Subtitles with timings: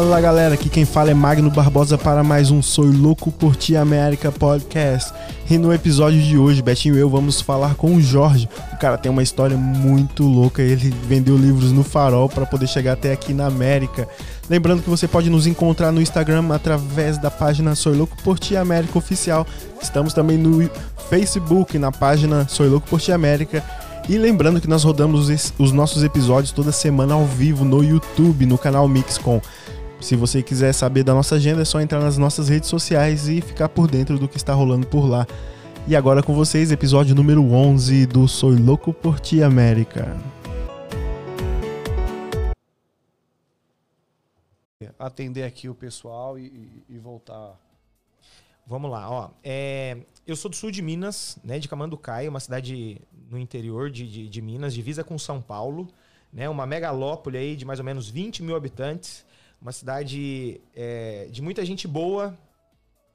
[0.00, 3.76] Fala galera, aqui quem fala é Magno Barbosa para mais um Sou Louco por Ti
[3.76, 5.12] América Podcast.
[5.48, 8.48] E no episódio de hoje, Betinho e eu vamos falar com o Jorge.
[8.72, 12.94] O cara tem uma história muito louca, ele vendeu livros no farol para poder chegar
[12.94, 14.08] até aqui na América.
[14.50, 18.56] Lembrando que você pode nos encontrar no Instagram através da página Sou Louco por Ti
[18.56, 19.46] América Oficial.
[19.80, 20.68] Estamos também no
[21.08, 23.62] Facebook, na página Sou Louco por Ti América.
[24.08, 28.58] E lembrando que nós rodamos os nossos episódios toda semana ao vivo no YouTube, no
[28.58, 29.40] canal Mixcom.
[30.00, 33.40] Se você quiser saber da nossa agenda, é só entrar nas nossas redes sociais e
[33.40, 35.28] ficar por dentro do que está rolando por lá.
[35.86, 40.16] E agora com vocês, episódio número 11 do Sou Louco por Ti América.
[44.98, 47.54] Atender aqui o pessoal e, e voltar.
[48.66, 49.30] Vamos lá, ó.
[49.44, 54.10] É, eu sou do sul de Minas, né, de Camanducaia, uma cidade no interior de,
[54.10, 55.86] de, de Minas, divisa com São Paulo,
[56.32, 59.26] né, uma megalópole aí de mais ou menos 20 mil habitantes,
[59.60, 62.34] uma cidade é, de muita gente boa,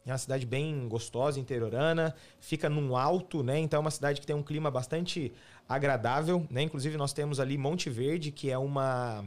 [0.06, 3.58] é uma cidade bem gostosa, interiorana, fica num alto, né?
[3.58, 5.34] Então é uma cidade que tem um clima bastante
[5.68, 6.62] agradável, né?
[6.62, 9.26] Inclusive nós temos ali Monte Verde, que é uma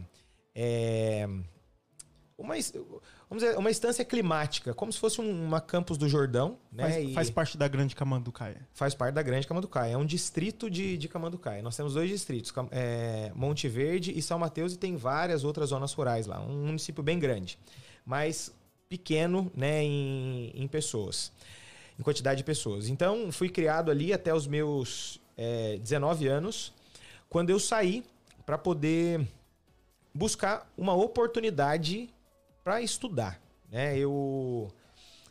[0.55, 1.29] é,
[2.39, 2.55] uma
[3.29, 6.89] vamos dizer, uma instância climática, como se fosse uma campus do Jordão, né?
[6.89, 8.67] Faz, faz parte da Grande Camanducaia.
[8.73, 9.95] Faz parte da Grande Camanducaia.
[9.95, 11.61] É um distrito de, de Camanducaia.
[11.63, 15.93] Nós temos dois distritos, é, Monte Verde e São Mateus, e tem várias outras zonas
[15.93, 16.41] rurais lá.
[16.41, 17.59] Um município bem grande,
[18.07, 18.55] mas
[18.89, 21.33] pequeno, né, em, em pessoas,
[21.99, 22.89] em quantidade de pessoas.
[22.89, 26.73] Então, fui criado ali até os meus é, 19 anos,
[27.29, 28.05] quando eu saí
[28.47, 29.27] para poder
[30.15, 32.09] buscar uma oportunidade
[32.69, 33.41] para estudar.
[33.73, 33.97] Né?
[33.97, 34.69] Eu,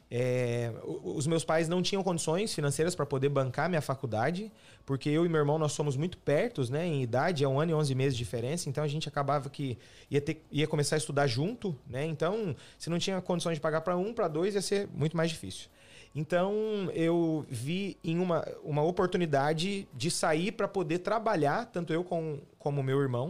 [0.09, 4.51] é, os meus pais não tinham condições financeiras para poder bancar minha faculdade,
[4.87, 7.69] porque eu e meu irmão nós somos muito pertos, né, em idade, é um ano
[7.69, 9.77] e 11 meses de diferença, então a gente acabava que
[10.09, 12.03] ia, ter, ia começar a estudar junto, né?
[12.07, 15.29] Então, se não tinha condições de pagar para um, para dois ia ser muito mais
[15.29, 15.69] difícil.
[16.15, 22.39] Então, eu vi em uma, uma oportunidade de sair para poder trabalhar, tanto eu com,
[22.57, 23.29] como meu irmão,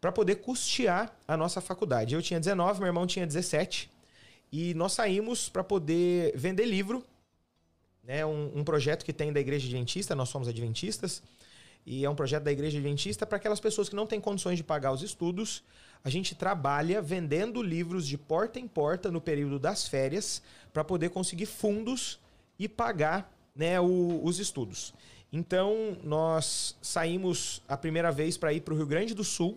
[0.00, 2.14] para poder custear a nossa faculdade.
[2.14, 3.90] Eu tinha 19, meu irmão tinha 17.
[4.52, 7.04] E nós saímos para poder vender livro,
[8.02, 8.24] né?
[8.24, 11.22] Um, um, projeto que tem da Igreja Adventista, nós somos adventistas,
[11.86, 14.64] e é um projeto da Igreja Adventista para aquelas pessoas que não têm condições de
[14.64, 15.62] pagar os estudos.
[16.02, 21.10] A gente trabalha vendendo livros de porta em porta no período das férias para poder
[21.10, 22.18] conseguir fundos
[22.58, 24.92] e pagar né, o, os estudos.
[25.32, 29.56] Então, nós saímos a primeira vez para ir para o Rio Grande do Sul,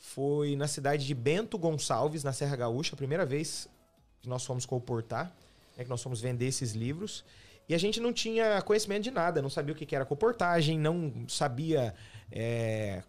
[0.00, 3.68] foi na cidade de Bento Gonçalves, na Serra Gaúcha, a primeira vez
[4.20, 5.26] que nós fomos comportar,
[5.76, 7.24] né, que nós fomos vender esses livros.
[7.68, 11.12] E a gente não tinha conhecimento de nada, não sabia o que era comportagem, não
[11.28, 11.94] sabia
[12.32, 13.02] é,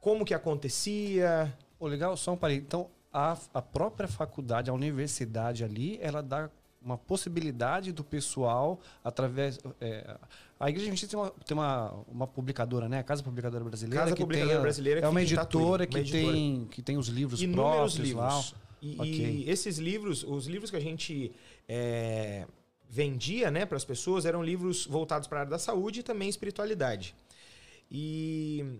[0.00, 1.56] como que acontecia.
[1.78, 2.58] Pô, legal, só um parei.
[2.58, 6.50] Então, a, a própria faculdade, a universidade ali, ela dá
[6.82, 9.58] uma possibilidade do pessoal, através.
[9.80, 10.18] É,
[10.62, 13.00] a Igreja Adventista tem, uma, tem uma, uma publicadora, né?
[13.00, 14.04] A Casa Publicadora Brasileira.
[14.04, 17.94] Casa Publicadora tem, Brasileira é uma editora que, tem, que tem os livros Inúmeros próprios
[17.96, 18.16] livros.
[18.16, 18.44] lá.
[18.80, 19.44] E, okay.
[19.44, 21.32] e, esses livros, os livros que a gente
[21.68, 22.46] é,
[22.88, 26.28] vendia né, para as pessoas eram livros voltados para a área da saúde e também
[26.28, 27.12] espiritualidade.
[27.90, 28.78] E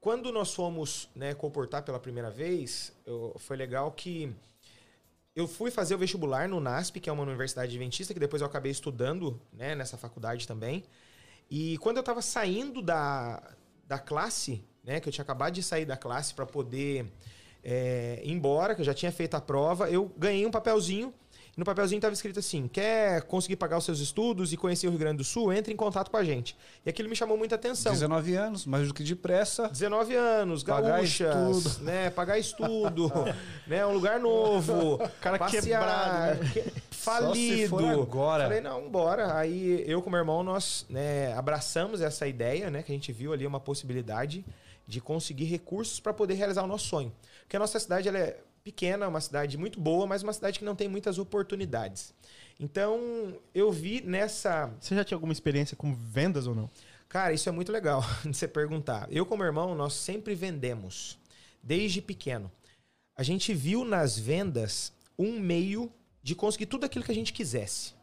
[0.00, 4.34] quando nós fomos né, comportar pela primeira vez, eu, foi legal que
[5.34, 8.46] eu fui fazer o vestibular no NASP, que é uma universidade adventista, que depois eu
[8.46, 10.84] acabei estudando né, nessa faculdade também.
[11.50, 13.42] E quando eu estava saindo da,
[13.86, 17.12] da classe, né, que eu tinha acabado de sair da classe para poder
[17.62, 21.14] é, ir embora, que eu já tinha feito a prova, eu ganhei um papelzinho
[21.56, 24.98] no papelzinho estava escrito assim: quer conseguir pagar os seus estudos e conhecer o Rio
[24.98, 25.52] Grande do Sul?
[25.52, 26.56] Entre em contato com a gente.
[26.84, 27.92] E aquilo me chamou muita atenção.
[27.92, 29.68] 19 anos, mais do que depressa.
[29.68, 31.84] 19 anos, gaúchas, pagar estudo.
[31.84, 32.10] né?
[32.10, 33.12] Pagar estudo,
[33.66, 33.84] né?
[33.84, 34.98] Um lugar novo.
[35.20, 36.72] cara passear, quebrado, né?
[36.90, 37.86] falido.
[38.02, 38.44] agora.
[38.44, 39.36] Falei, não, bora.
[39.36, 42.82] Aí eu com meu irmão, nós né, abraçamos essa ideia, né?
[42.82, 44.44] Que a gente viu ali uma possibilidade
[44.86, 47.12] de conseguir recursos para poder realizar o nosso sonho.
[47.42, 50.64] Porque a nossa cidade ela é pequena, uma cidade muito boa, mas uma cidade que
[50.64, 52.14] não tem muitas oportunidades.
[52.58, 54.72] Então, eu vi nessa.
[54.80, 56.70] Você já tinha alguma experiência com vendas ou não?
[57.08, 59.08] Cara, isso é muito legal de você perguntar.
[59.10, 61.18] Eu, como irmão, nós sempre vendemos,
[61.62, 62.50] desde pequeno.
[63.16, 65.92] A gente viu nas vendas um meio
[66.22, 67.94] de conseguir tudo aquilo que a gente quisesse.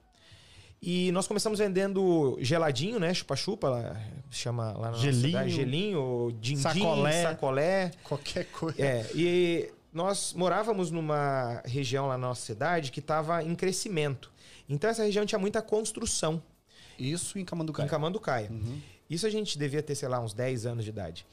[0.82, 3.14] E nós começamos vendendo geladinho, né?
[3.14, 4.00] Chupa-chupa,
[4.30, 5.50] chama lá na gelinho, cidade.
[5.50, 7.92] Gelinho, din, sacolé, sacolé.
[8.04, 8.80] Qualquer coisa.
[8.80, 14.32] É, e nós morávamos numa região lá na nossa cidade que estava em crescimento.
[14.70, 16.42] Então essa região tinha muita construção
[17.00, 17.88] Isso em Camanducaia.
[17.88, 18.50] em Camanducaia.
[18.52, 18.80] Uhum.
[19.10, 21.26] Isso a gente devia ter, sei lá, uns 10 anos de idade.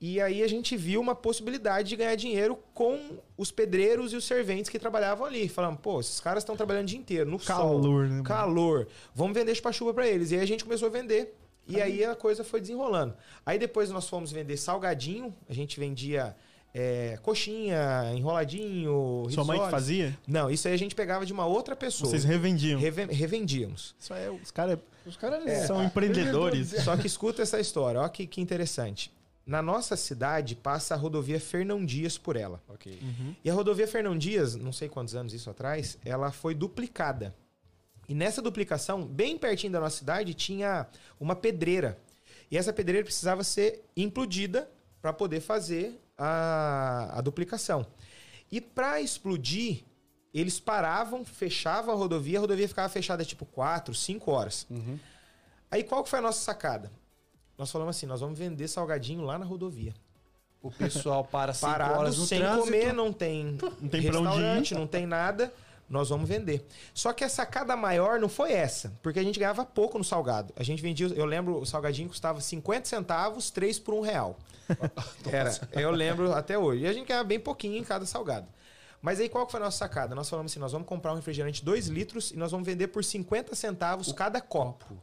[0.00, 4.24] E aí a gente viu uma possibilidade de ganhar dinheiro com os pedreiros e os
[4.24, 5.48] serventes que trabalhavam ali.
[5.48, 8.10] Falamos, pô, esses caras estão trabalhando o dia inteiro, no sol, Calor, né?
[8.10, 8.24] mano?
[8.24, 8.88] calor.
[9.14, 10.32] Vamos vender chupa-chupa pra eles.
[10.32, 11.36] E aí a gente começou a vender.
[11.68, 13.14] E aí a coisa foi desenrolando.
[13.44, 15.34] Aí depois nós fomos vender salgadinho.
[15.48, 16.34] A gente vendia
[16.74, 20.16] é, coxinha, enroladinho, Sua mãe que fazia?
[20.26, 22.10] Não, isso aí a gente pegava de uma outra pessoa.
[22.10, 22.78] Vocês revendiam.
[22.80, 23.94] Reven- revendíamos.
[23.98, 26.68] Isso é, os caras Os caras são empreendedores.
[26.84, 29.12] Só que escuta essa história, ó que, que interessante.
[29.46, 32.62] Na nossa cidade passa a rodovia Fernão Dias por ela.
[32.68, 33.00] Ok.
[33.42, 37.34] E a rodovia Fernão Dias, não sei quantos anos isso atrás, ela foi duplicada.
[38.06, 40.86] E nessa duplicação, bem pertinho da nossa cidade, tinha
[41.18, 41.98] uma pedreira.
[42.50, 44.70] E essa pedreira precisava ser implodida
[45.00, 47.86] para poder fazer a, a duplicação.
[48.50, 49.84] E para explodir,
[50.34, 54.66] eles paravam, fechavam a rodovia, a rodovia ficava fechada tipo 4, 5 horas.
[54.68, 54.98] Uhum.
[55.70, 56.90] Aí qual que foi a nossa sacada?
[57.56, 59.94] Nós falamos assim, nós vamos vender salgadinho lá na rodovia.
[60.60, 62.64] O pessoal para cinco horas Parado, no sem trânsito.
[62.64, 65.52] comer, não tem, Não tem restaurante, não tem nada.
[65.88, 66.66] Nós vamos vender.
[66.92, 70.52] Só que a sacada maior não foi essa, porque a gente ganhava pouco no salgado.
[70.56, 74.38] A gente vendia, eu lembro, o salgadinho custava 50 centavos, 3 por um real.
[75.30, 76.82] Era, eu lembro até hoje.
[76.82, 78.46] E a gente ganhava bem pouquinho em cada salgado.
[79.00, 80.14] Mas aí qual que foi a nossa sacada?
[80.14, 83.02] Nós falamos assim, nós vamos comprar um refrigerante 2 litros e nós vamos vender por
[83.02, 84.98] 50 centavos cada copo.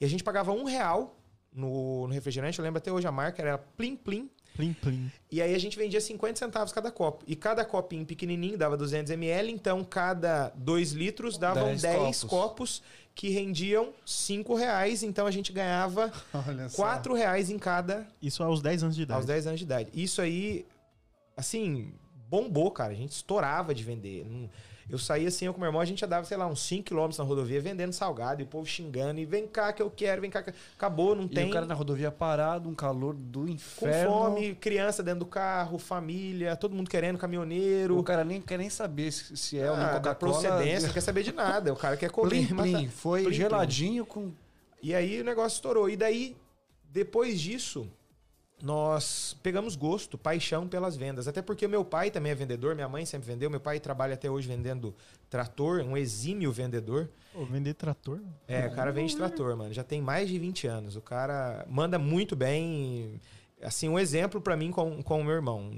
[0.00, 1.16] E a gente pagava um real
[1.52, 4.30] no, no refrigerante, eu lembro até hoje a marca, era Plim Plim.
[4.58, 5.10] Plim, plim.
[5.30, 7.22] E aí a gente vendia 50 centavos cada copo.
[7.28, 12.28] E cada copinho pequenininho dava 200 ml, então cada 2 litros davam 10, 10 copos.
[12.28, 12.82] copos.
[13.14, 15.04] que rendiam 5 reais.
[15.04, 16.12] Então a gente ganhava
[16.46, 16.76] Olha só.
[16.82, 19.16] 4 reais em cada Isso aos 10 anos de idade.
[19.16, 19.90] aos 10 anos de idade.
[19.94, 20.66] Isso aí,
[21.36, 21.92] assim,
[22.28, 22.92] bombou, cara.
[22.92, 24.24] A gente estourava de vender.
[24.28, 24.50] Não-
[24.90, 27.10] Eu saía assim, eu com meu irmão, a gente andava, sei lá, uns 5 km
[27.18, 29.20] na rodovia vendendo salgado e o povo xingando.
[29.20, 30.50] E vem cá que eu quero, vem cá que...
[30.76, 31.50] Acabou, não E tem.
[31.50, 34.10] o cara na rodovia parado, um calor do Com inferno.
[34.10, 37.98] fome, criança dentro do carro, família, todo mundo querendo, caminhoneiro.
[37.98, 40.32] O cara nem quer nem saber se, se é ou não Ah, da Coca-Cola.
[40.32, 41.70] procedência, não quer saber de nada.
[41.72, 42.28] O cara quer comer.
[42.30, 42.62] Plim, matar.
[42.62, 42.88] plim.
[42.88, 43.32] Foi plim.
[43.34, 44.32] geladinho com...
[44.82, 45.90] E aí o negócio estourou.
[45.90, 46.34] E daí,
[46.90, 47.86] depois disso,
[48.62, 51.28] nós pegamos gosto, paixão pelas vendas.
[51.28, 53.48] Até porque meu pai também é vendedor, minha mãe sempre vendeu.
[53.48, 54.94] Meu pai trabalha até hoje vendendo
[55.30, 57.08] trator, um exímio vendedor.
[57.50, 58.20] Vender trator.
[58.48, 59.72] É, o cara vende trator, mano.
[59.72, 60.96] Já tem mais de 20 anos.
[60.96, 63.20] O cara manda muito bem.
[63.62, 65.70] Assim, um exemplo pra mim com, com o meu irmão.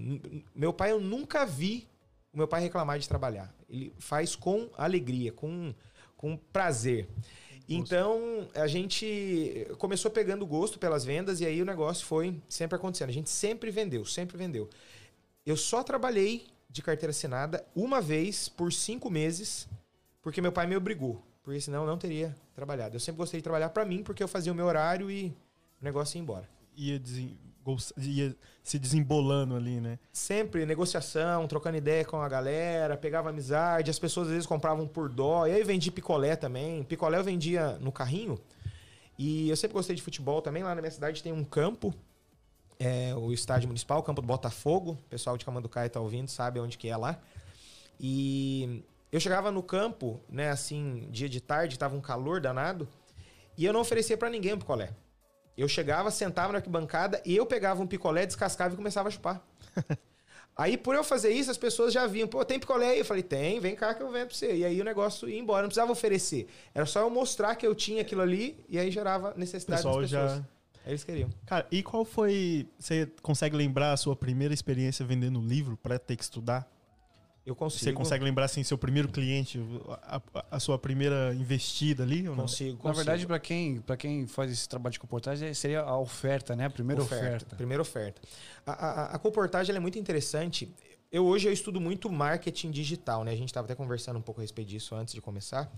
[0.55, 1.87] Meu pai, eu nunca vi
[2.33, 3.53] o meu pai reclamar de trabalhar.
[3.69, 5.75] Ele faz com alegria, com,
[6.17, 7.09] com prazer.
[7.75, 13.11] Então, a gente começou pegando gosto pelas vendas e aí o negócio foi sempre acontecendo.
[13.11, 14.69] A gente sempre vendeu, sempre vendeu.
[15.47, 19.69] Eu só trabalhei de carteira assinada uma vez por cinco meses,
[20.23, 21.23] porque meu pai me obrigou.
[21.43, 22.97] Porque senão eu não teria trabalhado.
[22.97, 25.29] Eu sempre gostei de trabalhar pra mim, porque eu fazia o meu horário e
[25.81, 26.49] o negócio ia embora.
[26.77, 27.37] Ia, desen-
[27.97, 29.99] ia se desembolando ali, né?
[30.13, 35.09] Sempre negociação, trocando ideia com a galera, pegava amizade, as pessoas às vezes compravam por
[35.09, 35.47] dó.
[35.47, 36.83] E aí vendi picolé também.
[36.85, 38.39] Picolé eu vendia no carrinho.
[39.19, 40.63] E eu sempre gostei de futebol também.
[40.63, 41.95] Lá na minha cidade tem um campo,
[42.79, 44.93] é, o estádio municipal, o campo do Botafogo.
[44.93, 47.21] O pessoal de Camanducaia tá ouvindo, sabe onde que é lá.
[47.99, 48.83] E
[49.13, 52.89] eu chegava no campo, né, assim, dia de tarde, tava um calor danado,
[53.59, 54.91] e eu não oferecia pra ninguém um picolé.
[55.57, 59.43] Eu chegava, sentava na arquibancada e eu pegava um picolé, descascava e começava a chupar.
[60.57, 62.99] Aí, por eu fazer isso, as pessoas já vinham, pô, tem picolé aí?
[62.99, 64.57] Eu falei, tem, vem cá que eu vendo pra você.
[64.57, 66.49] E aí o negócio ia embora, não precisava oferecer.
[66.75, 70.11] Era só eu mostrar que eu tinha aquilo ali e aí gerava necessidade pessoal das
[70.11, 70.33] pessoas.
[70.33, 70.37] já.
[70.85, 71.31] Aí eles queriam.
[71.47, 72.69] Cara, e qual foi.
[72.79, 76.71] Você consegue lembrar a sua primeira experiência vendendo livro pra ter que estudar?
[77.51, 77.85] Eu consigo.
[77.85, 79.61] Você consegue lembrar, assim, seu primeiro cliente,
[80.03, 80.21] a,
[80.53, 82.29] a- sua primeira investida ali?
[82.29, 82.43] Ou não?
[82.45, 82.89] Consigo, consigo.
[82.89, 86.67] Na verdade, pra quem, pra quem faz esse trabalho de comportagem, seria a oferta, né?
[86.67, 87.57] A primeira oferta.
[87.57, 88.21] Primeira oferta.
[88.67, 90.73] A, a, a comportagem ela é muito interessante.
[91.11, 93.33] Eu hoje eu estudo muito marketing digital, né?
[93.33, 95.69] A gente estava até conversando um pouco a respeito disso antes de começar.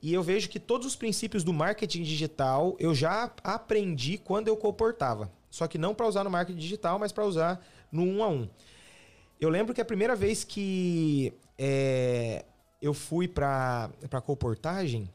[0.00, 4.56] E eu vejo que todos os princípios do marketing digital eu já aprendi quando eu
[4.56, 5.30] comportava.
[5.50, 8.48] Só que não para usar no marketing digital, mas para usar no um a um.
[9.42, 12.44] Eu lembro que a primeira vez que é,
[12.80, 15.10] eu fui para para comportagem,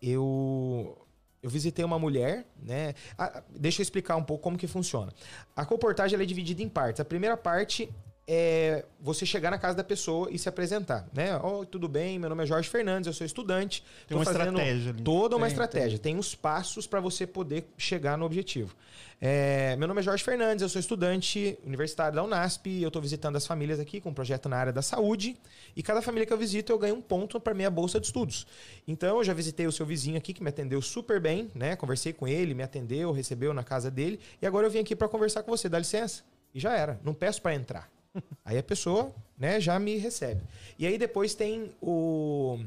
[0.00, 0.96] eu
[1.42, 2.94] eu visitei uma mulher, né?
[3.18, 5.12] Ah, deixa eu explicar um pouco como que funciona.
[5.56, 7.00] A comportagem é dividida em partes.
[7.00, 7.92] A primeira parte
[8.26, 11.36] é você chegar na casa da pessoa e se apresentar, né?
[11.38, 13.84] Oh, tudo bem, meu nome é Jorge Fernandes, eu sou estudante.
[14.06, 15.02] Tem uma estratégia ali.
[15.02, 15.98] Toda uma Tem, estratégia.
[15.98, 18.74] Tem os passos para você poder chegar no objetivo.
[19.20, 23.36] É, meu nome é Jorge Fernandes, eu sou estudante universitário da Unasp, eu estou visitando
[23.36, 25.36] as famílias aqui com um projeto na área da saúde
[25.76, 28.46] e cada família que eu visito eu ganho um ponto para minha bolsa de estudos.
[28.86, 31.76] Então eu já visitei o seu vizinho aqui que me atendeu super bem, né?
[31.76, 35.08] Conversei com ele, me atendeu, recebeu na casa dele e agora eu vim aqui para
[35.08, 35.68] conversar com você.
[35.68, 36.24] Dá licença?
[36.54, 37.00] E já era.
[37.04, 38.01] Não peço para entrar.
[38.44, 40.42] Aí a pessoa, né, já me recebe.
[40.78, 42.58] E aí depois tem o,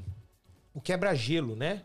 [0.73, 1.83] o quebra-gelo, né?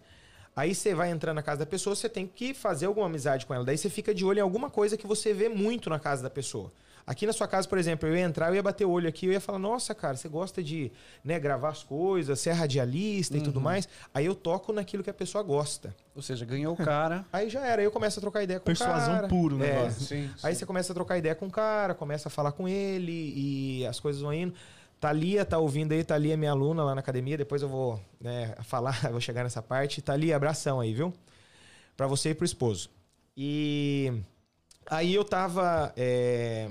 [0.54, 3.54] Aí você vai entrar na casa da pessoa, você tem que fazer alguma amizade com
[3.54, 3.64] ela.
[3.64, 6.30] Daí você fica de olho em alguma coisa que você vê muito na casa da
[6.30, 6.72] pessoa.
[7.10, 9.26] Aqui na sua casa, por exemplo, eu ia entrar, eu ia bater o olho aqui,
[9.26, 10.92] eu ia falar, nossa, cara, você gosta de
[11.24, 13.88] né, gravar as coisas, ser radialista e tudo mais.
[14.14, 15.92] Aí eu toco naquilo que a pessoa gosta.
[16.14, 17.24] Ou seja, ganhou o cara.
[17.32, 19.26] Aí já era, aí eu começo a trocar ideia com Persuasão o cara.
[19.28, 19.72] puro o É.
[19.74, 20.02] negócio.
[20.02, 23.32] sim, Aí você começa a trocar ideia com o cara, começa a falar com ele
[23.80, 24.54] e as coisas vão indo.
[25.00, 28.54] Thalia tá ouvindo aí, Thalia é minha aluna lá na academia, depois eu vou né,
[28.62, 30.00] falar, vou chegar nessa parte.
[30.00, 31.12] Thalia, abração aí, viu?
[31.96, 32.88] Pra você e pro esposo.
[33.36, 34.12] E
[34.88, 35.92] aí eu tava.
[35.96, 36.70] é,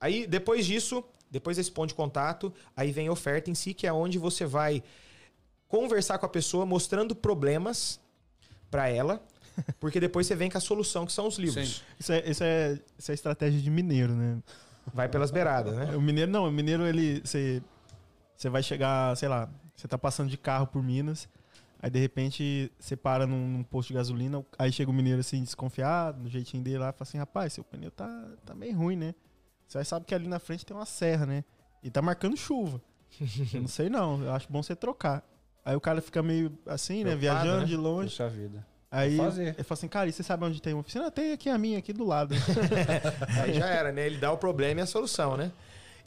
[0.00, 3.86] Aí depois disso, depois desse ponto de contato, aí vem a oferta em si, que
[3.86, 4.82] é onde você vai
[5.68, 8.00] conversar com a pessoa, mostrando problemas
[8.70, 9.22] pra ela,
[9.80, 11.76] porque depois você vem com a solução, que são os livros.
[11.76, 11.82] Sim.
[11.98, 14.42] Isso é, isso, é, isso é estratégia de mineiro, né?
[14.92, 15.96] Vai pelas beiradas, né?
[15.96, 17.20] O mineiro não, o mineiro ele.
[17.24, 17.62] Você,
[18.36, 21.28] você vai chegar, sei lá, você tá passando de carro por Minas,
[21.80, 25.42] aí de repente você para num, num posto de gasolina, aí chega o mineiro assim,
[25.42, 28.96] desconfiado, no jeitinho dele lá, e fala assim: rapaz, seu pneu tá, tá meio ruim,
[28.96, 29.14] né?
[29.66, 31.44] Você vai sabe que ali na frente tem uma serra, né?
[31.82, 32.80] E tá marcando chuva.
[33.52, 35.22] eu não sei não, eu acho bom você trocar.
[35.64, 37.16] Aí o cara fica meio assim, né?
[37.16, 37.66] Viajando né?
[37.66, 38.10] de longe.
[38.10, 38.66] Puxa vida.
[38.90, 41.10] Aí ele fala assim, cara, e você sabe onde tem uma oficina?
[41.10, 42.32] Tem aqui a minha, aqui do lado.
[43.42, 44.06] Aí já era, né?
[44.06, 45.50] Ele dá o problema e a solução, né?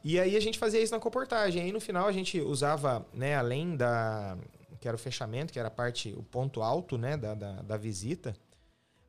[0.06, 1.62] E aí a gente fazia isso na comportagem.
[1.62, 4.38] Aí no final a gente usava, né, além da.
[4.80, 7.76] que era o fechamento, que era a parte, o ponto alto, né, da, da, da
[7.76, 8.34] visita.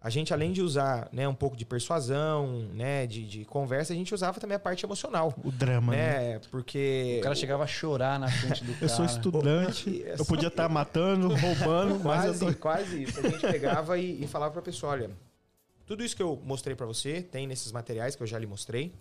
[0.00, 3.96] A gente, além de usar né, um pouco de persuasão, né, de, de conversa, a
[3.96, 5.34] gente usava também a parte emocional.
[5.42, 6.34] o drama, né?
[6.34, 6.40] Né?
[6.52, 7.16] Porque.
[7.18, 8.84] O cara chegava a chorar na frente do cara.
[8.86, 12.54] Eu sou estudante, eu podia estar matando, roubando, mas eu Quase, tô...
[12.54, 13.18] quase isso.
[13.18, 15.10] A gente pegava e, e falava pra pessoa, olha,
[15.84, 18.94] tudo isso que eu mostrei pra você tem nesses materiais que eu já lhe mostrei,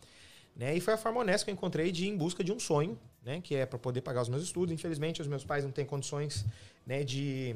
[0.55, 0.75] né?
[0.75, 2.97] E foi a forma honesta que eu encontrei de ir em busca de um sonho,
[3.23, 3.39] né?
[3.39, 4.73] Que é pra poder pagar os meus estudos.
[4.73, 6.43] Infelizmente, os meus pais não têm condições,
[6.87, 7.03] né?
[7.03, 7.55] De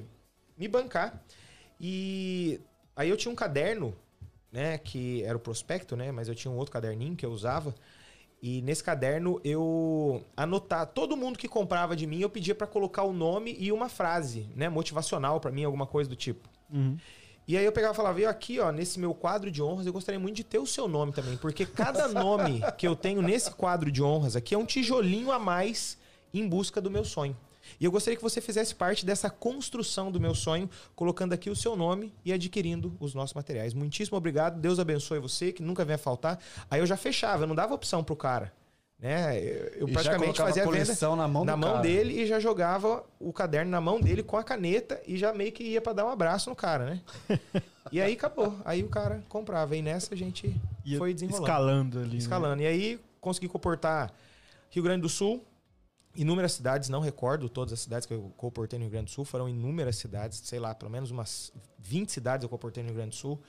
[0.56, 1.20] me bancar.
[1.80, 2.62] E
[3.02, 3.94] aí eu tinha um caderno,
[4.52, 4.78] né?
[4.78, 6.12] Que era o prospecto, né?
[6.12, 7.76] Mas eu tinha um outro caderninho que eu usava.
[8.42, 13.04] E nesse caderno eu anotar todo mundo que comprava de mim, eu pedia pra colocar
[13.04, 16.50] o nome e uma frase, né, motivacional pra mim, alguma coisa do tipo.
[16.74, 16.98] Uhum.
[17.48, 19.94] E aí eu pegava e falava, e aqui, ó, nesse meu quadro de honras, eu
[19.94, 23.52] gostaria muito de ter o seu nome também, porque cada nome que eu tenho nesse
[23.52, 25.98] quadro de honras aqui é um tijolinho a mais
[26.34, 27.38] em busca do meu sonho.
[27.80, 31.56] E eu gostaria que você fizesse parte dessa construção do meu sonho, colocando aqui o
[31.56, 33.74] seu nome e adquirindo os nossos materiais.
[33.74, 36.40] Muitíssimo obrigado, Deus abençoe você, que nunca venha faltar.
[36.70, 38.54] Aí eu já fechava, eu não dava opção pro cara.
[39.00, 39.40] Né?
[39.76, 41.82] Eu- praticamente fazia a a coleção na mão na mão cara.
[41.82, 45.52] dele e já jogava o caderno na mão dele com a caneta e já meio
[45.52, 47.02] que ia pra dar um abraço no cara, né?
[47.92, 48.56] e aí acabou.
[48.64, 49.76] Aí o cara comprava.
[49.76, 51.44] E nessa a gente Ia foi desenrolando.
[51.48, 52.10] escalando ali.
[52.12, 52.18] né?
[52.18, 52.62] Escalando.
[52.62, 54.14] E aí consegui comportar
[54.70, 55.44] Rio Grande do Sul,
[56.16, 59.26] inúmeras cidades, não recordo todas as cidades que eu comportei no Rio Grande do Sul,
[59.26, 63.12] foram inúmeras cidades, sei lá, pelo menos umas 20 cidades eu comportei no Rio Grande
[63.12, 63.42] do Sul.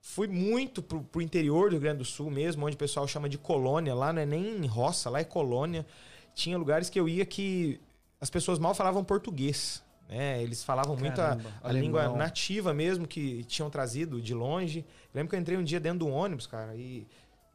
[0.00, 3.28] Fui muito pro, pro interior do Rio Grande do Sul mesmo, onde o pessoal chama
[3.28, 3.94] de colônia.
[3.94, 5.86] Lá não é nem roça, lá é colônia.
[6.34, 7.80] Tinha lugares que eu ia que
[8.20, 9.82] as pessoas mal falavam português.
[10.08, 10.42] Né?
[10.42, 14.80] Eles falavam muito a, Caramba, a língua nativa mesmo, que tinham trazido de longe.
[14.80, 17.06] Eu lembro que eu entrei um dia dentro do ônibus, cara, e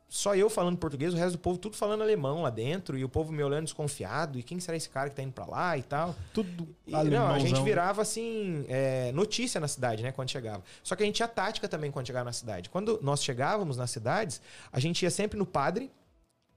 [0.09, 3.09] só eu falando português, o resto do povo tudo falando alemão lá dentro, e o
[3.09, 5.83] povo me olhando desconfiado, e quem será esse cara que tá indo pra lá e
[5.83, 6.15] tal.
[6.33, 7.63] Tudo E, não, a gente alemãozão.
[7.63, 10.63] virava assim, é, notícia na cidade, né, quando chegava.
[10.81, 12.71] Só que a gente tinha tática também quando chegava na cidade.
[12.71, 15.91] Quando nós chegávamos nas cidades, a gente ia sempre no padre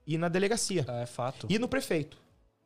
[0.06, 0.86] e na delegacia.
[0.88, 1.46] Ah, é fato.
[1.50, 2.16] E no prefeito.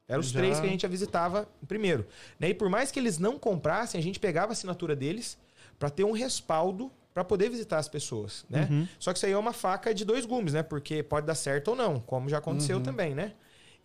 [0.09, 0.39] Eram os Já.
[0.39, 2.07] três que a gente visitava primeiro.
[2.39, 2.51] Né?
[2.51, 5.37] E por mais que eles não comprassem, a gente pegava a assinatura deles
[5.81, 8.69] para ter um respaldo para poder visitar as pessoas, né?
[8.71, 8.87] Uhum.
[8.99, 10.63] Só que isso aí é uma faca de dois gumes, né?
[10.63, 13.33] Porque pode dar certo ou não, como já aconteceu também, né?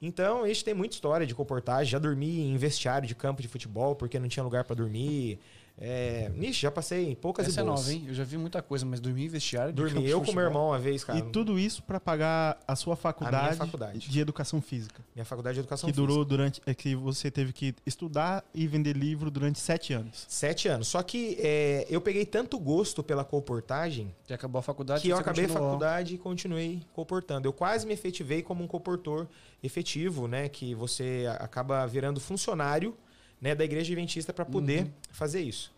[0.02, 1.90] Então, a gente tem muita história de comportagem.
[1.90, 5.40] Já dormi em vestiário de campo de futebol porque não tinha lugar para dormir.
[5.78, 7.80] É, nixe, já passei poucas Essa e é boas.
[7.80, 8.06] nova, hein?
[8.08, 9.74] Eu já vi muita coisa, mas dormir em vestiário...
[9.74, 11.18] de Dormi eu com meu irmão uma vez, cara.
[11.18, 14.08] E tudo isso pra pagar a sua faculdade, faculdade.
[14.08, 15.02] de educação física.
[15.16, 16.62] Minha faculdade de educação que durou durante.
[16.68, 20.26] É que você teve que estudar e vender livro durante sete anos.
[20.28, 20.88] Sete anos.
[20.88, 25.02] Só que é, eu peguei tanto gosto pela colportagem Que acabou a faculdade...
[25.02, 25.70] que eu acabei a continuou.
[25.72, 27.48] faculdade e continuei colportando.
[27.48, 29.28] Eu quase me efetivei como um colportor
[29.64, 30.48] efetivo, né?
[30.48, 32.96] Que você a- acaba virando funcionário
[33.42, 34.92] né, da igreja adventista para poder Uhum.
[35.12, 35.74] fazer isso.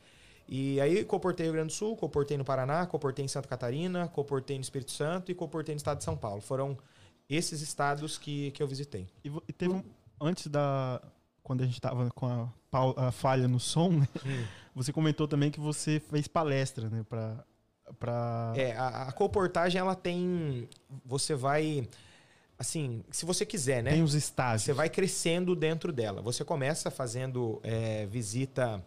[0.48, 4.10] E aí comportei no Rio Grande do Sul, comportei no Paraná, comportei em Santa Catarina,
[4.10, 6.42] comportei no Espírito Santo e comportei no estado de São Paulo.
[6.42, 6.78] Foram
[7.30, 9.08] esses estados que, que eu visitei.
[9.24, 9.84] E, teve um.
[10.20, 11.02] Antes da.
[11.42, 14.08] Quando a gente tava com a, a falha no som, né?
[14.76, 17.06] Você comentou também que você fez palestra, né?
[17.10, 17.44] Pra.
[18.00, 18.54] pra...
[18.56, 20.68] É, a, a colportagem ela tem.
[21.06, 21.88] Você vai.
[22.64, 23.92] Assim, se você quiser, né?
[23.92, 24.62] Tem os estágios.
[24.64, 26.22] Você vai crescendo dentro dela.
[26.22, 28.82] Você começa fazendo é, visita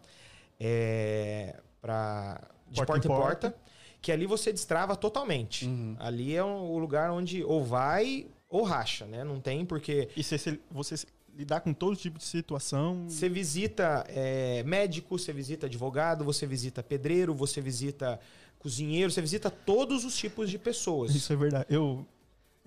[0.58, 2.40] é, pra,
[2.70, 3.50] de Porta porta, em porta.
[3.50, 3.60] porta,
[4.00, 5.66] que ali você destrava totalmente.
[5.66, 5.94] Uhum.
[5.98, 9.22] Ali é o lugar onde ou vai ou racha, né?
[9.24, 11.06] Não tem porque E você, você- você
[11.36, 13.04] lidar com todo tipo de situação.
[13.10, 18.18] você visita é, médico, você visita advogado, você visita pedreiro, você visita
[18.58, 21.14] cozinheiro, você visita todos os tipos de pessoas.
[21.14, 21.66] Isso é verdade.
[21.68, 22.06] Eu,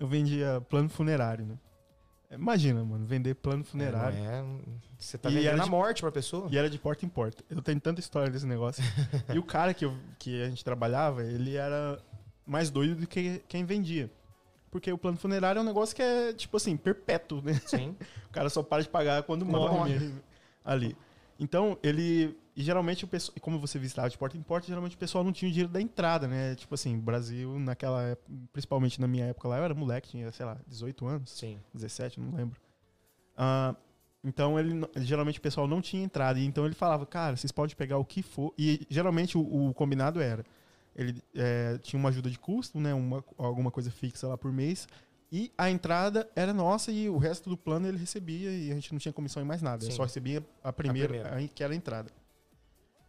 [0.00, 1.54] eu vendia plano funerário, né?
[2.32, 4.16] Imagina, mano, vender plano funerário.
[4.18, 4.44] É, é-
[4.98, 6.48] você tá E vendendo era a de- morte pra pessoa?
[6.50, 7.44] E era de porta em porta.
[7.50, 8.82] Eu tenho tanta história desse negócio.
[9.34, 11.98] e o cara que, eu, que a gente trabalhava, ele era
[12.46, 14.10] mais doido do que quem vendia.
[14.70, 17.54] Porque o plano funerário é um negócio que é, tipo assim, perpétuo, né?
[17.66, 17.96] Sim.
[18.30, 20.14] O cara só para de pagar quando, morre, morre.
[20.64, 20.96] ali.
[21.38, 22.38] Então, ele.
[22.56, 23.36] E geralmente o pessoal.
[23.40, 25.80] Como você visitava de porta em porta, geralmente o pessoal não tinha o dinheiro da
[25.80, 26.54] entrada, né?
[26.56, 30.44] Tipo assim, Brasil, naquela época, principalmente na minha época lá, eu era moleque, tinha, sei
[30.44, 31.30] lá, 18 anos.
[31.30, 31.58] Sim.
[31.72, 32.60] 17, não lembro.
[33.36, 33.74] Ah,
[34.22, 37.96] então ele geralmente o pessoal não tinha entrada, então ele falava, cara, vocês podem pegar
[37.98, 38.52] o que for.
[38.58, 40.44] E geralmente o, o combinado era,
[40.94, 44.86] ele é, tinha uma ajuda de custo, né, uma, alguma coisa fixa lá por mês,
[45.32, 48.92] e a entrada era nossa e o resto do plano ele recebia e a gente
[48.92, 49.96] não tinha comissão em mais nada, ele Sim.
[49.96, 51.36] só recebia a primeira, primeira.
[51.38, 52.10] a- que era a entrada.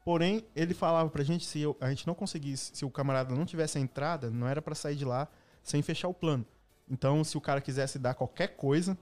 [0.04, 3.46] Porém, ele falava pra gente se eu- a gente não conseguisse, se o camarada não
[3.46, 5.28] tivesse a entrada, não era pra sair de lá
[5.62, 6.46] sem fechar o plano.
[6.90, 8.98] Então, se o cara quisesse dar qualquer coisa,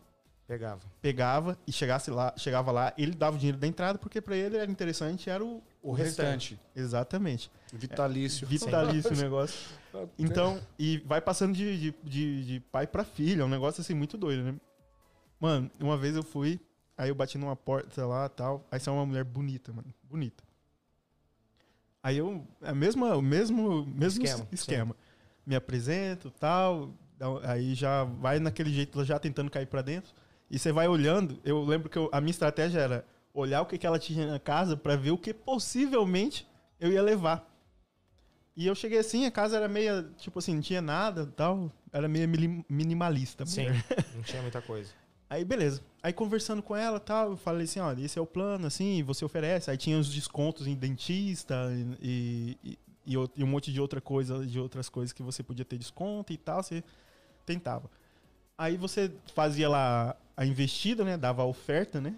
[0.46, 0.82] Pegava.
[1.02, 4.58] pegava e chegasse lá, chegava lá, ele dava o dinheiro da entrada, porque pra ele
[4.58, 5.64] era interessante, era o.
[5.82, 6.60] O restante.
[6.76, 7.50] Exatamente.
[7.72, 8.46] Vitalício.
[8.46, 9.70] Vitalício o negócio.
[10.18, 13.94] Então, e vai passando de, de, de, de pai pra filho, é um negócio assim
[13.94, 14.56] muito doido, né?
[15.40, 16.60] Mano, uma vez eu fui,
[16.98, 20.44] aí eu bati numa porta lá tal, aí saiu uma mulher bonita, mano, bonita.
[22.02, 24.96] Aí eu, a mesma, o mesmo, mesmo Esquema, esquema.
[25.46, 26.94] Me apresento tal,
[27.44, 30.14] aí já vai naquele jeito, já tentando cair pra dentro.
[30.50, 33.78] E você vai olhando, eu lembro que eu- a minha estratégia era olhar o que,
[33.78, 36.48] que ela tinha na casa pra ver o que possivelmente
[36.80, 37.48] eu ia levar.
[38.56, 42.08] E eu cheguei assim, a casa era meia, tipo assim, não tinha nada tal, era
[42.08, 42.28] meio
[42.68, 43.46] minimalista.
[43.46, 43.68] Sim.
[44.16, 44.92] Não tinha muita coisa.
[45.30, 45.82] Aí beleza.
[46.02, 49.24] Aí conversando com ela tal, eu falei assim, olha, esse é o plano, assim, você
[49.24, 49.70] oferece.
[49.70, 51.56] Aí tinha os descontos em dentista
[52.02, 55.66] e, e, e, e um monte de outra coisa, de outras coisas que você podia
[55.66, 56.84] ter desconto e tal, você
[57.46, 57.90] tentava.
[58.58, 61.16] Aí você fazia lá a investida, né?
[61.16, 62.16] Dava a oferta, né?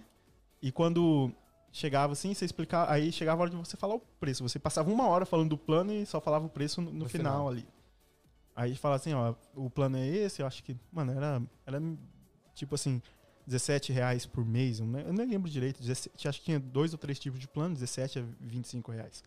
[0.62, 1.32] E quando
[1.72, 2.92] chegava assim, você explicava.
[2.92, 4.48] Aí chegava a hora de você falar o preço.
[4.48, 7.10] Você passava uma hora falando do plano e só falava o preço no, no No
[7.10, 7.50] final, final.
[7.50, 7.68] ali.
[8.56, 11.82] Aí fala assim, ó, o plano é esse, eu acho que, mano, era, era
[12.54, 13.02] tipo assim,
[13.48, 17.20] 17 reais por mês, eu, nem, lembro direito, 17, acho que tinha dois ou três
[17.20, 19.24] tipos de plano, 17 a 25 reais.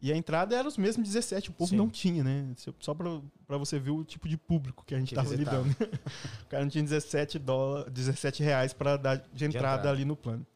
[0.00, 1.76] E a entrada era os mesmos 17, o povo Sim.
[1.76, 2.54] não tinha, né?
[2.80, 5.70] Só pra, pra você ver o tipo de público que a gente Que tava lidando.
[6.44, 9.90] o cara não tinha 17, dólar, 17 reais pra dar de entrada, entrada.
[9.90, 10.46] ali no plano.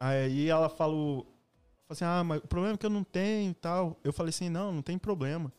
[0.00, 1.24] Aí ela falou,
[1.86, 4.00] falou assim, ah, mas o problema é que eu não tenho e tal.
[4.02, 5.52] Eu falei assim, não, não tem problema.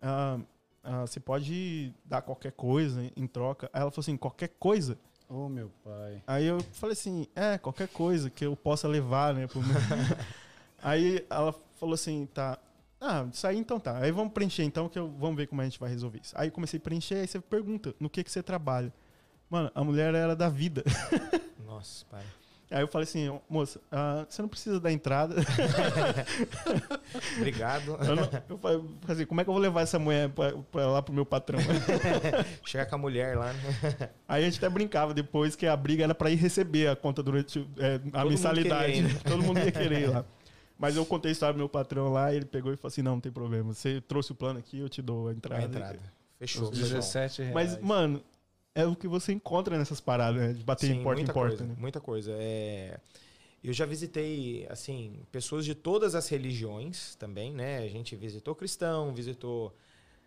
[0.00, 0.38] Ah,
[0.86, 3.68] ah, você pode dar qualquer coisa em troca.
[3.72, 4.96] Aí ela falou assim, qualquer coisa?
[5.28, 6.22] Ô, meu pai.
[6.24, 9.48] Aí eu falei assim, é, qualquer coisa que eu possa levar, né?
[10.80, 12.56] aí ela falou assim, tá.
[13.00, 13.98] Ah, isso aí então tá.
[13.98, 16.32] Aí vamos preencher então, que eu, vamos ver como a gente vai resolver isso.
[16.38, 18.92] Aí eu comecei a preencher, aí você pergunta, no que que você trabalha?
[19.50, 20.84] Mano, a mulher era da vida.
[21.66, 22.24] Nossa, pai.
[22.68, 25.36] Aí eu falei assim, "Ô, moça, ah, você não precisa da entrada.
[27.38, 27.96] Obrigado.
[28.00, 30.86] Eu, não, eu falei assim, como é que eu vou levar essa mulher pra, pra
[30.86, 31.60] lá pro meu patrão?
[32.64, 34.10] Chegar com a mulher lá, né?
[34.26, 37.22] Aí a gente até brincava depois que a briga era pra ir receber a conta
[37.22, 39.02] durante é, a mundo mensalidade.
[39.02, 39.20] né?
[39.24, 40.24] Todo mundo ia querer ir lá.
[40.78, 43.02] Mas eu contei a história do meu patrão lá e ele pegou e falou assim:
[43.02, 43.72] não, não tem problema.
[43.72, 45.62] Você trouxe o plano aqui, eu te dou a entrada.
[45.62, 45.98] A entrada.
[46.38, 46.64] Fechou.
[46.64, 47.00] Os pessoal.
[47.00, 47.54] 17 reais.
[47.54, 48.22] Mas, mano,
[48.76, 50.52] é o que você encontra nessas paradas, né?
[50.52, 51.74] De bater Sim, em porta em porta, coisa, né?
[51.78, 52.32] Muita coisa.
[52.38, 53.00] É...
[53.64, 57.78] Eu já visitei, assim, pessoas de todas as religiões também, né?
[57.78, 59.74] A gente visitou cristão, visitou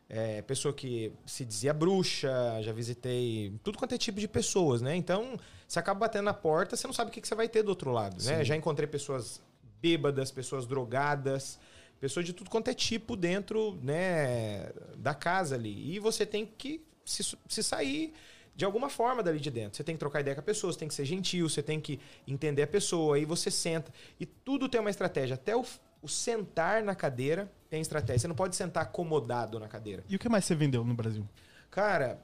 [0.09, 2.31] é, pessoa que se dizia bruxa,
[2.61, 4.95] já visitei tudo quanto é tipo de pessoas, né?
[4.95, 7.61] Então, você acaba batendo na porta, você não sabe o que, que você vai ter
[7.61, 8.43] do outro lado, né?
[8.43, 9.39] Já encontrei pessoas
[9.79, 11.59] bêbadas, pessoas drogadas,
[11.99, 15.93] pessoas de tudo quanto é tipo dentro, né, da casa ali.
[15.93, 18.11] E você tem que se, se sair
[18.59, 19.77] de alguma forma dali de dentro.
[19.77, 21.79] Você tem que trocar ideia com a pessoa, você tem que ser gentil, você tem
[21.79, 23.89] que entender a pessoa, aí você senta.
[24.19, 25.35] E tudo tem uma estratégia.
[25.35, 25.63] Até o,
[26.01, 28.19] o sentar na cadeira tem estratégia.
[28.19, 30.03] Você não pode sentar acomodado na cadeira.
[30.09, 31.25] E o que mais você vendeu no Brasil?
[31.71, 32.19] Cara,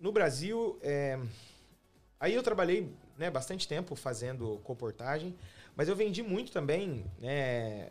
[0.00, 1.18] no Brasil, é...
[2.18, 5.36] aí eu trabalhei né, bastante tempo fazendo comportagem,
[5.76, 7.90] mas eu vendi muito também né,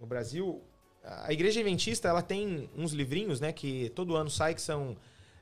[0.00, 0.62] no Brasil.
[1.04, 4.96] A Igreja Adventista ela tem uns livrinhos né, que todo ano sai, que são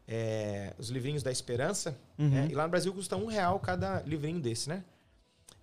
[0.09, 1.97] é, os livrinhos da Esperança.
[2.19, 2.29] Uhum.
[2.29, 4.83] né, e lá no Brasil custa um real cada livrinho desse, né?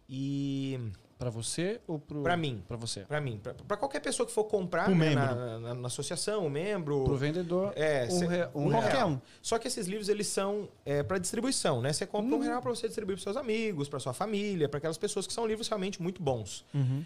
[0.09, 0.79] E
[1.17, 2.21] Para você ou pro...
[2.21, 2.61] Pra mim.
[2.67, 3.01] Para você.
[3.01, 7.03] Pra mim, pra qualquer pessoa que for comprar né, na, na- na associação, o membro.
[7.05, 8.81] Pro vendedor, É, um, cê- rea- um um real.
[8.81, 9.19] Qualquer um.
[9.41, 11.93] Só que esses livros eles são é, para distribuição, né?
[11.93, 14.97] Você compra um real para você distribuir para seus amigos, para sua família, para aquelas
[14.97, 16.65] pessoas que são livros realmente muito bons.
[16.73, 17.05] Uhum.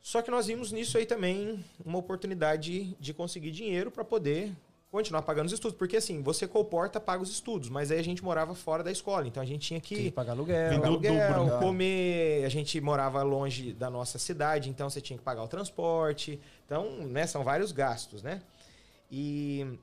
[0.00, 4.52] Só que nós vimos nisso aí também uma oportunidade de conseguir dinheiro para poder
[4.90, 8.24] continuar pagando os estudos, porque assim você comporta paga os estudos, mas aí a gente
[8.24, 10.74] morava fora da escola, então a gente tinha que que pagar aluguel.
[10.74, 11.58] Pagar aluguel, dobro, né?
[11.60, 16.40] comer, a gente morava longe da nossa cidade, então você tinha que pagar o transporte.
[16.66, 18.42] Então, né, são vários gastos, né?
[19.10, 19.78] E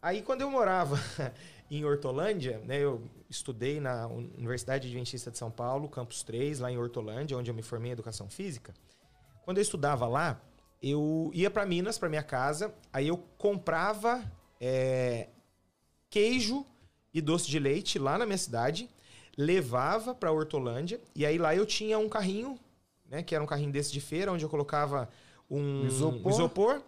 [0.00, 0.96] aí quando eu morava
[1.68, 6.78] em Hortolândia, né, eu estudei na Universidade Adventista de São Paulo, campus 3, lá em
[6.78, 8.72] Hortolândia, onde eu me formei em educação física.
[9.44, 10.40] Quando eu estudava lá,
[10.80, 14.22] eu ia para Minas, para minha casa, aí eu comprava
[14.60, 15.28] é,
[16.10, 16.64] queijo
[17.12, 18.88] e doce de leite lá na minha cidade,
[19.36, 22.58] levava para Hortolândia e aí lá eu tinha um carrinho,
[23.10, 25.08] né, que era um carrinho desse de feira, onde eu colocava
[25.50, 26.32] um Isopor.
[26.32, 26.82] isopor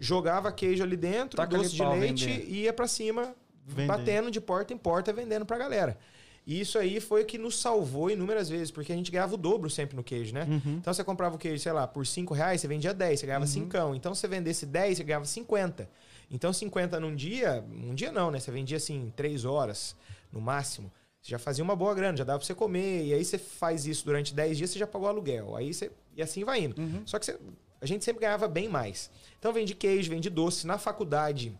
[0.00, 2.48] jogava queijo ali dentro, Taca doce de leite vendendo.
[2.50, 3.34] e ia pra cima,
[3.66, 3.86] Vendendo.
[3.88, 5.98] batendo de porta em porta, vendendo pra galera.
[6.44, 9.36] E isso aí foi o que nos salvou inúmeras vezes, porque a gente ganhava o
[9.36, 10.44] dobro sempre no queijo, né?
[10.48, 10.74] Uhum.
[10.80, 13.46] Então você comprava o queijo, sei lá, por 5 reais, você vendia 10, você ganhava
[13.46, 13.94] 5.
[13.94, 15.88] Então se você vendesse 10, você ganhava 50.
[16.32, 18.40] Então 50 num dia, um dia não, né?
[18.40, 19.94] Você vendia assim 3 horas
[20.32, 20.90] no máximo.
[21.20, 23.04] Você já fazia uma boa grana, já dava pra você comer.
[23.06, 25.54] E aí você faz isso durante 10 dias, você já pagou aluguel.
[25.54, 25.90] Aí você.
[26.16, 26.74] E assim vai indo.
[27.06, 27.38] Só que você-
[27.80, 29.10] a gente sempre ganhava bem mais.
[29.38, 30.66] Então vendi queijo, vendi doce.
[30.66, 31.52] Na faculdade,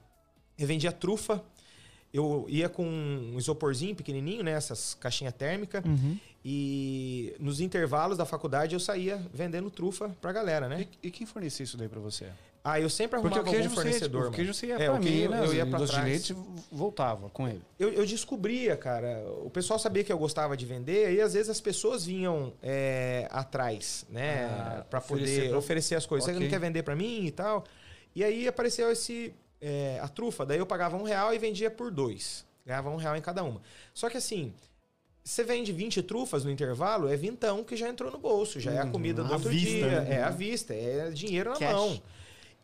[0.58, 1.44] eu vendia trufa.
[2.12, 4.52] Eu ia com um isoporzinho pequenininho, né?
[4.52, 5.82] Essas caixinhas térmicas.
[5.84, 6.18] Uhum.
[6.44, 10.86] E nos intervalos da faculdade eu saía vendendo trufa pra galera, né?
[11.02, 12.26] E, e quem fornecia isso daí pra você?
[12.64, 14.20] Ah, eu sempre Porque arrumava o queijo, algum você ia, fornecedor.
[14.20, 14.36] o mano.
[14.36, 16.04] queijo você ia É, pra o Minas, eu ia e pra trás.
[16.04, 16.36] leite
[16.70, 17.60] voltava com ele.
[17.76, 19.24] Eu, eu descobria, cara.
[19.44, 23.26] O pessoal sabia que eu gostava de vender, e às vezes as pessoas vinham é,
[23.30, 24.44] atrás, né?
[24.44, 26.24] Ah, pra oferecer poder pra- oferecer as coisas.
[26.24, 26.44] Você Ok.
[26.44, 27.64] não quer vender pra mim e tal?
[28.14, 29.34] E aí apareceu esse.
[29.60, 30.44] é, a trufa.
[30.46, 32.44] Daí eu pagava um real e vendia por dois.
[32.66, 33.60] Ganhava um real em cada uma.
[33.94, 34.52] Só que assim.
[35.24, 38.80] Você vende 20 trufas no intervalo, é vintão que já entrou no bolso, já é
[38.80, 40.14] a comida do outro vista, dia, né?
[40.16, 41.72] é à vista, é dinheiro na Cash.
[41.72, 42.02] mão.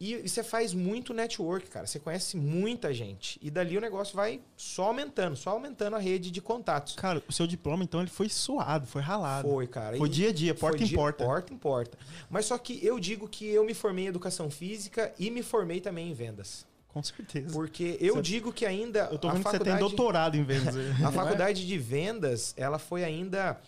[0.00, 1.86] E, e você faz muito network, cara.
[1.86, 3.38] Você conhece muita gente.
[3.42, 6.94] E dali o negócio vai só aumentando, só aumentando a rede de contatos.
[6.94, 9.48] Cara, o seu diploma, então, ele foi suado, foi ralado.
[9.48, 9.96] Foi, cara.
[9.96, 11.24] Foi E- dia a dia, porta em dia- porta.
[11.24, 11.98] Porta em porta.
[12.30, 15.80] Mas só que eu digo que eu me formei em educação física e me formei
[15.80, 16.64] também em vendas.
[16.86, 17.52] Com certeza.
[17.52, 19.08] Porque eu Você- digo que ainda.
[19.10, 20.74] Eu tô vendo que você tem faculdade- doutorado em vendas.
[21.04, 23.60] A faculdade de vendas, ela foi ainda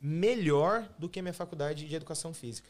[0.00, 2.68] melhor do que a minha faculdade de educação física.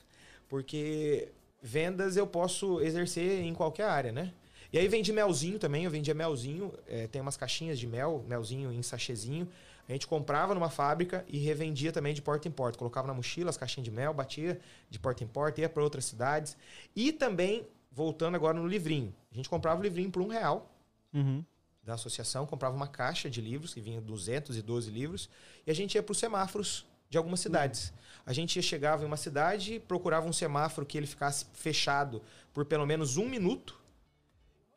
[0.49, 1.29] Porque
[1.63, 4.33] vendas eu posso exercer em qualquer área, né?
[4.73, 8.73] E aí vendi melzinho também, eu vendia melzinho, é, tem umas caixinhas de mel, melzinho
[8.73, 9.49] em sachêzinho.
[9.89, 12.79] A gente comprava numa fábrica e revendia também de porta em porta.
[12.79, 16.05] Colocava na mochila as caixinhas de mel, batia de porta em porta, ia para outras
[16.05, 16.57] cidades.
[16.95, 20.71] E também, voltando agora no livrinho, a gente comprava o livrinho por um real
[21.13, 21.45] Uhum.
[21.83, 25.29] da associação, comprava uma caixa de livros, que vinha 212 livros,
[25.67, 27.93] e a gente ia para os semáforos de algumas cidades.
[28.25, 32.23] A gente chegava em uma cidade, procurava um semáforo que ele ficasse fechado
[32.55, 33.79] por pelo menos um minuto,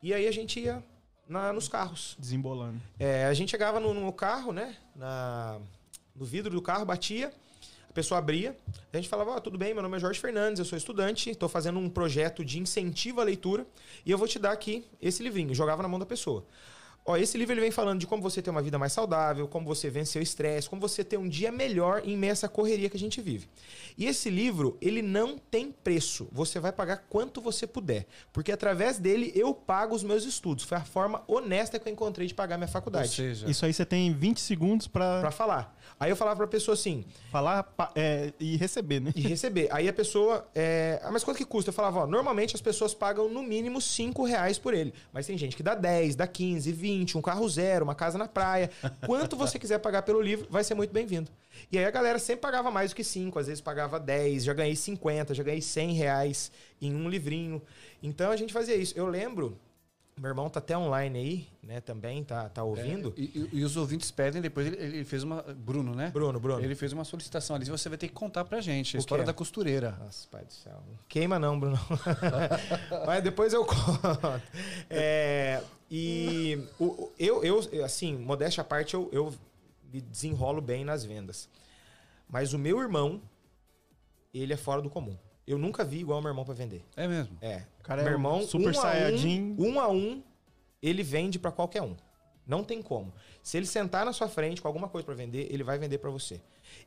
[0.02, 0.82] e aí a gente ia
[1.28, 2.16] na- nos carros.
[2.18, 2.80] Desembolando.
[2.98, 4.76] É, a gente chegava no, no carro, né?
[4.94, 5.58] Na,
[6.14, 7.32] no vidro do carro, batia,
[7.88, 8.56] a pessoa abria,
[8.92, 11.48] a gente falava, ó, tudo bem, meu nome é Jorge Fernandes, eu sou estudante, estou
[11.48, 13.64] fazendo um projeto de incentivo à leitura
[14.04, 15.54] e eu vou te dar aqui esse livrinho.
[15.54, 16.44] Jogava na mão da pessoa.
[17.06, 19.66] Ó, esse livro ele vem falando de como você ter uma vida mais saudável, como
[19.66, 22.88] você vencer o estresse, como você ter um dia melhor em meio a essa correria
[22.88, 23.46] que a gente vive.
[23.98, 26.26] E esse livro, ele não tem preço.
[26.32, 28.06] Você vai pagar quanto você puder.
[28.32, 30.64] Porque através dele eu pago os meus estudos.
[30.64, 33.10] Foi a forma honesta que eu encontrei de pagar minha Ou faculdade.
[33.10, 35.73] seja, Isso aí você tem 20 segundos pra, Pra falar.
[35.98, 39.12] Aí eu falava pra pessoa assim, falar é, e receber, né?
[39.14, 39.68] e receber.
[39.70, 40.46] Aí a pessoa.
[40.54, 41.00] É...
[41.02, 41.70] Ah, mas quanto que custa?
[41.70, 44.92] Eu falava, ó, normalmente as pessoas pagam no mínimo 5 reais por ele.
[45.12, 48.28] Mas tem gente que dá 10, dá 15, 20, um carro zero, uma casa na
[48.28, 48.70] praia.
[49.06, 51.30] Quanto você quiser pagar pelo livro, vai ser muito bem-vindo.
[51.70, 54.52] E aí a galera sempre pagava mais do que 5, às vezes pagava 10, já
[54.52, 57.62] ganhei 50, já ganhei 100 reais em um livrinho.
[58.02, 58.92] Então a gente fazia isso.
[58.96, 59.58] Eu lembro.
[60.16, 61.80] Meu irmão tá até online aí, né?
[61.80, 63.12] Também tá, tá ouvindo.
[63.16, 65.42] É, e, e- os ouvintes pedem, depois ele, ele fez uma.
[65.42, 66.10] Bruno, né?
[66.12, 66.62] Bruno, Bruno.
[66.62, 67.64] Ele fez uma solicitação ali.
[67.64, 69.26] Você vai ter que contar pra gente a O história quê?
[69.26, 69.90] da costureira.
[69.98, 70.80] Nossa, pai do céu.
[71.08, 71.78] Queima não, Bruno.
[73.06, 74.40] Mas depois eu conto.
[74.88, 79.34] É, e o- eu, eu, assim, modéstia à parte, eu, eu
[79.92, 81.48] me desenrolo bem nas vendas.
[82.28, 83.20] Mas o meu irmão,
[84.32, 85.16] ele é fora do comum.
[85.46, 86.82] Eu nunca vi igual o meu irmão pra vender.
[86.96, 87.36] É mesmo.
[87.40, 87.62] É.
[87.80, 89.56] O cara é meu um irmão, super um saiyajin.
[89.58, 90.22] Um, um a um,
[90.82, 91.94] ele vende pra qualquer um.
[92.46, 93.12] Não tem como.
[93.42, 96.10] Se ele sentar na sua frente com alguma coisa pra vender, ele vai vender pra
[96.10, 96.40] você.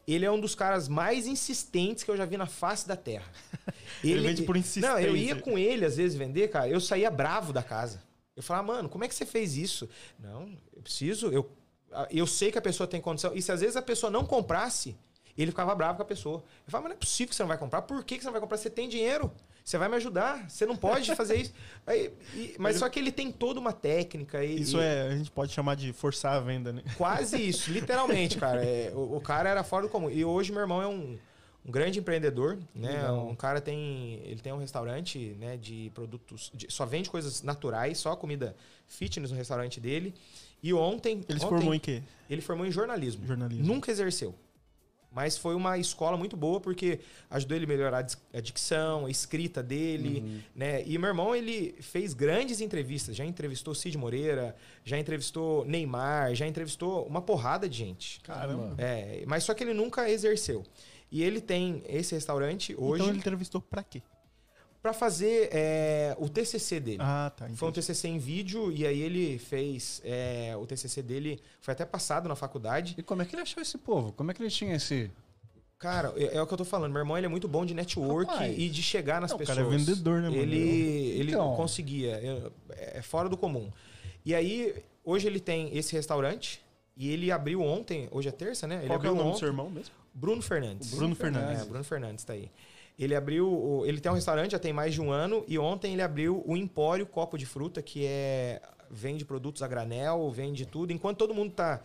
[0.07, 3.31] Ele é um dos caras mais insistentes que eu já vi na face da terra.
[4.03, 4.89] Ele vende por insistência.
[4.89, 8.01] Não, eu ia com ele às vezes vender, cara, eu saía bravo da casa.
[8.35, 9.89] Eu falava, mano, como é que você fez isso?
[10.19, 11.49] Não, eu preciso, eu,
[12.11, 13.33] eu sei que a pessoa tem condição.
[13.33, 14.95] E se às vezes a pessoa não comprasse,
[15.41, 16.37] ele ficava bravo com a pessoa.
[16.65, 17.81] Eu falava, mas não é possível que você não vai comprar.
[17.83, 18.57] Por que que você não vai comprar?
[18.57, 19.31] Você tem dinheiro.
[19.63, 20.49] Você vai me ajudar.
[20.49, 21.53] Você não pode fazer isso.
[21.85, 24.43] Aí, e- mas só que ele tem toda uma técnica.
[24.43, 26.81] E, Isso e- é, a gente pode chamar de forçar a venda, né?
[26.97, 28.63] Quase isso, literalmente, cara.
[28.63, 30.09] É, o, o cara era fora do comum.
[30.09, 31.17] E hoje meu irmão é um,
[31.65, 32.93] um grande empreendedor, né?
[32.93, 33.27] Legal.
[33.27, 34.21] Um cara tem.
[34.23, 36.49] Ele tem um restaurante né, de produtos.
[36.55, 38.55] de- só vende coisas naturais, só comida
[38.87, 40.13] fitness no restaurante dele.
[40.63, 41.25] E ontem.
[41.27, 42.01] Ele se formou em quê?
[42.29, 43.27] Ele formou em jornalismo.
[43.27, 43.65] Jornalismo.
[43.65, 44.33] Nunca exerceu.
[45.17, 46.99] Mas foi uma escola muito boa porque
[47.31, 50.83] ajudou ele a melhorar a dicção, a escrita dele, né?
[50.85, 53.15] E meu irmão, ele fez grandes entrevistas.
[53.15, 58.21] Já entrevistou Cid Moreira, já entrevistou Neymar, já entrevistou uma porrada de gente.
[58.21, 58.75] Caramba.
[58.77, 60.63] É, mas só que ele nunca exerceu.
[61.11, 64.03] E ele tem esse restaurante hoje Então ele entrevistou pra quê?
[64.81, 66.97] Pra fazer é, o TCC dele.
[67.01, 67.45] Ah, tá.
[67.55, 67.85] Foi um entendi.
[67.87, 72.35] TCC em vídeo e aí ele fez é, o TCC dele foi até passado na
[72.35, 72.95] faculdade.
[72.97, 74.11] E como é que ele achou esse povo?
[74.13, 75.11] Como é que ele tinha esse.
[75.79, 76.91] Cara, é, é o que eu tô falando.
[76.91, 78.55] Meu irmão ele é muito bom de network Rapaz.
[78.57, 79.57] e de chegar nas Não, o pessoas.
[79.57, 80.41] cara é vendedor, né, mano?
[80.41, 80.57] Ele,
[81.19, 81.55] ele Então.
[81.55, 82.19] conseguia.
[82.19, 83.69] eu- É fora do comum.
[84.25, 86.61] E aí, hoje ele tem esse restaurante
[86.95, 88.77] e ele abriu ontem, hoje é terça, né?
[88.79, 89.39] Ele Qual é o nome do ontem.
[89.39, 89.93] seu irmão mesmo?
[90.13, 90.91] Bruno Fernandes.
[90.95, 91.61] Bruno Fernandes.
[91.61, 92.49] É, Bruno Fernandes tá aí.
[92.97, 93.83] Ele abriu.
[93.85, 96.57] Ele tem um restaurante já tem mais de um ano e ontem ele abriu o
[96.57, 98.61] Empório Copo de Fruta, que é.
[98.89, 100.93] Vende produtos a granel, vende tudo.
[100.93, 101.81] Enquanto todo mundo tá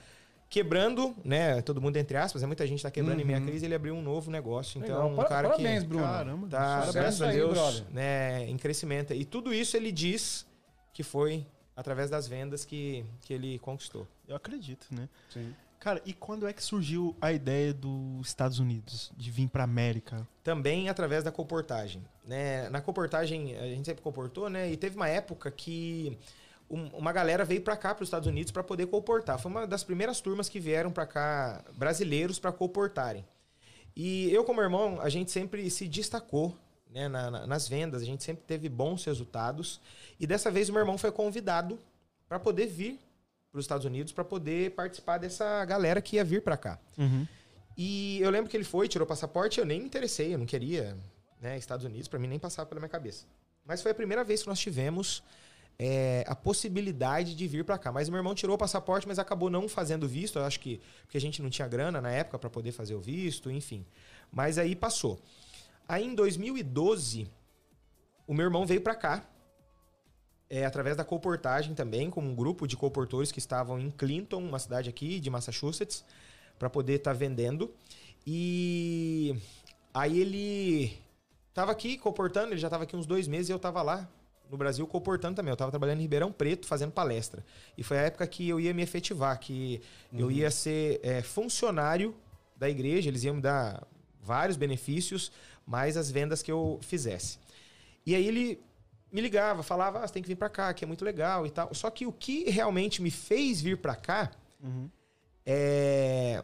[0.48, 1.60] quebrando, né?
[1.62, 2.46] Todo mundo entre aspas, né?
[2.46, 4.78] muita gente tá quebrando em meia crise, ele abriu um novo negócio.
[4.78, 5.24] Então, Legal.
[5.24, 6.04] um cara Parabéns, que Bruno.
[6.04, 6.46] Caramba.
[6.48, 7.84] tá, graças a Deus, brother.
[7.90, 9.14] né, em crescimento.
[9.14, 10.46] E tudo isso ele diz
[10.92, 14.06] que foi através das vendas que, que ele conquistou.
[14.28, 15.08] Eu acredito, né?
[15.30, 15.54] Sim.
[15.82, 20.24] Cara, e quando é que surgiu a ideia dos Estados Unidos de vir pra América?
[20.44, 22.04] também através da comportagem.
[22.24, 22.68] Né?
[22.70, 24.70] Na comportagem, a gente sempre comportou, né?
[24.70, 26.16] E teve uma época que
[26.70, 29.40] um- uma galera veio para cá, para os Estados Unidos, para poder comportar.
[29.40, 33.24] Foi uma das primeiras turmas que vieram para cá, brasileiros, para comportarem.
[33.96, 36.56] E eu, como irmão, a gente sempre se destacou
[36.92, 39.80] né, na- na- nas vendas, a gente sempre teve bons resultados.
[40.20, 41.76] E dessa vez o meu irmão foi convidado
[42.28, 43.00] para poder vir
[43.52, 46.78] para os Estados Unidos, para poder participar dessa galera que ia vir para cá.
[46.96, 47.28] Uhum.
[47.76, 50.46] E eu lembro que ele foi, tirou o passaporte, eu nem me interessei, eu não
[50.46, 50.96] queria,
[51.40, 53.26] né, Estados Unidos, pra mim nem passava pela minha cabeça.
[53.64, 55.22] Mas foi a primeira vez que nós tivemos
[55.78, 57.92] é, a possibilidade de vir pra cá.
[57.92, 61.18] Mas meu irmão tirou o passaporte, mas acabou não fazendo visto, eu acho que porque
[61.18, 63.84] a gente não tinha grana na época pra poder fazer o visto, enfim.
[64.30, 65.20] Mas aí passou.
[65.86, 67.28] Aí em 2012,
[68.26, 69.24] o meu irmão veio pra cá,
[70.52, 74.58] é, através da comportagem também, com um grupo de comportores que estavam em Clinton, uma
[74.58, 76.04] cidade aqui de Massachusetts,
[76.58, 77.72] para poder estar vendendo.
[78.26, 79.34] E
[79.94, 80.98] aí ele
[81.54, 84.06] tava aqui comportando, ele já tava aqui uns dois meses e eu tava lá
[84.50, 85.50] no Brasil comportando também.
[85.50, 87.42] Eu tava trabalhando em Ribeirão Preto fazendo palestra.
[87.78, 89.80] E foi a época que eu ia me efetivar, que
[90.12, 92.14] eu ia ser é, funcionário
[92.58, 93.86] da igreja, eles iam me dar
[94.22, 95.32] vários benefícios,
[95.66, 97.38] mais as vendas que eu fizesse.
[98.04, 98.60] E aí ele
[99.12, 101.50] me ligava, falava, ah, você tem que vir pra cá, que é muito legal e
[101.50, 101.72] tal.
[101.74, 104.30] Só que o que realmente me fez vir pra cá
[104.62, 104.88] Uhum.
[105.44, 106.42] é,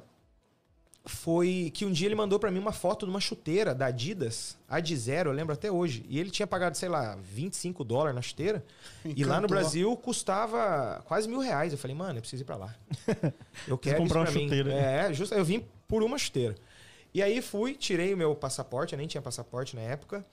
[1.04, 4.58] foi que um dia ele mandou para mim uma foto de uma chuteira da Adidas,
[4.68, 6.04] Ad Zero, eu lembro até hoje.
[6.08, 8.62] E ele tinha pagado, sei lá, 25 dólares na chuteira.
[9.04, 9.48] E lá no Encantou.
[9.48, 11.72] Brasil custava quase mil reais.
[11.72, 12.74] Eu falei, mano, eu preciso ir pra lá.
[13.66, 14.70] Eu quero comprar uma chuteira.
[14.72, 16.54] É, justo, eu vim por uma chuteira.
[17.14, 20.24] E aí fui, tirei o meu passaporte, eu nem tinha passaporte na época.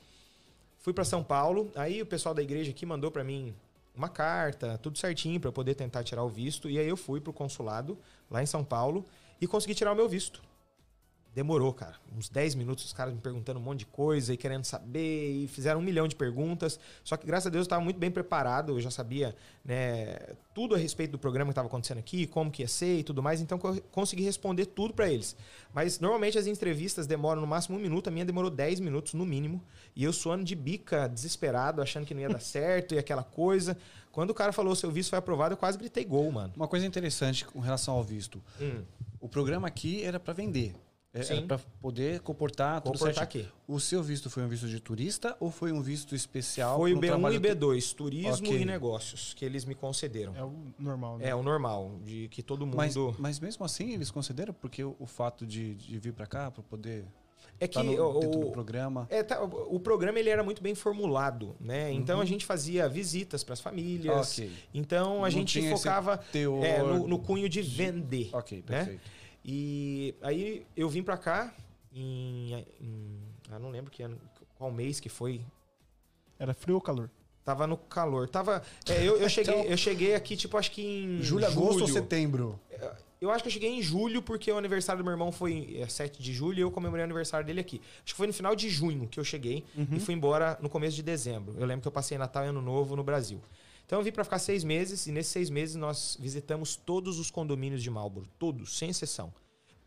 [0.85, 1.71] Fui pra São Paulo.
[1.75, 3.55] Aí o pessoal da igreja aqui mandou pra mim
[3.95, 6.69] uma carta, tudo certinho pra eu poder tentar tirar o visto.
[6.69, 7.97] E aí eu fui pro consulado
[8.29, 9.03] lá em São Paulo
[9.41, 10.43] e consegui tirar o meu visto.
[11.35, 11.95] Demorou, cara.
[12.17, 15.47] Uns 10 minutos, os caras me perguntando um monte de coisa e querendo saber, e
[15.49, 16.79] fizeram um milhão de perguntas.
[17.03, 20.17] Só que, graças a Deus, eu estava muito bem preparado, eu já sabia né,
[20.53, 23.21] tudo a respeito do programa que estava acontecendo aqui, como que ia ser e tudo
[23.21, 25.35] mais, então eu consegui responder tudo para eles.
[25.73, 29.25] Mas normalmente as entrevistas demoram no máximo um minuto, a minha demorou 10 minutos no
[29.25, 29.61] mínimo,
[29.93, 33.77] e eu suando de bica, desesperado, achando que não ia dar certo e aquela coisa.
[34.09, 36.53] Quando o cara falou seu visto foi aprovado, eu quase gritei gol, mano.
[36.55, 38.41] Uma coisa interessante com relação ao visto.
[38.61, 38.83] Hum.
[39.19, 40.73] O programa aqui era para vender.
[41.15, 43.47] É- para poder comportar tudo Comportar aqui.
[43.67, 46.77] O seu visto foi um visto de turista ou foi um visto especial?
[46.77, 48.61] Foi o pra um B1 trabalho e B2, turismo Ok.
[48.61, 50.35] e negócios, que eles me concederam.
[50.35, 51.29] É o normal, né?
[51.29, 52.75] É o normal, de que todo mundo.
[52.75, 56.51] Mas, mas mesmo assim eles consideram porque o, o fato de, de vir para cá
[56.51, 57.05] para poder
[57.59, 59.07] é que estar no, o, programa.
[59.09, 61.91] é, tá, o programa ele era muito bem formulado, né?
[61.93, 64.33] Então a gente fazia visitas para as famílias.
[64.33, 64.51] Ok.
[64.73, 68.29] Então a Não gente focava teor é, no, no cunho de vender.
[68.33, 68.99] Ok, né?
[69.47, 71.53] E aí eu vim para cá
[71.93, 73.19] em, em-
[73.51, 74.19] ah, não lembro que ano,
[74.57, 75.39] qual mês que foi.
[76.39, 77.11] Era frio ou calor?
[77.43, 78.27] Tava no calor.
[78.27, 78.63] Tava.
[78.89, 81.21] é, eu, eu cheguei, Então- eu cheguei aqui, tipo, acho que em.
[81.21, 82.59] Julho, agosto ou setembro?
[83.21, 85.87] Eu acho que eu cheguei em julho, porque o aniversário do meu irmão foi é,
[85.87, 87.79] 7 de julho e eu comemorei o aniversário dele aqui.
[88.03, 90.95] Acho que foi no final de junho que eu cheguei e fui embora no começo
[90.95, 91.55] de dezembro.
[91.57, 93.39] Eu lembro que eu passei Natal e Ano Novo no Brasil.
[93.85, 97.29] Então eu vim pra ficar seis meses e nesses seis meses nós visitamos todos os
[97.29, 98.27] condomínios de Marlboro.
[98.39, 99.33] Todos, sem exceção.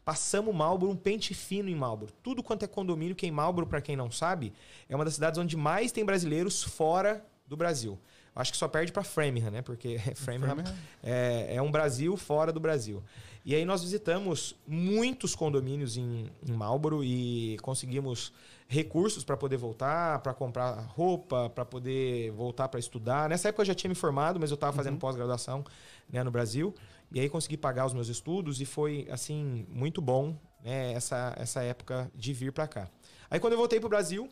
[0.04, 2.12] Passamos Marlboro, um pente fino em Marlboro.
[2.22, 4.52] Tudo quanto é condomínio, que em Marlboro, pra quem não sabe,
[4.88, 7.98] é uma das cidades onde mais tem brasileiros fora do Brasil.
[8.34, 9.62] Acho que só perde pra Framingham, né?
[9.62, 10.74] Porque Framingham, Framingham.
[11.02, 13.02] é, é um Brasil fora do Brasil.
[13.44, 18.32] E aí nós visitamos muitos condomínios em, em Marlboro e conseguimos
[18.68, 23.28] recursos para poder voltar, para comprar roupa, para poder voltar para estudar.
[23.28, 25.64] Nessa época eu já tinha me formado, mas eu estava fazendo pós-graduação
[26.08, 26.74] né, no Brasil.
[27.10, 31.62] E aí consegui pagar os meus estudos e foi assim muito bom né, essa, essa
[31.62, 32.90] época de vir para cá.
[33.30, 34.28] Aí quando eu voltei para o Brasil,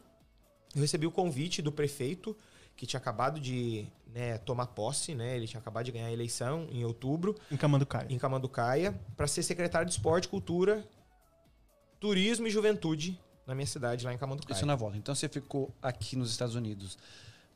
[0.75, 2.37] eu recebi o convite do prefeito
[2.77, 5.35] que tinha acabado de né, tomar posse, né?
[5.35, 8.07] Ele tinha acabado de ganhar a eleição em outubro Em Camanducaia.
[8.11, 10.87] em Camanducaia para ser secretário de Esporte, Cultura,
[11.99, 14.57] Turismo e Juventude na minha cidade, lá em Camanducaia.
[14.57, 14.97] Isso na volta.
[14.97, 16.99] Então você ficou aqui nos Estados Unidos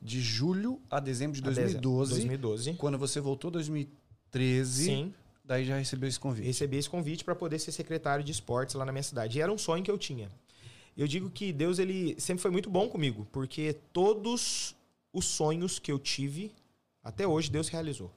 [0.01, 2.11] de julho a dezembro de A dezembro- 2012.
[2.13, 2.73] 2012.
[2.75, 6.45] Quando você voltou em 2013, Sim, daí já recebeu esse convite.
[6.45, 9.37] recebi esse convite para poder ser secretário de esportes lá na minha cidade.
[9.37, 10.31] E era um sonho que eu tinha.
[10.97, 14.75] Eu digo que Deus ele sempre foi muito bom comigo, porque todos
[15.13, 16.51] os sonhos que eu tive
[17.03, 18.11] até hoje Deus realizou.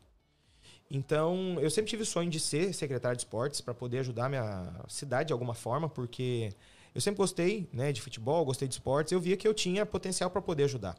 [0.91, 4.29] Então, eu sempre tive o sonho de ser secretário de esportes para poder ajudar a
[4.29, 6.53] minha cidade de alguma forma, porque
[6.95, 10.31] eu sempre gostei, né, de futebol, gostei de esportes, eu via que eu tinha potencial
[10.31, 10.97] para poder ajudar.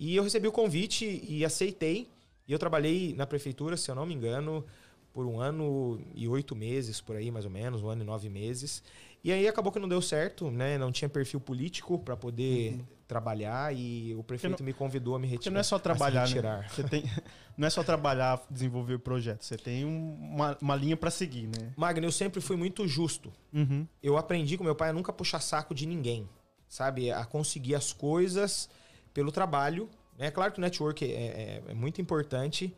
[0.00, 2.08] E eu recebi o convite e aceitei.
[2.48, 4.64] E eu trabalhei na prefeitura, se eu não me engano,
[5.12, 8.28] por um ano e oito meses, por aí mais ou menos, um ano e nove
[8.28, 8.82] meses.
[9.22, 10.76] E aí acabou que não deu certo, né?
[10.78, 12.80] Não tinha perfil político para poder
[13.12, 15.52] trabalhar e o prefeito Porque me convidou a me retirar.
[15.52, 16.66] Não é só a se trabalhar, né?
[16.68, 17.04] Você tem,
[17.58, 19.44] não é só trabalhar, desenvolver o projeto.
[19.44, 21.72] Você tem um- uma, uma linha pra seguir, né?
[21.76, 23.30] Magno, eu sempre fui muito justo.
[23.52, 23.86] Uhum.
[24.02, 26.26] eu aprendi com meu pai a nunca puxar saco de ninguém,
[26.68, 27.10] sabe?
[27.12, 28.70] A conseguir as coisas
[29.12, 29.90] pelo trabalho.
[30.18, 32.74] É claro que o network é, é- é muito importante,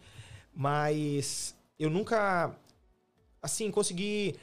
[0.54, 2.56] mas eu nunca,
[3.42, 4.34] assim, consegui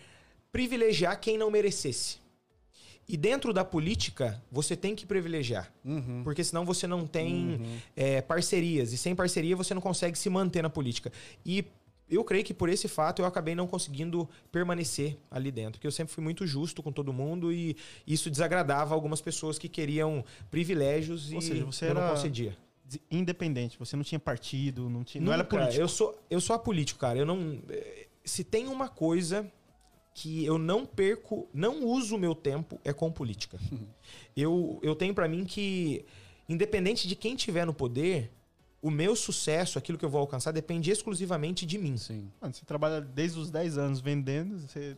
[0.52, 2.21] privilegiar quem não merecesse.
[3.14, 5.70] E dentro da política, você tem que privilegiar.
[5.84, 6.22] Uhum.
[6.24, 7.60] Porque senão você não tem
[7.96, 8.94] é, parcerias.
[8.94, 11.12] E sem parceria você não consegue se manter na política.
[11.46, 11.66] E
[12.10, 15.74] eu creio que por esse fato eu acabei não conseguindo permanecer ali dentro.
[15.74, 17.76] Porque eu sempre fui muito justo com todo mundo e
[18.08, 22.58] isso desagradava algumas pessoas que queriam privilégios Ou e seja, você eu não era- concedia.
[22.86, 25.58] De- Independente, você não tinha partido, não, tinha, não era Nunca.
[25.58, 25.82] político.
[25.82, 27.18] Eu sou, eu sou apolítico, cara.
[27.20, 27.60] Eu não.
[27.70, 29.50] eh, Se tem uma coisa
[30.14, 33.58] que eu não perco, não uso o meu tempo, é com política.
[34.36, 36.06] eu, eu tenho pra mim que,
[36.50, 38.32] independente de quem tiver no poder,
[38.82, 41.98] o meu sucesso, aquilo que eu vou alcançar, depende exclusivamente de mim.
[41.98, 42.30] Sim.
[42.42, 44.98] Mano, você trabalha desde os 10 anos vendendo, você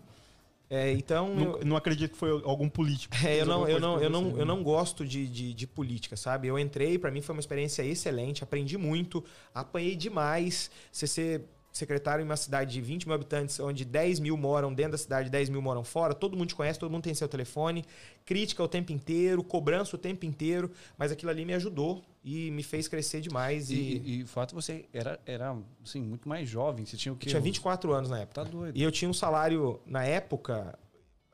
[0.70, 1.36] É, então.
[1.36, 3.14] não, eu- não acredito que foi algum político.
[3.24, 6.48] É, eu não, eu não, eu não, eu não gosto de, de, de política, sabe?
[6.48, 9.24] Eu entrei, pra mim foi uma experiência excelente, aprendi muito,
[9.54, 10.72] apanhei demais.
[10.92, 11.42] Você ser
[11.74, 15.30] secretário em uma cidade de 20 mil habitantes, onde 10 mil moram dentro da cidade,
[15.30, 17.84] 10 mil moram fora, todo mundo te conhece, todo mundo tem seu telefone,
[18.24, 22.62] crítica o tempo inteiro, cobrança o tempo inteiro, mas aquilo ali me ajudou e me
[22.62, 23.72] fez crescer demais.
[23.72, 26.86] E, E, e, o fato você era, era assim, muito mais jovem.
[26.86, 27.28] Você tinha o quê?
[27.28, 28.46] eu tinha 24 anos na época.
[28.46, 28.78] Tá doido.
[28.78, 30.78] E eu tinha um salário, na época,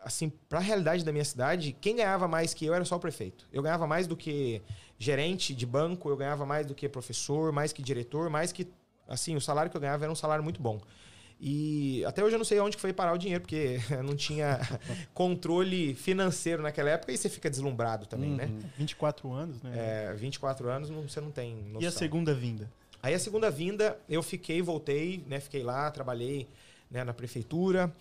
[0.01, 3.45] assim, pra realidade da minha cidade, quem ganhava mais que eu era só o prefeito.
[3.51, 4.61] Eu ganhava mais do que
[4.97, 8.67] gerente de banco, eu ganhava mais do que professor, mais que diretor, mais que.
[9.09, 10.79] Assim, o salário que eu ganhava era um salário muito bom.
[11.41, 14.59] E até hoje eu não sei onde foi parar o dinheiro, porque não tinha
[15.13, 18.45] controle financeiro naquela época e você fica deslumbrado também, né?
[18.45, 18.59] Uhum.
[18.77, 19.71] 24 anos, né?
[20.09, 21.81] É, 24 anos não- você não tem noção.
[21.81, 22.69] e a segunda vinda?
[23.01, 25.39] Aí a segunda vinda, eu fiquei, voltei, né?
[25.39, 26.47] Fiquei lá, trabalhei
[26.91, 27.93] né, na prefeitura.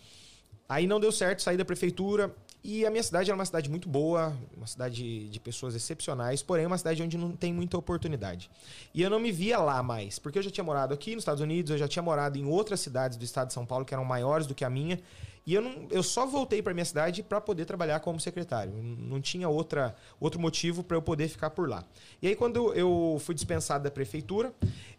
[0.68, 2.34] Aí não deu certo, saí da prefeitura.
[2.62, 6.66] E a minha cidade era uma cidade muito boa, uma cidade de pessoas excepcionais, porém
[6.66, 8.50] uma cidade onde não tem muita oportunidade.
[8.92, 11.40] E eu não me via lá mais, porque eu já tinha morado aqui nos Estados
[11.40, 14.04] Unidos, eu já tinha morado em outras cidades do estado de São Paulo que eram
[14.04, 15.00] maiores do que a minha.
[15.46, 18.70] E eu, não, eu só voltei para minha cidade para poder trabalhar como secretário.
[18.82, 21.84] Não tinha outra, outro motivo para eu poder ficar por lá.
[22.20, 24.52] E aí, quando eu fui dispensado da prefeitura,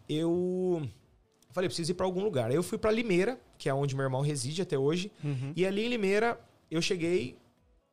[0.08, 0.82] eu
[1.52, 2.50] falei, preciso ir para algum lugar.
[2.50, 5.12] Aí eu fui para Limeira, que é onde meu irmão reside até hoje.
[5.54, 7.38] E ali em Limeira, eu cheguei,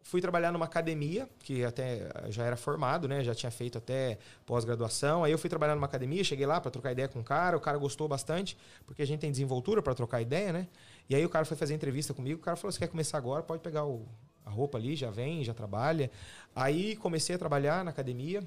[0.07, 3.25] fui trabalhar numa academia, que até já era formado, né?
[3.25, 5.25] Já tinha feito até pós-graduação.
[5.25, 7.57] Aí eu fui trabalhar numa academia, cheguei lá para trocar ideia com o cara.
[7.57, 10.67] O cara gostou bastante, porque a gente tem desenvoltura para trocar ideia, né?
[11.09, 12.39] E aí o cara foi fazer entrevista comigo.
[12.39, 13.43] O cara falou: você quer começar agora?
[13.43, 14.05] Pode pegar o-
[14.45, 16.09] a roupa ali, já vem, já trabalha.
[16.55, 18.41] Aí comecei a trabalhar na academia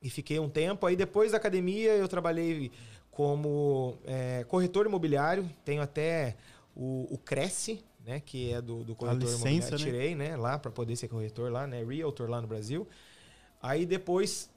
[0.00, 0.86] e fiquei um tempo.
[0.86, 2.72] Aí depois da academia eu trabalhei
[3.10, 5.46] como é, corretor imobiliário.
[5.66, 6.34] Tenho até
[6.74, 8.20] o, o Cresce, né?
[8.20, 9.78] Que é do, do corretor licença, imobiliário.
[9.78, 9.84] né?
[9.84, 10.36] Tirei, né?
[10.36, 11.84] Lá para poder ser corretor lá, né?
[11.84, 12.88] Realtor lá no Brasil.
[13.62, 14.48] Aí depois.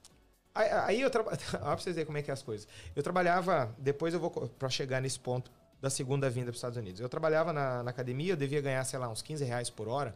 [0.55, 1.43] Aí, eu trabalhava.
[1.53, 2.67] Olha pra vocês verem como é que é as coisas.
[2.95, 3.75] Eu trabalhava.
[3.77, 4.31] Depois eu vou.
[4.31, 7.01] para chegar nesse ponto da segunda vinda para os Estados Unidos.
[7.01, 10.15] Eu trabalhava na, na academia, eu devia ganhar, sei lá, uns 15 reais por hora.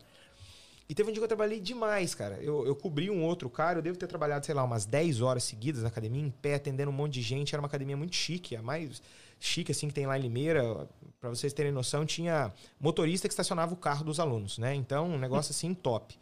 [0.87, 2.35] E teve um dia que eu trabalhei demais, cara.
[2.35, 5.43] Eu, eu cobri um outro cara, eu devo ter trabalhado, sei lá, umas 10 horas
[5.43, 7.55] seguidas na academia, em pé, atendendo um monte de gente.
[7.55, 9.01] Era uma academia muito chique, a mais
[9.39, 10.87] chique, assim, que tem lá em Limeira.
[11.19, 14.75] Pra vocês terem noção, tinha motorista que estacionava o carro dos alunos, né?
[14.75, 16.17] Então, um negócio assim, top.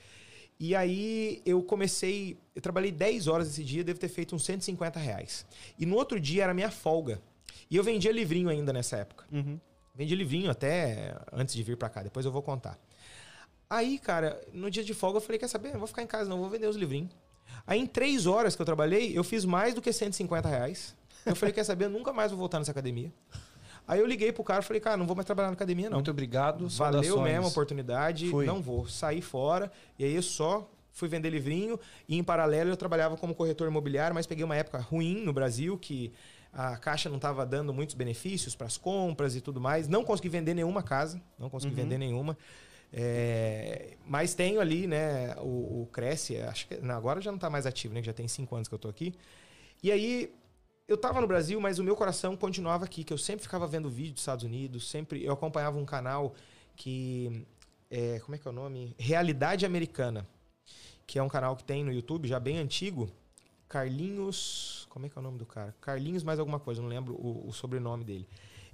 [0.59, 4.99] E aí eu comecei, eu trabalhei 10 horas esse dia, devo ter feito uns 150
[4.99, 5.45] reais.
[5.77, 7.21] E no outro dia era minha folga.
[7.69, 9.25] E eu vendia livrinho ainda nessa época.
[9.31, 9.59] Uhum.
[9.95, 12.79] Vendi livrinho até antes de vir pra cá, depois eu vou contar.
[13.69, 15.71] Aí, cara, no dia de folga eu falei, quer saber?
[15.71, 17.11] Não vou ficar em casa não, vou vender os livrinhos.
[17.65, 20.95] Aí em três horas que eu trabalhei, eu fiz mais do que 150 reais.
[21.25, 21.85] Eu falei, quer saber?
[21.85, 23.11] Eu nunca mais vou voltar nessa academia.
[23.87, 25.97] Aí eu liguei pro cara e falei, cara, não vou mais trabalhar na academia não.
[25.97, 26.67] Muito obrigado.
[26.69, 28.45] Valeu mesmo a oportunidade, Foi.
[28.45, 28.87] não vou.
[28.87, 33.33] Saí fora e aí eu só fui vender livrinho e em paralelo eu trabalhava como
[33.35, 36.13] corretor imobiliário, mas peguei uma época ruim no Brasil que
[36.53, 39.87] a Caixa não estava dando muitos benefícios para as compras e tudo mais.
[39.87, 41.81] Não consegui vender nenhuma casa, não consegui Uhum.
[41.83, 42.37] vender nenhuma.
[42.95, 47.65] É, mas tenho ali, né, o, o Cresce, acho que agora já não está mais
[47.65, 49.15] ativo, né, que já tem cinco anos que eu tô aqui.
[49.81, 50.31] E aí
[50.87, 53.89] eu tava no Brasil, mas o meu coração continuava aqui, que eu sempre ficava vendo
[53.89, 56.35] vídeo dos Estados Unidos, sempre eu acompanhava um canal
[56.75, 57.45] que
[57.89, 58.95] é, como é que é o nome?
[58.97, 60.27] Realidade Americana,
[61.05, 63.09] que é um canal que tem no YouTube já bem antigo.
[63.69, 65.73] Carlinhos, como é que é o nome do cara?
[65.79, 68.27] Carlinhos mais alguma coisa, não lembro o, o sobrenome dele.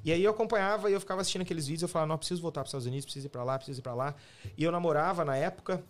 [0.04, 2.62] E aí eu acompanhava e eu ficava assistindo aqueles vídeos, eu falava, não, preciso voltar
[2.62, 4.16] para os Estados Unidos, preciso ir para lá, preciso ir para lá.
[4.58, 5.84] E eu namorava na época.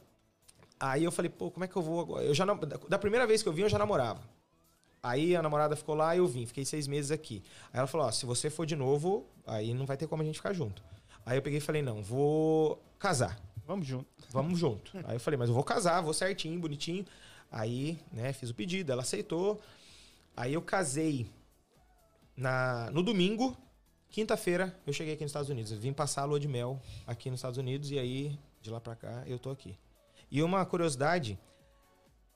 [0.80, 2.24] Aí eu falei, pô, como é que eu vou agora?
[2.24, 2.46] Eu já
[2.88, 4.22] da primeira vez que eu vim, eu já namorava.
[5.02, 7.42] Aí a namorada ficou lá e eu vim, fiquei seis meses aqui.
[7.72, 10.26] Aí ela falou: Ó, se você for de novo, aí não vai ter como a
[10.26, 10.84] gente ficar junto.
[11.26, 13.40] Aí eu peguei e falei: Não, vou casar.
[13.66, 14.08] Vamos junto.
[14.30, 14.98] Vamos junto.
[15.06, 17.06] Aí eu falei: Mas eu vou casar, vou certinho, bonitinho.
[17.52, 19.60] Aí, né, fiz o pedido, ela aceitou.
[20.36, 21.28] Aí eu casei
[22.36, 23.58] na, no domingo.
[24.10, 25.72] Quinta-feira eu cheguei aqui nos Estados Unidos.
[25.72, 28.80] Eu vim passar a lua de mel aqui nos Estados Unidos e aí, de lá
[28.80, 29.78] pra cá, eu tô aqui.
[30.32, 31.40] E uma curiosidade,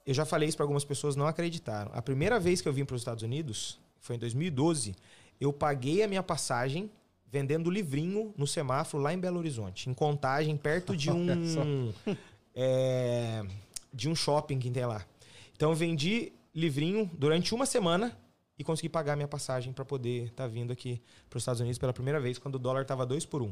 [0.05, 1.91] eu já falei isso para algumas pessoas, não acreditaram.
[1.93, 4.95] A primeira vez que eu vim para os Estados Unidos, foi em 2012,
[5.39, 6.91] eu paguei a minha passagem
[7.31, 11.91] vendendo livrinho no semáforo lá em Belo Horizonte, em Contagem, perto de um
[12.53, 13.43] é,
[13.91, 15.05] de um shopping que tem lá.
[15.55, 18.15] Então eu vendi livrinho durante uma semana
[18.57, 21.93] e consegui pagar minha passagem para poder estar vindo aqui para os Estados Unidos pela
[21.93, 23.51] primeira vez, quando o dólar estava dois por um.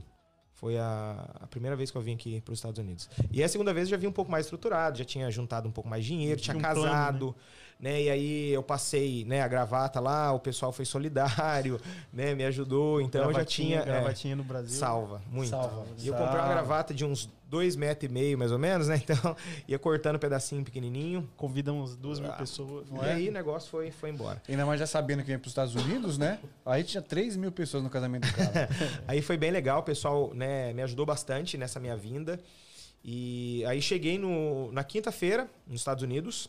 [0.53, 3.09] Foi a, a primeira vez que eu vim aqui para os Estados Unidos.
[3.31, 5.71] E a segunda vez eu já vim um pouco mais estruturado, já tinha juntado um
[5.71, 7.35] pouco mais de dinheiro, tinha Tinha um plano, casado,
[7.79, 8.03] né?
[8.03, 11.79] E aí eu passei né, a gravata lá, o pessoal foi solidário,
[12.13, 12.35] né?
[12.35, 13.01] Me ajudou.
[13.01, 13.91] Então eu já Gravatinha, tinha.
[13.91, 14.77] é, Gravatinha no Brasil.
[14.77, 15.49] salva, muito.
[15.49, 15.83] Salva.
[15.97, 18.95] E eu comprei uma gravata de uns dois metros e meio, mais ou menos, né?
[19.03, 19.35] Então,
[19.67, 21.29] ia cortando um pedacinho pequenininho.
[21.35, 22.87] Convidamos duas mil Ah, pessoas.
[22.89, 24.41] e aí o negócio foi, foi embora.
[24.47, 26.39] Ainda mais já sabendo que ia para os Estados Unidos, né?
[26.65, 28.69] Aí tinha 3 mil pessoas no casamento do cara.
[29.05, 32.39] Aí foi bem legal, o pessoal né, me ajudou bastante nessa minha vinda.
[33.03, 36.47] E aí cheguei no, na quinta-feira, nos Estados Unidos.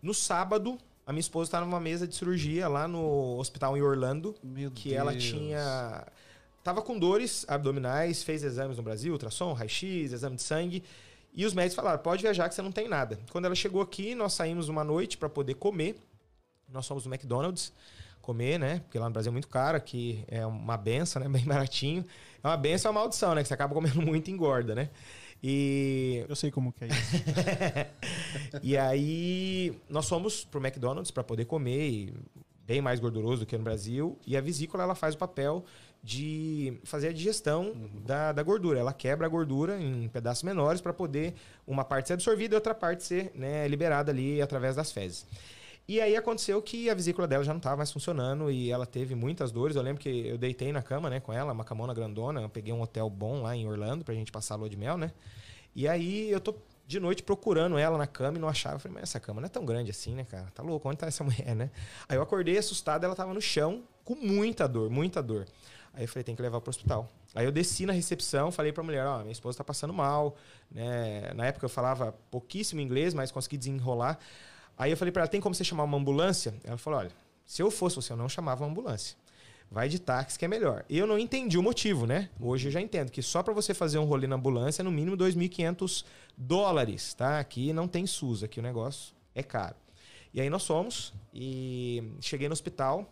[0.00, 4.34] No sábado, a minha esposa estava numa mesa de cirurgia lá no hospital em Orlando.
[4.42, 6.06] Meu que ela tinha.
[6.62, 10.84] Tava com dores abdominais, fez exames no Brasil, ultrassom, raio-x, exame de sangue.
[11.34, 13.18] E os médicos falaram: pode viajar que você não tem nada.
[13.30, 15.96] Quando ela chegou aqui, nós saímos uma noite para poder comer.
[16.68, 17.72] Nós fomos no McDonald's
[18.20, 18.78] comer, né?
[18.80, 21.28] Porque lá no Brasil é muito caro, aqui é uma benção, né?
[21.30, 22.04] Bem baratinho.
[22.42, 23.42] É uma benção é uma maldição, né?
[23.42, 24.90] Que você acaba comendo muito e engorda, né?
[25.42, 27.16] E Eu sei como que é isso.
[28.62, 32.14] e aí nós fomos pro McDonald's para poder comer, e
[32.64, 34.16] bem mais gorduroso do que no Brasil.
[34.24, 35.64] E a vesícula ela faz o papel
[36.02, 37.72] de fazer a digestão
[38.04, 38.80] da, da gordura.
[38.80, 41.34] Ela quebra a gordura em pedaços menores para poder
[41.66, 45.26] uma parte ser absorvida e outra parte ser né, liberada ali através das fezes.
[45.86, 49.14] E aí aconteceu que a vesícula dela já não estava mais funcionando e ela teve
[49.14, 49.76] muitas dores.
[49.76, 52.40] Eu lembro que eu deitei na cama, né, com ela, uma camona grandona.
[52.40, 54.96] Eu peguei um hotel bom lá em Orlando pra gente passar a lua de mel,
[54.96, 55.12] né?
[55.74, 56.54] E aí eu tô
[56.86, 58.76] de noite procurando ela na cama e não achava.
[58.76, 60.46] Eu falei, mas essa cama não é tão grande assim, né, cara?
[60.54, 61.70] Tá louco, onde tá essa mulher, né?
[62.08, 65.46] Aí eu acordei assustado, ela tava no chão com muita dor, muita dor.
[65.94, 67.08] Aí eu falei, tem que levar pro hospital.
[67.34, 70.36] Aí eu desci na recepção, falei pra mulher, ó, minha esposa tá passando mal,
[70.70, 71.32] né?
[71.34, 74.18] Na época eu falava pouquíssimo inglês, mas consegui desenrolar.
[74.76, 76.54] Aí eu falei pra ela, tem como você chamar uma ambulância?
[76.64, 77.10] Ela falou, olha,
[77.44, 79.16] se eu fosse você, eu não chamava uma ambulância.
[79.70, 80.84] Vai de táxi que é melhor.
[80.88, 82.28] Eu não entendi o motivo, né?
[82.38, 84.90] Hoje eu já entendo que só para você fazer um rolê na ambulância é no
[84.90, 86.04] mínimo 2.500
[86.36, 87.38] dólares, tá?
[87.38, 89.76] Aqui não tem SUS, aqui o negócio é caro.
[90.34, 93.10] E aí nós fomos e cheguei no hospital.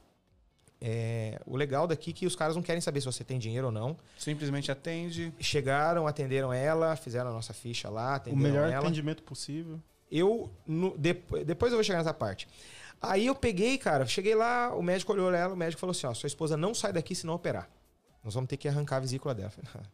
[0.81, 3.67] É, o legal daqui é que os caras não querem saber se você tem dinheiro
[3.67, 3.97] ou não.
[4.19, 5.33] Simplesmente atende.
[5.39, 8.85] Chegaram, atenderam ela, fizeram a nossa ficha lá, o atenderam melhor ela.
[8.87, 9.79] atendimento possível.
[10.11, 12.49] Eu, no- depo- depois eu vou chegar nessa parte.
[13.01, 16.15] Aí eu peguei, cara, cheguei lá, o médico olhou ela, o médico falou assim: ó,
[16.15, 17.69] sua esposa não sai daqui se não operar.
[18.25, 19.53] Nós vamos ter que arrancar a vesícula dela.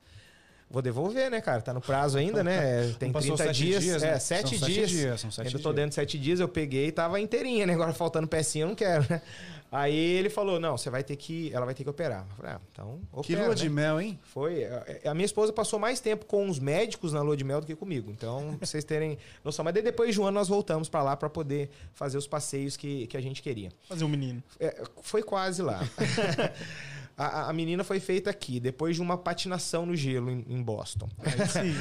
[0.68, 1.62] Eu falei, "Ah, Vou devolver, né, cara?
[1.62, 2.94] Tá no prazo ainda, né?
[2.98, 3.82] Tem Não passou 30 sete dias.
[3.82, 4.18] dias, é, né?
[4.18, 4.88] sete São dias.
[4.90, 7.66] sete dias, são sete ainda tô dentro de sete dias, eu peguei e tava inteirinha,
[7.66, 7.74] né?
[7.74, 9.22] Agora faltando pecinha, eu não quero, né?
[9.70, 11.52] Aí ele falou: não, você vai ter que.
[11.52, 12.24] Ela vai ter que operar.
[12.30, 13.00] Eu falei, ah, então.
[13.22, 13.54] Que opera, lua né?
[13.54, 14.18] de mel, hein?
[14.22, 14.64] Foi.
[14.64, 17.66] A a minha esposa passou mais tempo com os médicos na lua de mel do
[17.66, 18.10] que comigo.
[18.10, 19.64] Então, pra vocês terem noção.
[19.64, 22.76] Mas daí depois de um ano nós voltamos pra lá pra poder fazer os passeios
[22.76, 23.70] que, que a gente queria.
[23.88, 24.42] Fazer um menino.
[24.60, 25.80] É, foi quase lá.
[27.16, 31.08] a, a- menina foi feita aqui, depois de uma patinação no gelo em, em Boston.
[31.24, 31.74] Aí sim.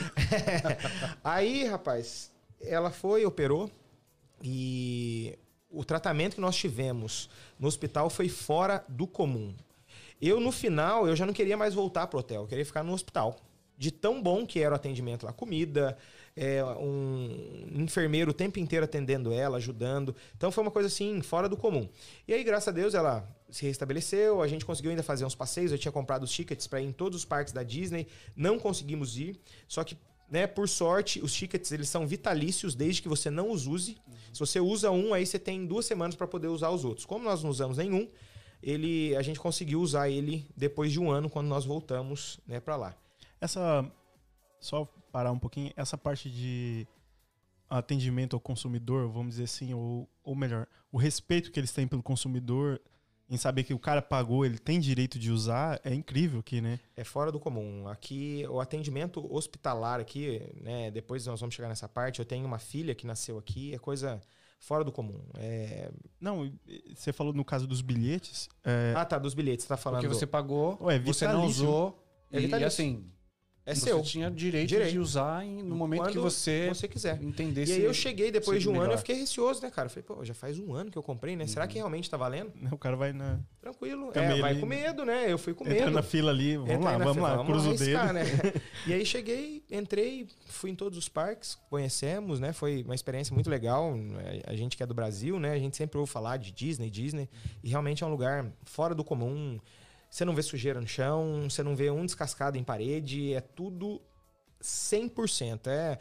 [1.23, 2.31] Aí, rapaz,
[2.61, 3.69] ela foi, operou
[4.43, 5.37] e
[5.69, 7.29] o tratamento que nós tivemos
[7.59, 9.53] no hospital foi fora do comum.
[10.21, 12.93] Eu, no final, eu já não queria mais voltar pro hotel, eu queria ficar no
[12.93, 13.35] hospital.
[13.77, 15.97] De tão bom que era o atendimento lá, comida,
[16.35, 20.15] é, um enfermeiro o tempo inteiro atendendo ela, ajudando.
[20.35, 21.87] Então foi uma coisa assim, fora do comum.
[22.27, 25.71] E aí, graças a Deus, ela se restabeleceu, a gente conseguiu ainda fazer uns passeios,
[25.71, 29.17] eu tinha comprado os tickets para ir em todos os parques da Disney, não conseguimos
[29.17, 29.97] ir, só que
[30.29, 33.97] né, por sorte, os tickets eles são vitalícios desde que você não os use.
[34.33, 37.05] Se você usa um, aí você tem duas semanas para poder usar os outros.
[37.05, 38.09] Como nós não usamos nenhum,
[38.61, 42.75] ele, a gente conseguiu usar ele depois de um ano quando nós voltamos né, para
[42.75, 42.95] lá.
[43.45, 43.89] Essa.
[44.59, 45.71] Só parar um pouquinho.
[45.75, 46.87] Essa parte de
[47.69, 52.03] atendimento ao consumidor, vamos dizer assim, ou, ou melhor, o respeito que eles têm pelo
[52.03, 52.79] consumidor
[53.29, 56.79] em saber que o cara pagou, ele tem direito de usar, é incrível aqui, né?
[56.95, 57.87] É fora do comum.
[57.87, 60.91] Aqui, o atendimento hospitalar aqui, né?
[60.91, 62.19] Depois nós vamos chegar nessa parte.
[62.19, 64.21] Eu tenho uma filha que nasceu aqui, é coisa
[64.59, 65.21] fora do comum.
[65.37, 65.91] É...
[66.19, 66.51] Não,
[66.93, 68.47] você falou no caso dos bilhetes.
[68.63, 70.01] é, Ah, tá, dos bilhetes, você tá falando.
[70.01, 71.99] Porque você pagou, Ué, você não usou.
[72.31, 73.09] É e, e assim,
[73.65, 74.01] é você seu.
[74.03, 74.91] tinha direito, Direito.
[74.91, 77.21] de usar em- no momento que Quando você, você quiser.
[77.21, 77.71] entendesse.
[77.71, 78.93] E aí eu cheguei depois de um ano, melhor.
[78.93, 79.87] eu fiquei receoso, né, cara?
[79.87, 81.47] Eu falei, pô, já faz um ano que eu comprei, né?
[81.47, 82.51] Será que realmente tá valendo?
[82.71, 84.11] o cara vai na, Tranquilo.
[84.13, 85.25] É, vai ele- com medo, né?
[85.31, 85.91] Eu fui com entra medo.
[85.91, 88.13] na fila ali, vamos Entrei lá, vamos fila, lá, cruza o dedo.
[88.13, 88.21] né?
[88.85, 92.53] e aí cheguei, entrei, fui em todos os parques, conhecemos, né?
[92.53, 93.95] Foi uma experiência muito legal.
[94.45, 95.53] A gente que é do Brasil, né?
[95.53, 97.27] A gente sempre ouve falar de Disney, Disney.
[97.63, 99.59] E realmente é um lugar fora do comum.
[100.15, 104.01] Você não vê sujeira no chão, você não vê um descascado em parede, é tudo
[104.61, 105.67] 100%.
[105.67, 105.99] É,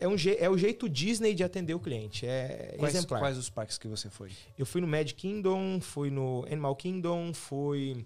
[0.00, 2.26] é, um, é o jeito Disney de atender o cliente.
[2.26, 3.20] É Quais, exemplar.
[3.20, 4.32] quais os parques que você foi?
[4.58, 8.04] Eu fui no Magic Kingdom, fui no Animal Kingdom, fui.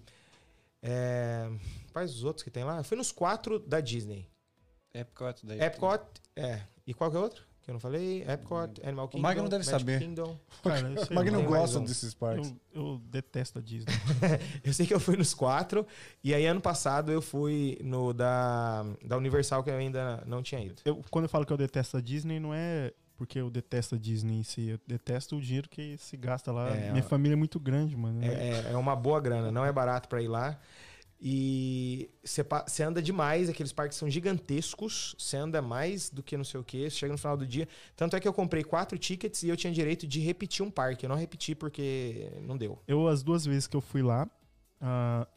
[0.79, 1.49] É,
[1.91, 2.77] quais os outros que tem lá?
[2.77, 4.29] Eu fui nos quatro da Disney.
[4.93, 5.59] Epcot daí.
[5.59, 6.05] Epcot,
[6.35, 6.61] é.
[6.85, 7.43] E qual que é outro?
[7.65, 9.99] Que eu não falei, Epcot, Animal Kingdom, Magno deve Magic saber.
[9.99, 10.37] Kingdom.
[10.63, 12.53] Cara, tem mais gosta desses parques.
[12.71, 13.91] Eu, eu detesto a Disney.
[14.63, 15.85] Eu sei que eu fui nos quatro,
[16.23, 20.61] e aí ano passado eu fui no da, da Universal, que eu ainda não tinha
[20.63, 20.81] ido.
[20.85, 23.97] Eu, quando eu falo que eu detesto a Disney, não é porque eu detesto a
[23.97, 24.67] Disney em si.
[24.69, 26.69] Eu detesto o dinheiro que se gasta lá.
[26.69, 27.07] É, Minha ó.
[27.07, 28.23] família é muito grande, mano.
[28.23, 30.59] É, é- é uma boa grana, não é barato pra ir lá.
[31.19, 31.84] E
[32.23, 36.63] você anda demais, aqueles parques são gigantescos, você anda mais do que não sei o
[36.63, 37.67] que, chega no final do dia.
[37.95, 41.05] Tanto é que eu comprei quatro tickets e eu tinha direito de repetir um parque.
[41.05, 42.79] Eu não repeti porque não deu.
[42.87, 44.29] Eu, as duas vezes que eu fui lá,
[44.81, 45.27] ah,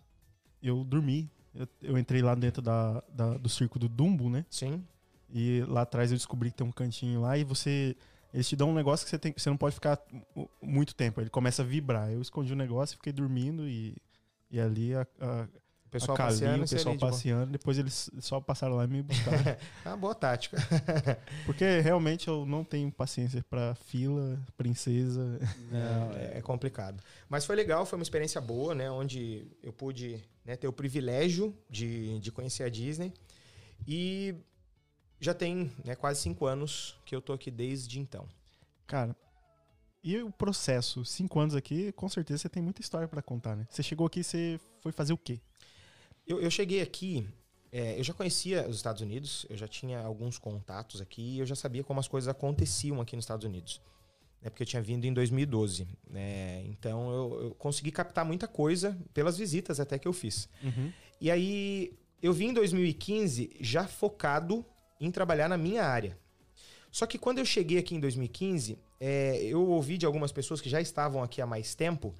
[0.63, 1.31] eu dormi.
[1.55, 4.45] Eu, eu entrei lá dentro da, da- do circo do Dumbo, né?
[4.51, 4.85] Sim.
[5.33, 7.97] E lá atrás eu descobri que tem um cantinho lá e você.
[8.33, 9.99] Eles te dão um negócio que você, tem, você não pode ficar
[10.35, 11.21] mu- muito tempo.
[11.21, 12.11] Ele começa a vibrar.
[12.13, 13.97] Eu escondi o negócio e fiquei dormindo e,
[14.51, 15.49] e ali a, a,
[15.89, 17.53] O pessoal a Cali, passeando, o pessoal passeando.
[17.53, 19.39] Depois eles só passaram lá e me buscaram.
[19.87, 20.59] Ah, boa tática.
[21.47, 25.39] Porque realmente eu não tenho paciência pra fila, princesa.
[25.71, 27.03] Não, É, é complicado.
[27.27, 28.91] Mas foi legal, foi uma experiência boa, né?
[28.91, 33.11] Onde eu pude né, ter o privilégio de, de conhecer a Disney.
[33.87, 34.35] E
[35.19, 38.29] já tem né, quase cinco anos que eu tô aqui desde então.
[38.87, 39.17] Cara,
[40.05, 41.03] e o processo?
[41.03, 43.67] Cinco anos aqui, com certeza você tem muita história pra contar, né?
[43.71, 45.41] Você chegou aqui, você foi fazer o quê?
[46.29, 47.27] Eu, eu cheguei aqui,
[47.73, 51.47] é, eu já conhecia os Estados Unidos, eu já tinha alguns contatos aqui e eu
[51.47, 53.81] já sabia como as coisas aconteciam aqui nos Estados Unidos.
[54.43, 55.89] Né, porque eu tinha vindo em 2012.
[56.09, 60.49] Né, então eu, eu consegui captar muita coisa pelas visitas até que eu fiz.
[61.19, 64.65] E aí eu vim em 2015 já focado
[65.01, 66.19] em trabalhar na minha área.
[66.91, 70.69] Só que quando eu cheguei aqui em 2015, é, eu ouvi de algumas pessoas que
[70.69, 72.15] já estavam aqui há mais tempo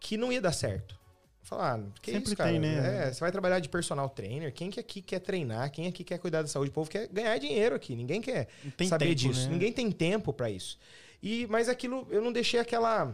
[0.00, 0.98] que não ia dar certo.
[1.42, 2.50] Falar, ah, que Sempre isso, cara?
[2.50, 3.08] tem, né?
[3.08, 6.18] É, você vai trabalhar de personal trainer, quem que aqui quer treinar, quem aqui quer
[6.18, 6.70] cuidar da saúde?
[6.70, 8.48] O povo quer ganhar dinheiro aqui, ninguém quer
[8.88, 9.46] saber tempo, disso.
[9.46, 9.52] né?
[9.52, 10.78] Ninguém tem tempo pra isso.
[11.22, 13.12] E mas aquilo eu não deixei aquela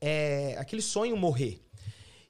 [0.00, 1.60] é, aquele sonho morrer.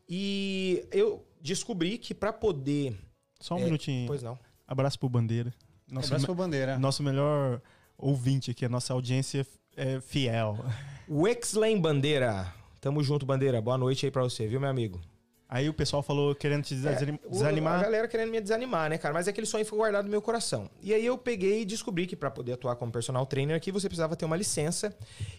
[0.08, 2.96] E eu descobri que pra poder,
[3.38, 4.06] Só um É, minutinho.
[4.06, 4.38] pois não.
[4.66, 5.52] Abraço pro Bandeira.
[5.90, 6.78] Nosso, Abraço pra bandeira.
[6.78, 7.62] nosso melhor
[7.96, 10.58] ouvinte aqui, a nossa audiência é fiel.
[11.08, 12.52] Wexlen Bandeira.
[12.80, 13.60] Tamo junto, Bandeira.
[13.60, 15.00] Boa noite aí pra você, viu, meu amigo?
[15.50, 17.80] Aí o pessoal falou querendo te desanim- É, o- A desanimar.
[17.82, 19.14] galera querendo me desanimar, né, cara?
[19.14, 20.68] Mas aquele sonho ficou guardado no meu coração.
[20.82, 23.88] E aí eu peguei e descobri que pra poder atuar como personal trainer aqui, você
[23.88, 24.94] precisava ter uma licença.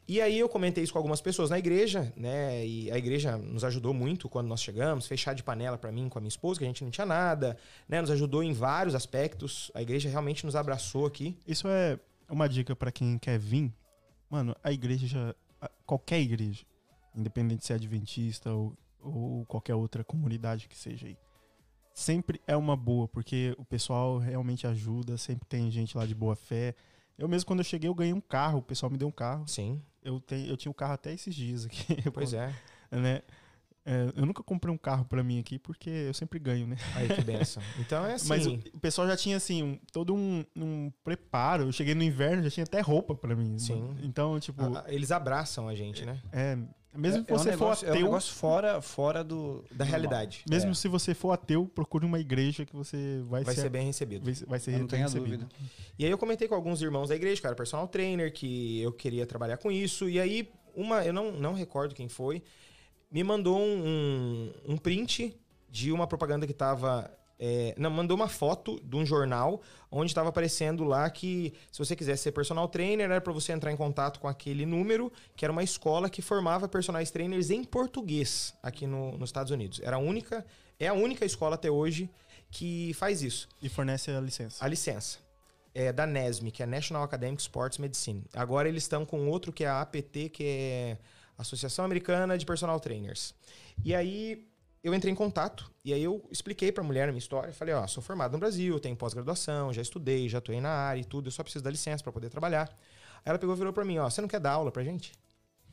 [0.07, 2.66] E aí eu comentei isso com algumas pessoas na igreja, né?
[2.66, 6.18] E a igreja nos ajudou muito quando nós chegamos, fechar de panela pra mim com
[6.18, 7.55] a minha esposa, que a gente não tinha nada,
[7.88, 8.01] né?
[8.01, 9.72] Nos ajudou em vários aspectos.
[9.76, 11.38] A igreja realmente nos abraçou aqui.
[11.47, 13.72] Isso é uma dica pra quem quer vir.
[14.28, 15.36] Mano, a igreja,
[15.86, 16.64] qualquer igreja,
[17.16, 21.17] independente se é adventista ou, ou qualquer outra comunidade que seja aí,
[21.93, 26.35] sempre é uma boa, porque o pessoal realmente ajuda, sempre tem gente lá de boa
[26.35, 26.75] fé.
[27.17, 29.45] Eu mesmo, quando eu cheguei, eu ganhei um carro, o pessoal me deu um carro.
[29.47, 31.85] Sim, Eu, tenho, eu tinha um carro até esses dias aqui.
[32.13, 32.53] pois é.
[32.89, 33.21] né?
[33.91, 36.75] É, eu nunca comprei um carro pra mim aqui porque eu sempre ganho, né?
[36.95, 37.63] Aí que benção.
[37.79, 38.29] Então é assim.
[38.29, 41.63] Mas o, o pessoal já tinha assim um- todo um, um preparo.
[41.63, 43.57] Eu cheguei no inverno já tinha até roupa pra mim.
[43.57, 43.95] Sim.
[44.03, 46.19] Então tipo a- a- eles abraçam a gente, né?
[46.31, 46.55] é
[46.97, 49.85] mesmo que é um você negócio, for é um ateu, negócio fora, fora do, Da
[49.85, 50.43] do realidade.
[50.49, 50.73] mesmo é.
[50.73, 54.25] se você for ateu, procure uma igreja que você vai, Vai ser, ser bem recebido.
[54.25, 55.45] vai ser- vai ser Eu não tenho recebido.
[55.45, 55.47] dúvida.
[55.97, 59.25] E aí eu comentei com alguns irmãos da igreja, cara, personal trainer, que eu queria
[59.27, 60.09] trabalhar com isso.
[60.09, 62.41] E aí, uma, eu não, não recordo quem foi,
[63.12, 63.86] me mandou um,
[64.68, 65.36] um, um print
[65.70, 67.10] de uma propaganda que tava.
[67.39, 71.95] é, não, mandou uma foto de um jornal onde estava aparecendo lá que se você
[71.95, 75.51] quisesse ser personal trainer, era para você entrar em contato com aquele número, que era
[75.51, 79.80] uma escola que formava personagens trainers em português aqui no- nos Estados Unidos.
[79.84, 80.45] Era a única,
[80.80, 82.10] é a única escola até hoje
[82.51, 84.64] que faz isso E fornece a licença.
[84.64, 85.18] a licença.
[85.74, 88.24] É da NESM, que é National Academic Sports Medicine.
[88.34, 90.97] Agora eles estão com outro que é a APT, que é
[91.39, 93.33] Associação Americana de Personal Trainers.
[93.83, 94.45] E aí
[94.83, 97.51] eu entrei em contato e aí eu expliquei pra mulher a minha história.
[97.53, 101.03] Falei, ó, sou formado no Brasil, tenho pós-graduação, já estudei, já atuei na área e
[101.05, 102.69] tudo, eu só preciso da licença pra poder trabalhar.
[103.17, 105.11] Aí ela pegou e virou pra mim, ó, você não quer dar aula pra gente?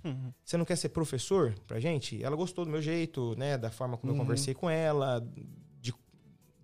[0.05, 0.33] Uhum.
[0.45, 2.23] Você não quer ser professor pra gente?
[2.23, 3.59] Ela gostou do meu jeito, né?
[3.59, 4.19] Da forma como Uhum.
[4.19, 5.21] eu conversei com ela,
[5.81, 5.95] de-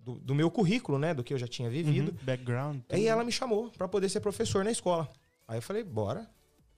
[0.01, 1.13] do, do meu currículo, né?
[1.13, 2.11] Do que eu já tinha vivido.
[2.11, 2.25] Uhum.
[2.25, 2.77] Background.
[2.89, 3.07] Aí tudo.
[3.09, 5.11] ela me chamou pra poder ser professor na escola.
[5.47, 6.29] Aí eu falei, bora.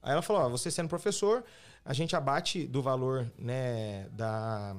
[0.01, 1.43] Aí ela falou, ó, você sendo professor,
[1.85, 4.75] a gente abate do valor, né, da,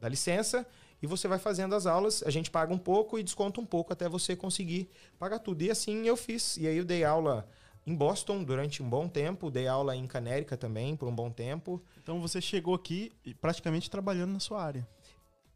[0.00, 0.66] da licença
[1.02, 3.92] e você vai fazendo as aulas, a gente paga um pouco e desconta um pouco
[3.92, 4.88] até você conseguir
[5.18, 5.62] pagar tudo.
[5.62, 6.56] E assim eu fiz.
[6.56, 7.46] E aí eu dei aula
[7.86, 11.82] em Boston durante um bom tempo, dei aula em Canérica também por um bom tempo.
[12.02, 14.86] Então você chegou aqui praticamente trabalhando na sua área.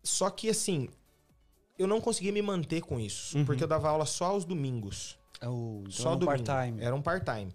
[0.02, 0.88] Só que assim,
[1.78, 3.44] eu não conseguia me manter com isso, Uhum.
[3.44, 5.18] porque eu dava aula só aos domingos.
[5.40, 6.82] É o, então Só um part-time.
[6.82, 7.52] Era um part-time.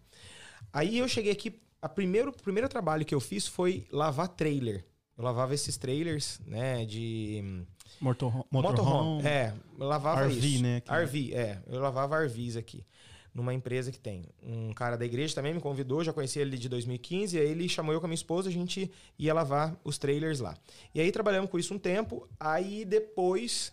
[0.71, 4.85] Aí eu cheguei aqui, a primeiro, o primeiro trabalho que eu fiz foi lavar trailer.
[5.17, 7.65] Eu lavava esses trailers, né, de
[7.99, 8.45] Motorhome.
[8.49, 9.27] motorhome.
[9.27, 10.63] É, eu lavava RV, isso.
[10.63, 10.91] né, aqui.
[10.91, 11.61] RV, é.
[11.67, 12.85] Eu lavava RVs aqui.
[13.33, 14.25] Numa empresa que tem.
[14.41, 17.93] Um cara da igreja também me convidou, já conheci ele de 2015, aí ele chamou
[17.93, 20.57] eu com a minha esposa, a gente ia lavar os trailers lá.
[20.95, 23.71] E aí trabalhamos com isso um tempo, aí depois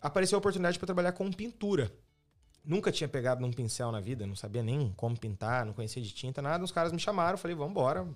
[0.00, 1.92] apareceu a oportunidade para trabalhar com pintura.
[2.64, 6.12] Nunca tinha pegado num pincel na vida, não sabia nem como pintar, não conhecia de
[6.12, 6.62] tinta, nada.
[6.62, 8.06] Os caras me chamaram, falei, vamos embora.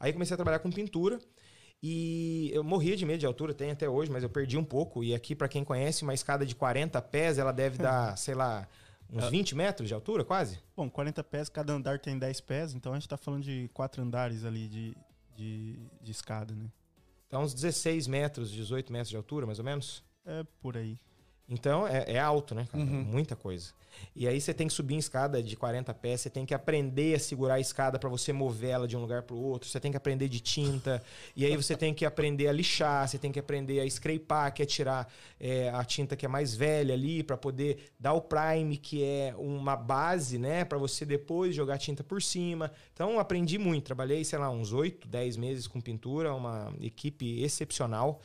[0.00, 1.18] Aí comecei a trabalhar com pintura
[1.82, 5.04] e eu morria de medo de altura, tem até hoje, mas eu perdi um pouco.
[5.04, 8.66] E aqui, para quem conhece, uma escada de 40 pés, ela deve dar, sei lá,
[9.12, 10.58] uns 20 metros de altura, quase.
[10.74, 14.02] Bom, 40 pés, cada andar tem 10 pés, então a gente tá falando de quatro
[14.02, 14.96] andares ali de,
[15.36, 16.70] de, de escada, né?
[17.26, 20.02] Então, uns 16 metros, 18 metros de altura, mais ou menos.
[20.24, 20.98] É por aí.
[21.48, 22.82] Então, é, é alto, né, cara?
[22.82, 23.04] Uhum.
[23.04, 23.72] Muita coisa.
[24.14, 27.16] E aí você tem que subir em escada de 40 pés, você tem que aprender
[27.16, 29.80] a segurar a escada para você mover ela de um lugar para o outro, você
[29.80, 31.02] tem que aprender de tinta,
[31.34, 34.62] e aí você tem que aprender a lixar, você tem que aprender a scrapar, que
[34.62, 38.76] é tirar é, a tinta que é mais velha ali, para poder dar o prime,
[38.76, 42.70] que é uma base, né, para você depois jogar tinta por cima.
[42.92, 48.20] Então, aprendi muito, trabalhei, sei lá, uns 8, 10 meses com pintura, uma equipe excepcional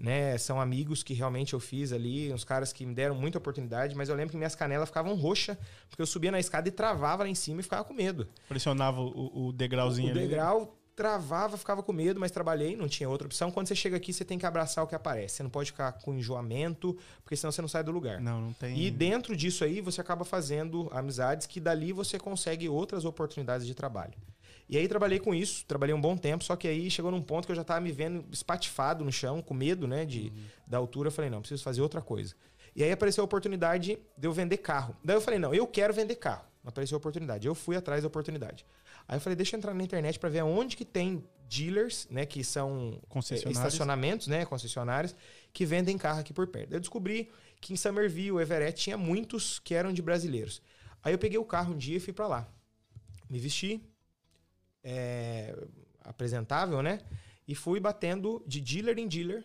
[0.00, 0.38] né?
[0.38, 4.08] São amigos que realmente eu fiz ali, uns caras que me deram muita oportunidade, mas
[4.08, 5.56] eu lembro que minhas canelas ficavam roxas,
[5.90, 8.26] porque eu subia na escada e travava lá em cima e ficava com medo.
[8.48, 10.20] Pressionava o, o degrauzinho O ali.
[10.20, 13.50] degrau travava, ficava com medo, mas trabalhei, não tinha outra opção.
[13.50, 15.36] Quando você chega aqui, você tem que abraçar o que aparece.
[15.36, 16.94] Você não pode ficar com enjoamento,
[17.24, 18.20] porque senão você não sai do lugar.
[18.20, 18.78] Não, não tem.
[18.78, 23.74] E dentro disso aí, você acaba fazendo amizades que dali você consegue outras oportunidades de
[23.74, 24.12] trabalho.
[24.70, 27.44] E aí trabalhei com isso, trabalhei um bom tempo, só que aí chegou num ponto
[27.44, 30.32] que eu já tava me vendo espatifado no chão, com medo, né, de,
[30.64, 31.08] da altura.
[31.08, 32.36] Eu falei, não, preciso fazer outra coisa.
[32.76, 34.96] E aí apareceu a oportunidade de eu vender carro.
[35.02, 36.44] Daí eu falei, não, eu quero vender carro.
[36.64, 37.48] Apareceu a oportunidade.
[37.48, 38.64] Eu fui atrás da oportunidade.
[39.08, 42.24] Aí eu falei, deixa eu entrar na internet para ver onde que tem dealers, né,
[42.24, 43.58] que são Concessionários.
[43.58, 45.16] eh, estacionamentos, né, concessionários,
[45.52, 46.72] que vendem carro aqui por perto.
[46.72, 47.28] Eu descobri
[47.60, 50.62] que em Somerville, Everett, tinha muitos que eram de brasileiros.
[51.02, 52.48] Aí eu peguei o carro um dia e fui para lá.
[53.28, 53.82] Me vesti,
[54.82, 55.56] é,
[56.02, 57.00] apresentável, né?
[57.46, 59.44] E fui batendo de dealer em dealer,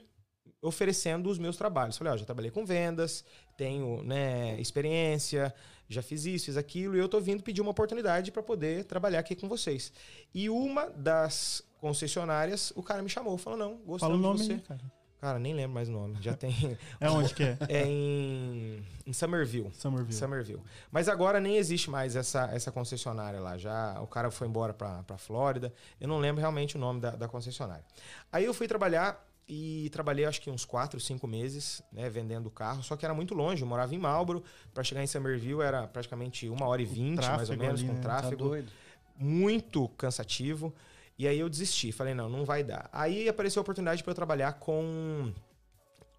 [0.62, 1.98] oferecendo os meus trabalhos.
[1.98, 3.24] Falei, ó, já trabalhei com vendas,
[3.58, 5.54] tenho né, experiência,
[5.88, 9.20] já fiz isso, fiz aquilo, e eu tô vindo pedir uma oportunidade para poder trabalhar
[9.20, 9.92] aqui com vocês.
[10.34, 14.46] E uma das concessionárias, o cara me chamou, falou, não, gostamos Fala o nome de
[14.46, 14.54] você.
[14.54, 14.82] aí, cara.
[15.26, 16.18] Cara, nem lembro mais o nome.
[16.22, 16.54] Já tem.
[17.02, 17.58] É onde que é?
[17.68, 19.72] é em, em Somerville.
[19.74, 20.14] Somerville.
[20.14, 20.62] Somerville.
[20.92, 23.58] Mas agora nem existe mais essa, essa concessionária lá.
[23.58, 25.74] Já o cara foi embora pra, pra Flórida.
[26.00, 27.84] Eu não lembro realmente o nome da, da concessionária.
[28.32, 29.20] Aí eu fui trabalhar
[29.50, 33.34] e trabalhei acho que uns 4, 5 meses, né, vendendo carro, só que era muito
[33.34, 34.44] longe, eu morava em Marlboro,
[34.76, 37.96] para chegar em Somerville era praticamente uma hora e vinte, mais ou menos, ali, com
[37.96, 38.02] né?
[38.02, 38.72] Tá tráfego doido.
[39.18, 40.72] muito cansativo.
[41.18, 41.92] E aí eu desisti.
[41.92, 42.90] Falei, não, não vai dar.
[42.92, 45.32] Aí apareceu a oportunidade para eu trabalhar com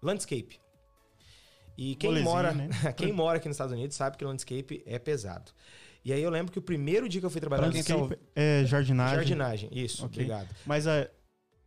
[0.01, 0.59] landscape.
[1.77, 2.69] E quem Molezinha, mora, né?
[2.97, 5.51] quem mora aqui nos Estados Unidos sabe que landscape é pesado.
[6.03, 9.15] E aí eu lembro que o primeiro dia que eu fui trabalhar Landscape é jardinagem.
[9.15, 10.23] jardinagem, isso, Ok.
[10.23, 10.47] obrigado.
[10.65, 11.07] Mas a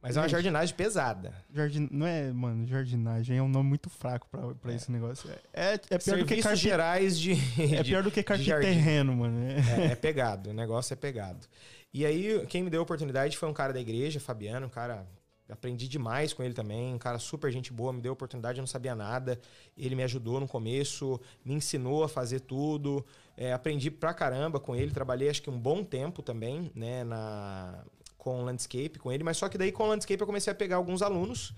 [0.03, 1.35] Mas é uma jardinagem pesada.
[1.53, 1.89] jardin...
[1.91, 5.29] não é, mano, jardinagem é um nome muito fraco pra, pra esse negócio.
[5.53, 6.63] É, é pior do que Serviços carte...
[6.63, 7.33] gerais de
[7.77, 8.69] É de- pior do que carte jardim.
[8.69, 9.39] terreno, mano.
[9.43, 9.89] É.
[9.89, 11.47] É, é pegado, o negócio é pegado.
[11.93, 15.07] E aí, quem me deu a oportunidade foi um cara da igreja, Fabiano, um cara.
[15.51, 18.63] Aprendi demais com ele também, um cara super gente boa, me deu a oportunidade, eu
[18.63, 19.37] não sabia nada.
[19.77, 23.05] Ele me ajudou no começo, me ensinou a fazer tudo.
[23.37, 27.83] É, aprendi pra caramba com ele, trabalhei acho que um bom tempo também, né, na,
[28.21, 31.01] com landscape com ele, mas só que daí com landscape eu comecei a pegar alguns
[31.01, 31.55] alunos,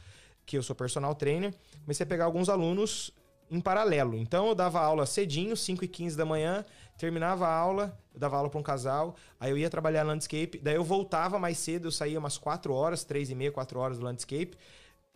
[0.47, 1.53] que eu sou personal trainer,
[1.83, 3.13] comecei a pegar alguns alunos
[3.51, 4.17] em paralelo.
[4.17, 6.65] Então eu dava aula cedinho, 5 e 15 da manhã,
[6.97, 10.77] terminava a aula, eu dava aula para um casal, aí eu ia trabalhar landscape, daí
[10.77, 14.05] eu voltava mais cedo, eu saía umas 4 horas, 3 e meia, 4 horas do
[14.05, 14.57] landscape.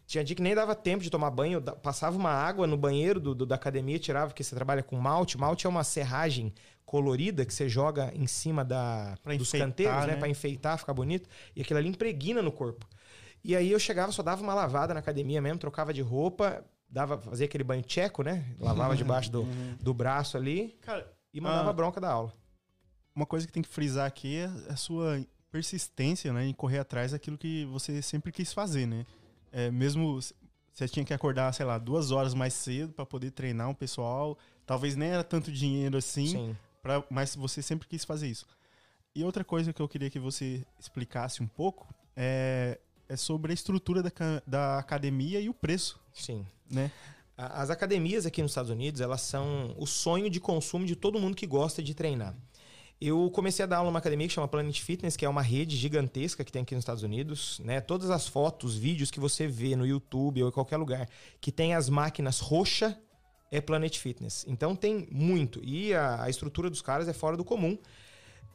[0.06, 3.34] Tinha dia que nem dava tempo de tomar banho, passava uma água no banheiro do,
[3.34, 5.36] do- da academia, tirava, porque você trabalha com malte.
[5.36, 6.54] Malte é uma serragem
[6.84, 10.12] colorida que você joga em cima da, Pra dos enfeitar, canteiros, né?
[10.12, 10.16] né?
[10.16, 11.28] Pra enfeitar, ficar bonito.
[11.56, 12.86] E aquilo ali impregna no corpo.
[13.42, 17.18] E aí eu chegava, só dava uma lavada na academia mesmo, trocava de roupa, dava,
[17.18, 18.44] fazia aquele banho tcheco, né?
[18.60, 19.44] Lavava debaixo do,
[19.80, 21.72] do braço ali Cara, e mandava Ah.
[21.72, 22.32] bronca da aula.
[23.14, 27.12] uma coisa que tem que frisar aqui é a sua persistência, né, em correr atrás
[27.12, 29.04] daquilo que você sempre quis fazer, né?
[29.56, 30.20] É, mesmo
[30.74, 34.36] você tinha que acordar, sei lá, duas horas mais cedo para poder treinar um pessoal,
[34.66, 36.56] talvez nem era tanto dinheiro assim, Sim.
[36.82, 38.46] pra, mas você sempre quis fazer isso.
[39.14, 42.78] E outra coisa que eu queria que você explicasse um pouco é,
[43.08, 44.12] é sobre a estrutura da,
[44.46, 46.44] da academia e o preço, Sim.
[46.70, 46.92] né?
[47.34, 51.34] As academias aqui nos Estados Unidos, elas são o sonho de consumo de todo mundo
[51.34, 52.34] que gosta de treinar.
[52.98, 55.76] Eu comecei a dar aula numa academia que chama Planet Fitness, que é uma rede
[55.76, 57.58] gigantesca que tem aqui nos Estados Unidos.
[57.60, 57.80] Né?
[57.80, 61.08] Todas as fotos, vídeos que você vê no YouTube ou em qualquer lugar
[61.40, 62.98] que tem as máquinas roxa
[63.50, 64.44] é Planet Fitness.
[64.48, 65.60] Então tem muito.
[65.62, 67.78] E a, a estrutura dos caras é fora do comum.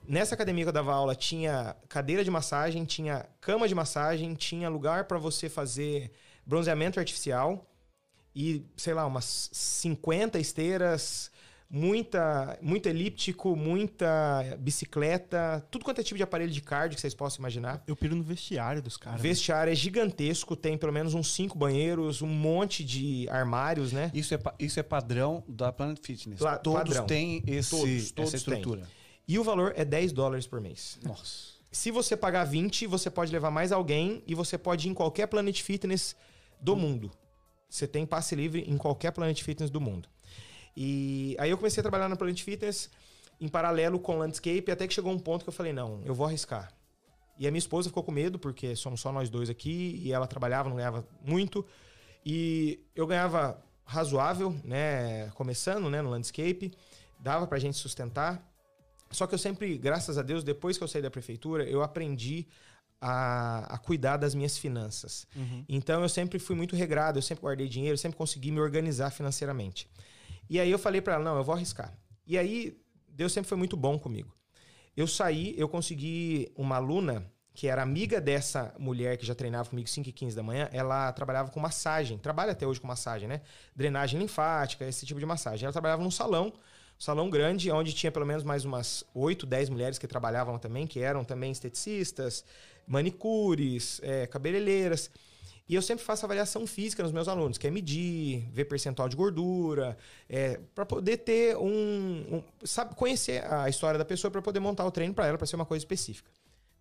[0.07, 4.67] Nessa academia que eu dava aula tinha cadeira de massagem, tinha cama de massagem, tinha
[4.69, 6.11] lugar para você fazer
[6.43, 7.71] bronzeamento artificial
[8.35, 11.31] e, sei lá, umas 50 esteiras,
[11.71, 17.13] muita, muito elíptico, muita bicicleta, tudo quanto é tipo de aparelho de cardio que vocês
[17.15, 17.81] possam imaginar.
[17.87, 19.21] Eu piro no vestiário dos caras.
[19.21, 19.27] né?
[19.29, 24.11] Vestiário é gigantesco, tem pelo menos uns cinco banheiros, um monte de armários, né?
[24.13, 26.39] Isso é, isso é padrão da Planet Fitness.
[26.39, 27.05] Pla- todos padrão.
[27.05, 28.87] têm esse, Todos, todos essa estrutura.
[29.27, 30.99] E o valor é 10 dólares por mês.
[31.03, 31.51] Nossa.
[31.71, 35.27] Se você pagar 20, você pode levar mais alguém e você pode ir em qualquer
[35.27, 36.17] Planet Fitness
[36.59, 37.09] do mundo.
[37.69, 40.09] Você tem passe livre em qualquer Planet Fitness do mundo.
[40.75, 42.89] E aí eu comecei a trabalhar na Planet Fitness
[43.39, 46.13] em paralelo com o Landscape, até que chegou um ponto que eu falei, não, eu
[46.13, 46.71] vou arriscar.
[47.39, 50.27] E a minha esposa ficou com medo, porque somos só nós dois aqui, e ela
[50.27, 51.65] trabalhava, não ganhava muito.
[52.23, 56.71] E eu ganhava razoável, né, começando, né, no Landscape,
[57.19, 58.47] dava pra gente sustentar.
[59.09, 62.47] Só que eu sempre, graças a Deus, depois que eu saí da prefeitura, eu aprendi
[63.01, 65.25] a, a cuidar das minhas finanças.
[65.67, 69.89] Então eu sempre fui muito regrado, eu sempre guardei dinheiro, sempre consegui me organizar financeiramente.
[70.51, 71.97] E aí eu falei pra ela, não, eu vou arriscar.
[72.27, 72.77] E aí
[73.07, 74.35] Deus sempre foi muito bom comigo.
[74.97, 79.87] Eu saí, eu consegui uma aluna que era amiga dessa mulher que já treinava comigo
[79.87, 83.39] 5 e 15 da manhã, ela trabalhava com massagem, trabalha até hoje com massagem, né?
[83.73, 85.63] Drenagem linfática, esse tipo de massagem.
[85.63, 89.69] Ela trabalhava num salão, um salão grande, onde tinha pelo menos mais umas 8, 10
[89.69, 92.43] mulheres que trabalhavam também, que eram também esteticistas,
[92.85, 95.09] manicures, é, cabeleireiras.
[95.71, 99.15] E eu sempre faço avaliação física nos meus alunos, que é medir, ver percentual de
[99.15, 99.97] gordura,
[100.27, 101.63] é, para poder ter um,
[102.29, 105.47] um- Sabe, conhecer a história da pessoa para poder montar o treino para ela, para
[105.47, 106.29] ser uma coisa específica.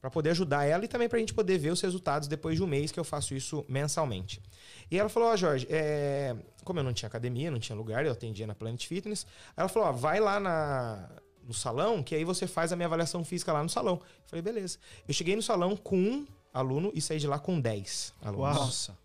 [0.00, 2.64] Para poder ajudar ela e também para a gente poder ver os resultados depois de
[2.64, 4.42] um mês, que eu faço isso mensalmente.
[4.90, 6.34] E ela falou: Ó, Jorge, é,
[6.64, 9.24] como eu não tinha academia, não tinha lugar, eu atendia na Planet Fitness.
[9.56, 11.08] Ela falou: Ó, vai lá na,
[11.46, 14.00] no salão, que aí você faz a minha avaliação física lá no salão.
[14.02, 14.78] Eu falei: beleza.
[15.06, 18.56] Eu cheguei no salão com aluno e saí de lá com 10 alunos.
[18.56, 18.98] Nossa.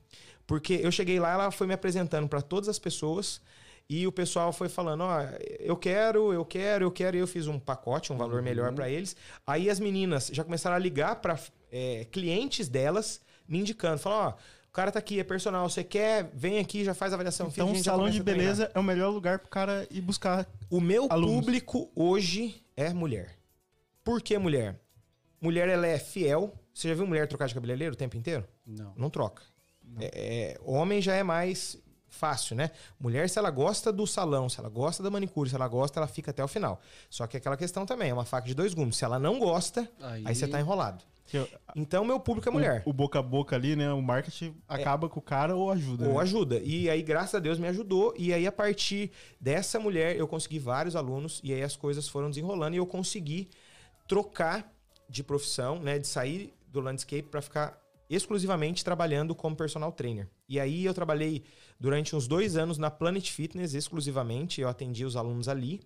[0.48, 3.42] Porque eu cheguei lá, ela foi me apresentando para todas as pessoas
[3.90, 5.22] e o pessoal foi falando, ó,
[5.60, 8.90] eu quero, eu quero, eu quero, e eu fiz um pacote, um valor melhor para
[8.90, 9.16] eles.
[9.46, 11.40] Aí as meninas já começaram a ligar para
[12.12, 14.38] clientes delas, me indicando, falando, ó,
[14.70, 17.72] o cara tá aqui, é personal, você quer, vem aqui, já faz a avaliação Então,
[17.72, 20.46] o salão de a treinar." beleza é o melhor lugar pro cara ir buscar.
[20.70, 21.36] O meu Alunos.
[21.36, 23.38] público hoje é mulher.
[24.04, 24.80] Por que mulher?
[25.40, 26.54] Mulher, ela é fiel.
[26.76, 28.46] Você já viu mulher trocar de cabeleireiro o tempo inteiro?
[28.68, 28.94] Não.
[28.98, 29.44] Não troca.
[29.98, 31.78] É, é, homem já é mais
[32.10, 32.72] fácil, né?
[33.00, 36.08] Mulher, se ela gosta do salão, se ela gosta da manicure, se ela gosta, ela
[36.08, 36.82] fica até o final.
[37.10, 38.98] Só que aquela questão também é uma faca de dois gumes.
[38.98, 41.02] Se ela não gosta, aí, Aí- você tá enrolado.
[41.34, 41.48] eu-
[41.78, 42.84] Então, meu público é mulher.
[42.86, 43.94] O, o boca a boca ali, né?
[43.94, 46.08] O marketing acaba com o cara ou ajuda.
[46.10, 46.22] Ou né?
[46.24, 46.60] ajuda.
[46.60, 48.14] E aí, graças a Deus, me ajudou.
[48.18, 51.40] E aí, a partir dessa mulher, eu consegui vários alunos.
[51.42, 52.76] E aí, as coisas foram desenrolando.
[52.76, 53.50] E eu consegui
[54.08, 54.74] trocar
[55.10, 56.00] de profissão, né?
[56.00, 60.30] De sair do landscape para ficar exclusivamente trabalhando como personal trainer.
[60.48, 61.44] E aí, eu trabalhei
[61.80, 64.62] durante uns dois anos na Planet Fitness exclusivamente.
[64.62, 65.82] Eu atendi os alunos ali.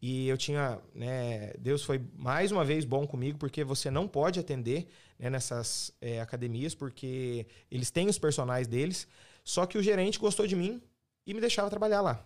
[0.00, 4.38] E eu tinha, né, Deus foi mais uma vez bom comigo, porque você não pode
[4.38, 4.86] atender
[5.18, 9.08] né, nessas é, academias, porque eles têm os personagens deles.
[9.44, 10.80] Só que o gerente gostou de mim
[11.26, 12.24] e me deixava trabalhar lá.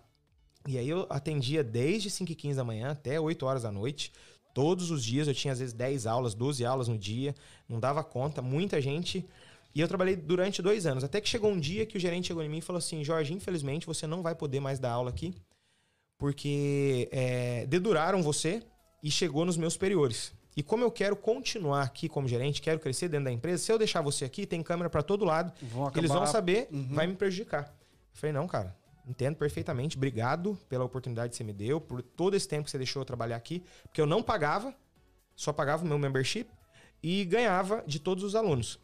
[0.67, 4.13] E aí eu atendia desde 5 e 15 da manhã até 8 horas da noite.
[4.53, 7.33] Todos os dias eu tinha às vezes 10 aulas, 12 aulas no dia.
[7.67, 9.25] Não dava conta, muita gente.
[9.75, 11.03] E eu trabalhei durante dois anos.
[11.03, 13.33] Até que chegou um dia que o gerente chegou em mim e falou assim: Jorge,
[13.33, 15.33] infelizmente você não vai poder mais dar aula aqui
[16.17, 18.61] porque é, deduraram você
[19.01, 20.31] e chegou nos meus superiores.
[20.55, 23.77] E como eu quero continuar aqui como gerente, quero crescer dentro da empresa, se eu
[23.77, 26.87] deixar você aqui, tem câmera para todo lado, Vão eles vão acabar- saber, Uhum.
[26.91, 27.63] vai me prejudicar.
[27.63, 28.75] Eu falei, não, cara,
[29.07, 32.77] entendo perfeitamente, obrigado pela oportunidade que você me deu, por todo esse tempo que você
[32.77, 34.73] deixou eu trabalhar aqui, porque eu não pagava,
[35.35, 36.47] só pagava o meu membership
[37.01, 38.79] e ganhava de todos os alunos.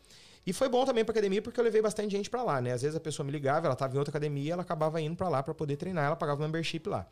[0.47, 2.72] E foi bom também pra academia porque eu levei bastante gente pra lá, né?
[2.72, 5.30] Às vezes a pessoa me ligava, ela tava em outra academia, ela acabava indo pra
[5.30, 7.05] lá pra poder treinar, ela pagava o membership lá.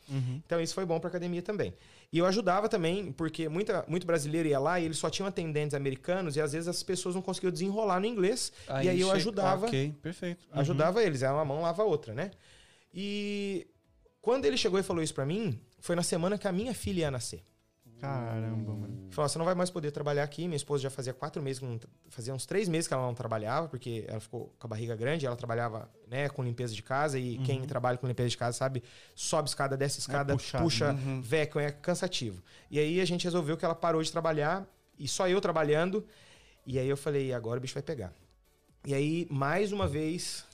[0.44, 1.74] Então isso foi bom pra academia também.
[2.12, 5.76] E eu ajudava também, porque muita, muito brasileiro ia lá e eles só tinham atendentes
[5.76, 8.52] americanos e às vezes as pessoas não conseguiam desenrolar no inglês.
[8.84, 10.48] e aí eu ajudava Ok, perfeito.
[10.54, 11.22] ajudava eles.
[11.22, 12.32] Era uma mão lava a outra, né?
[13.00, 13.68] E
[14.20, 17.02] quando ele chegou e falou isso pra mim, foi na semana que a minha filha
[17.02, 17.44] ia nascer.
[18.00, 19.08] Caramba, mano.
[19.12, 20.48] Falou: você não vai mais poder trabalhar aqui.
[20.48, 21.62] Minha esposa já fazia quatro meses,
[22.10, 25.28] fazia uns três meses que ela não trabalhava, porque ela ficou com a barriga grande.
[25.28, 27.20] Ela trabalhava né, com limpeza de casa.
[27.20, 28.84] E quem trabalha com limpeza de casa sabe,
[29.14, 32.42] sobe escada, desce escada, puxado, puxa vacuum, é cansativo.
[32.72, 34.68] E aí a gente resolveu que ela parou de trabalhar
[34.98, 36.04] e só eu trabalhando.
[36.66, 38.12] E aí eu falei: agora o bicho vai pegar.
[38.86, 40.46] E aí, mais uma vez,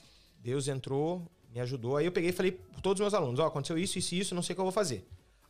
[0.42, 1.96] Deus entrou, me ajudou.
[1.96, 4.18] Aí eu peguei e falei para todos os meus alunos: Ó, aconteceu isso, isso e
[4.18, 5.06] isso, não sei o que eu vou fazer.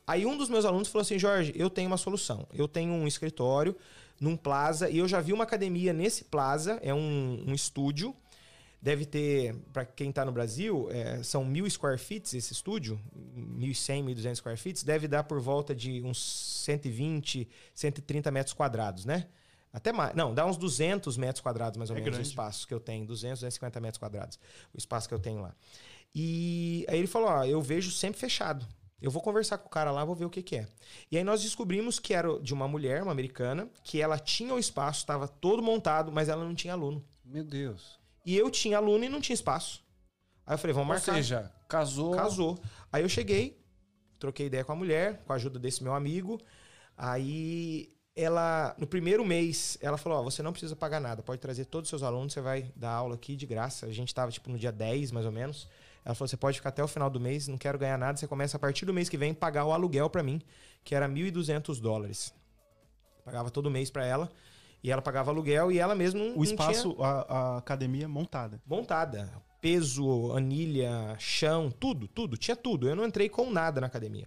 [0.06, 2.46] Aí um dos meus alunos falou assim: Jorge, eu tenho uma solução.
[2.52, 3.74] Eu tenho um escritório
[4.20, 8.14] num plaza e eu já vi uma academia nesse plaza, é um, um estúdio.
[8.82, 13.00] Deve ter, para quem tá no Brasil, é, são mil square feet esse estúdio,
[13.58, 16.18] 1.100, 1.200 square feet, deve dar por volta de uns
[16.64, 19.26] 120, 130 metros quadrados, né?
[19.72, 20.14] Até mais.
[20.14, 22.28] Não, dá uns 200 metros quadrados mais ou É menos grande.
[22.28, 23.06] o espaço que eu tenho.
[23.06, 24.38] 200, 250 metros quadrados.
[24.74, 25.54] O espaço que eu tenho lá.
[26.14, 28.66] E aí ele falou: Ó, eu vejo sempre fechado.
[29.00, 30.66] Eu vou conversar com o cara lá, vou ver o que, que é.
[31.10, 34.58] E aí nós descobrimos que era de uma mulher, uma americana, que ela tinha o
[34.58, 37.04] espaço, estava todo montado, mas ela não tinha aluno.
[37.22, 37.98] Meu Deus.
[38.24, 39.84] E eu tinha aluno e não tinha espaço.
[40.46, 41.14] Aí eu falei, vamos Ou marcar.
[41.14, 42.14] seja, casou.
[42.14, 42.58] Casou.
[42.90, 43.62] Aí eu cheguei,
[44.18, 46.40] troquei ideia com a mulher, com a ajuda desse meu amigo.
[46.96, 51.64] Aí ela, no primeiro mês, ela falou: Ó, você não precisa pagar nada, pode trazer
[51.66, 53.86] todos os seus alunos, você vai dar aula aqui de graça.
[53.86, 55.68] A gente tava tipo no dia 10, mais ou menos.
[56.04, 58.26] Ela falou: você pode ficar até o final do mês, não quero ganhar nada, você
[58.26, 60.40] começa a partir do mês que vem pagar o aluguel pra mim,
[60.84, 62.34] que era 1.200 dólares.
[63.24, 64.30] Pagava todo mês pra ela.
[64.82, 68.06] E ela pagava aluguel e ela mesma não, O não tinha espaço, a, a academia
[68.06, 68.60] montada.
[68.66, 69.32] montada.
[69.58, 72.36] Peso, anilha, chão, tudo, tudo.
[72.36, 72.86] Tinha tudo.
[72.86, 74.26] Eu não entrei com nada na academia.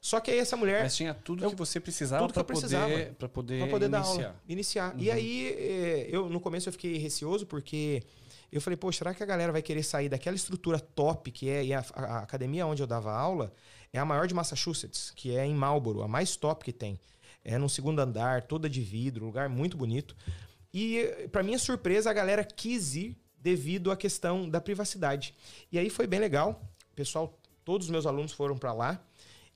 [0.00, 3.28] Só que aí essa mulher, Mas tinha tudo Eu- que você precisava para poder, pra
[3.28, 4.26] poder, pra poder dar iniciar.
[4.26, 4.94] aula, iniciar.
[4.96, 8.00] E aí, eh, eu no começo eu fiquei receoso porque
[8.56, 11.64] eu falei, pô, será que a galera vai querer sair daquela estrutura top que é
[11.64, 13.52] e a, a- academia onde eu dava aula
[13.92, 16.98] é a maior de Massachusetts, que é em Marlboro, a mais top que tem.
[17.44, 20.14] É no segundo andar, toda de vidro, lugar muito bonito.
[20.72, 25.34] E para minha surpresa, a galera quis ir devido à questão da privacidade.
[25.72, 26.62] E aí foi bem legal.
[26.92, 29.00] O pessoal, todos os meus alunos foram para lá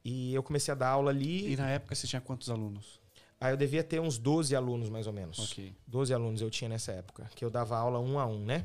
[0.04, 1.52] e eu comecei a dar aula ali.
[1.52, 3.00] E na época você tinha quantos alunos?
[3.40, 5.38] Aí eu devia ter uns 12 alunos, mais ou menos.
[5.52, 5.72] Ok.
[5.86, 8.64] 12 alunos eu tinha nessa época, que eu dava aula um a um, né?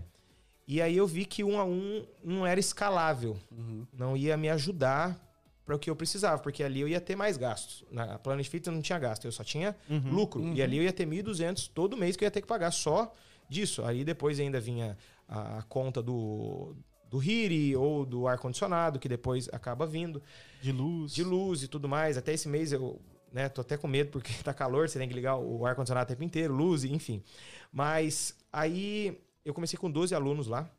[0.71, 3.87] E aí eu vi que um a um não era escalável, Uhum.
[3.91, 5.19] não ia me ajudar
[5.65, 7.83] para o que eu precisava, porque ali eu ia ter mais gastos.
[7.91, 9.75] Na Planet Fitness eu não tinha gasto, eu só tinha
[10.11, 10.41] lucro.
[10.53, 13.11] E ali eu ia ter 1.200 todo mês que eu ia ter que pagar só
[13.49, 13.83] disso.
[13.83, 14.95] Aí depois ainda vinha
[15.27, 16.75] a, a conta do,
[17.09, 20.21] do Hiri ou do ar-condicionado, que depois acaba vindo
[20.61, 21.13] De luz.
[21.13, 22.15] de luz e tudo mais.
[22.15, 22.99] Até esse mês eu,
[23.31, 26.05] né, tô até com medo porque tá calor, você tem que ligar o ar condicionado
[26.05, 27.23] o tempo inteiro, luz, enfim.
[27.71, 30.69] Mas aí eu comecei com 12 alunos lá.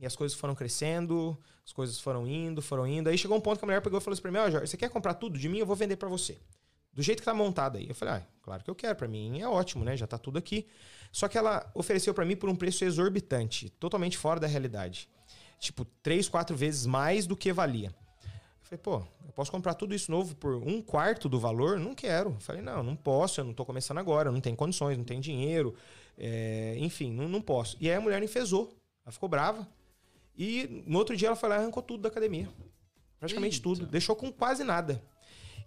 [0.00, 3.08] E as coisas foram crescendo, as coisas foram indo, foram indo.
[3.08, 4.68] Aí chegou um ponto que a mulher pegou e falou assim pra mim: Ó, Jorge,
[4.68, 5.58] você quer comprar tudo de mim?
[5.58, 6.38] Eu vou vender pra você.
[6.92, 7.88] Do jeito que tá montado aí.
[7.88, 8.94] Eu falei: Ah, claro que eu quero.
[8.96, 9.96] Pra mim é ótimo, né?
[9.96, 10.66] Já tá tudo aqui.
[11.10, 15.08] Só que ela ofereceu pra mim por um preço exorbitante, totalmente fora da realidade.
[15.58, 17.88] Tipo, três, quatro vezes mais do que valia.
[17.88, 18.96] Eu falei, pô,
[19.26, 21.80] eu posso comprar tudo isso novo por um quarto do valor?
[21.80, 22.30] Não quero.
[22.30, 25.04] Eu falei, não, não posso, eu não tô começando agora, eu não tenho condições, não
[25.04, 25.74] tenho dinheiro,
[26.18, 27.76] é, enfim, não, não posso.
[27.80, 29.66] E aí a mulher enfesou, ela ficou brava.
[30.36, 32.48] E no outro dia ela foi lá e arrancou tudo da academia.
[33.18, 33.62] Praticamente Eita.
[33.62, 33.86] tudo.
[33.86, 35.02] Deixou com quase nada.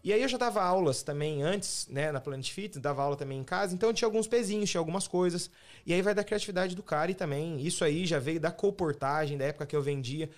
[0.03, 3.37] E aí eu já dava aulas também antes, né, na Planet Fitness, dava aula também
[3.39, 5.51] em casa, então eu tinha alguns pezinhos, tinha algumas coisas.
[5.85, 9.37] E aí vai da criatividade do cara e também, isso aí já veio da comportagem,
[9.37, 10.29] da época que eu vendia.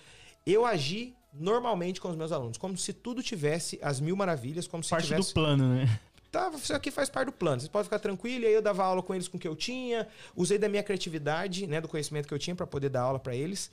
[0.44, 4.84] Eu agi normalmente com os meus alunos, como se tudo tivesse as mil maravilhas, como
[4.84, 5.30] se Parte tivesse...
[5.30, 6.00] do plano, né?
[6.34, 7.60] Tá, isso aqui faz parte do plano.
[7.60, 8.42] Você pode ficar tranquilo.
[8.42, 10.82] E aí eu dava aula com eles com o que eu tinha, usei da minha
[10.82, 13.70] criatividade, né, do conhecimento que eu tinha para poder dar aula para eles.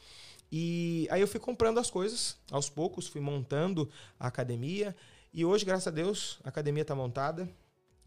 [0.51, 3.89] E aí eu fui comprando as coisas aos poucos, fui montando
[4.19, 4.95] a academia.
[5.33, 7.49] E hoje, graças a Deus, a academia está montada.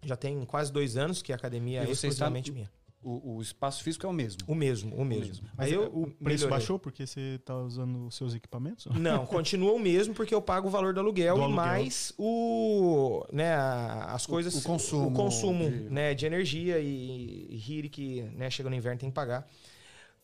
[0.05, 2.70] Já tem quase dois anos que a academia E é exclusivamente minha.
[3.05, 4.40] O, o espaço físico é o mesmo.
[4.46, 5.26] O mesmo, o mesmo.
[5.26, 5.48] mesmo.
[5.57, 6.48] Mas aí eu o preço melhorei.
[6.48, 8.86] baixou porque você tá usando os seus equipamentos?
[8.86, 11.64] Não, continua o mesmo porque eu pago o valor do aluguel, Do e aluguel.
[11.64, 17.57] mais o, né, as coisas, o consumo o consumo, de- né, de energia e, e
[17.57, 19.46] RIRI que, né, chega no inverno tem que pagar.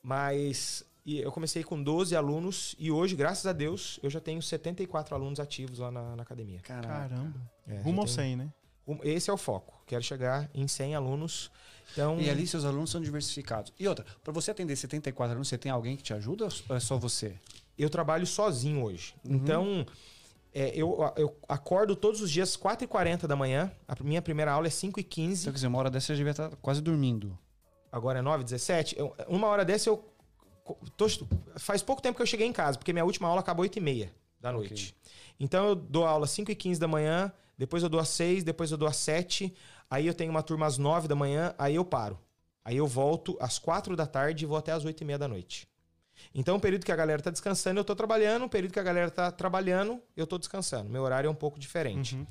[0.03, 4.41] Mas e eu comecei com 12 alunos e hoje, graças a Deus, eu já tenho
[4.41, 6.61] 74 alunos ativos lá na, na academia.
[6.61, 6.89] Caraca.
[6.89, 7.41] Caramba.
[7.66, 8.53] É, Rumo ao tenho- 100, né?
[9.05, 9.83] Esse é o foco.
[9.87, 11.51] Quero chegar em 100 alunos.
[11.93, 13.72] Então, E ali seus alunos são diversificados.
[13.78, 16.80] E outra, para você atender 74 alunos, você tem alguém que te ajuda ou é
[16.80, 17.34] só você?
[17.78, 19.14] eu trabalho sozinho hoje.
[19.24, 19.34] Uhum.
[19.36, 19.86] Então,
[20.53, 23.72] é, eu, eu acordo todos os dias 4h40 da manhã.
[23.88, 25.41] A minha primeira aula é 5h15.
[25.41, 27.38] Então, quer dizer, uma hora dessa você devia estar quase dormindo.
[27.91, 28.99] agora é 9, 17.
[28.99, 30.05] Eu, uma hora dessa eu.
[30.97, 31.07] tô-
[31.57, 33.80] faz pouco tempo que eu cheguei em casa, porque minha última aula acabou 8 e
[33.80, 34.95] meia da noite.
[35.38, 38.45] Então eu dou aula às 5 e 15 da manhã, depois eu dou às 6,
[38.45, 39.55] depois eu dou às 7.
[39.91, 42.18] Aí eu tenho uma turma às 9 da manhã, aí eu paro.
[42.64, 45.26] Aí eu volto às 4 da tarde e vou até às 8 e meia da
[45.26, 45.68] noite.
[46.34, 48.45] Então, o período que a galera tá descansando, eu tô trabalhando.
[48.45, 50.88] O período que a galera tá trabalhando, eu tô descansando.
[50.88, 52.14] Meu horário é um pouco diferente.
[52.14, 52.26] Uhum.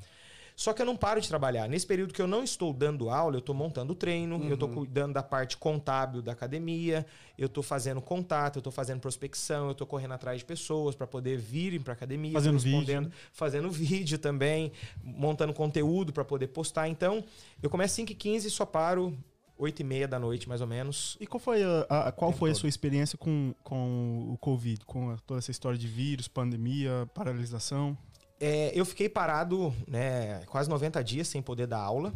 [0.60, 1.66] Só que eu não paro de trabalhar.
[1.66, 5.14] Nesse período que eu não estou dando aula, eu estou montando treino, eu estou cuidando
[5.14, 7.06] da parte contábil da academia,
[7.38, 11.06] eu estou fazendo contato, eu estou fazendo prospecção, eu estou correndo atrás de pessoas para
[11.06, 13.18] poder virem para academia, Fazendo respondendo, vídeo.
[13.32, 14.70] fazendo vídeo também,
[15.02, 16.88] montando conteúdo para poder postar.
[16.88, 17.24] Então,
[17.62, 19.16] eu começo 5 e 15 e só paro
[19.56, 21.16] 8 e meia da noite, mais ou menos.
[21.18, 25.16] E qual foi a, a- qual foi a sua experiência com, com o Covid, com
[25.26, 27.96] toda essa história de vírus, pandemia, paralisação?
[28.40, 32.14] É, eu fiquei parado né, quase 90 dias sem poder dar aula.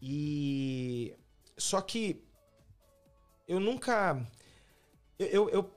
[0.00, 1.12] E.
[1.56, 2.22] Só que.
[3.48, 4.24] Eu nunca.
[5.18, 5.70] Eu, eu,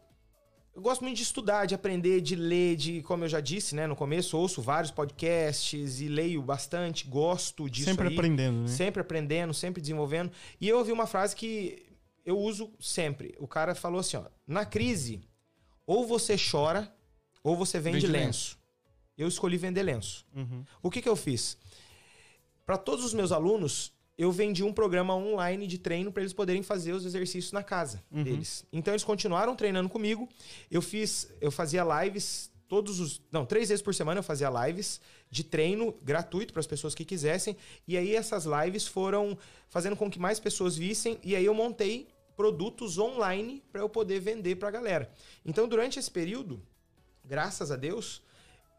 [0.76, 3.88] eu, gosto muito de estudar, de aprender, de ler, de, como eu já disse né,
[3.88, 7.90] no começo, ouço vários podcasts e leio bastante, gosto disso.
[7.90, 8.14] Sempre aí.
[8.14, 8.68] aprendendo, né?
[8.68, 10.32] Sempre aprendendo, sempre desenvolvendo.
[10.60, 11.92] E eu ouvi uma frase que
[12.24, 13.36] eu uso sempre.
[13.40, 15.22] O cara falou assim: ó, na crise,
[15.88, 16.94] ou você chora,
[17.44, 18.61] ou você vende, Vende lenço.
[19.18, 20.26] Eu escolhi vender lenço.
[20.36, 20.64] Uhum.
[20.82, 21.58] O que, que eu fiz?
[22.66, 26.64] Para todos os meus alunos, eu vendi um programa online de treino para eles poderem
[26.64, 28.24] fazer os exercícios na casa Uhum.
[28.24, 28.66] deles.
[28.72, 30.28] Então eles continuaram treinando comigo.
[30.70, 35.02] Eu fiz, eu fazia lives todos os, não, três vezes por semana eu fazia lives
[35.30, 37.58] de treino gratuito para as pessoas que quisessem.
[37.88, 39.38] E aí essas lives foram
[39.68, 44.20] fazendo com que mais pessoas vissem e aí eu montei produtos online para eu poder
[44.22, 45.12] vender para a galera.
[45.46, 46.62] Então durante esse período,
[47.26, 48.22] graças a Deus,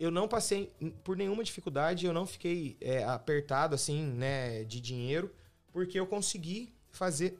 [0.02, 0.72] eu não passei
[1.04, 5.32] por nenhuma dificuldade, eu não fiquei é, apertado assim, né, de dinheiro,
[5.72, 7.38] porque eu consegui fazer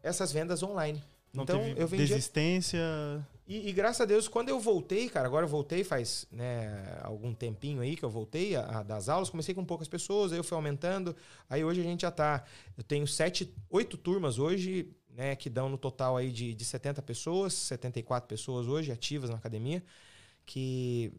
[0.00, 1.02] essas vendas online.
[1.34, 2.78] Não então eu vendia desistência.
[3.48, 7.34] e, e graças a Deus, quando eu voltei, cara, agora eu voltei faz né, algum
[7.34, 10.44] tempinho aí que eu voltei a, a das aulas, comecei com poucas pessoas, aí eu
[10.44, 11.16] fui aumentando,
[11.48, 12.44] aí hoje a gente já tá.
[12.78, 17.02] Eu tenho sete, oito turmas hoje, né, que dão no total aí de, de 70
[17.02, 19.82] pessoas, 74 pessoas hoje ativas na academia,
[20.46, 21.12] que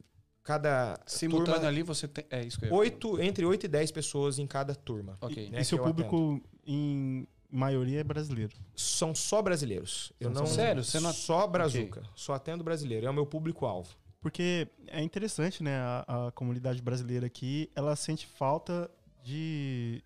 [0.44, 2.26] cada Simultâneo turma, ali você tem.
[2.30, 5.18] É isso que eu oito, entre 8 e 10 pessoas em cada turma.
[5.22, 5.50] Ok.
[5.50, 8.54] né, e seu público, em maioria, é brasileiro.
[8.76, 10.12] São só brasileiros.
[10.20, 10.84] Eu não Sério?
[10.84, 12.04] Você não- Só brazuca.
[12.16, 13.06] Só atendo brasileiro.
[13.06, 13.94] É o meu público-alvo.
[14.22, 15.78] Porque é interessante, né?
[15.78, 18.90] A, a comunidade brasileira aqui, ela sente falta
[19.24, 20.04] de-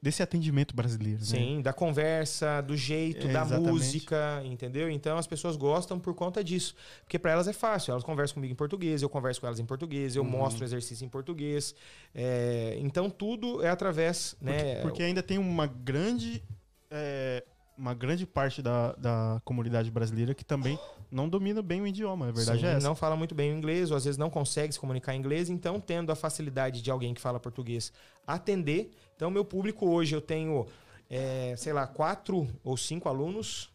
[0.00, 1.18] desse atendimento brasileiro.
[1.18, 1.24] né?
[1.26, 3.70] Sim, da conversa, do jeito, É, da exatamente.
[3.72, 4.88] música, entendeu?
[4.88, 6.74] Então as pessoas gostam por conta disso.
[7.04, 7.90] Porque para elas é fácil.
[7.92, 11.04] Elas conversam comigo em português, eu converso com elas em português, eu mostro o exercício
[11.04, 11.74] em português.
[12.14, 14.52] É, então tudo é através, né?
[14.74, 16.42] Porque, porque ainda tem uma grande.
[16.90, 17.44] é,
[17.76, 20.78] uma grande parte da, da comunidade brasileira que também
[21.10, 22.86] não domina bem o idioma, a verdade Sim, é essa.
[22.86, 25.50] não fala muito bem o inglês, ou às vezes não consegue se comunicar em inglês,
[25.50, 27.92] então tendo a facilidade de alguém que fala português
[28.26, 28.90] atender.
[29.16, 30.66] Então, meu público hoje eu tenho,
[31.08, 33.70] é, sei lá, quatro ou cinco alunos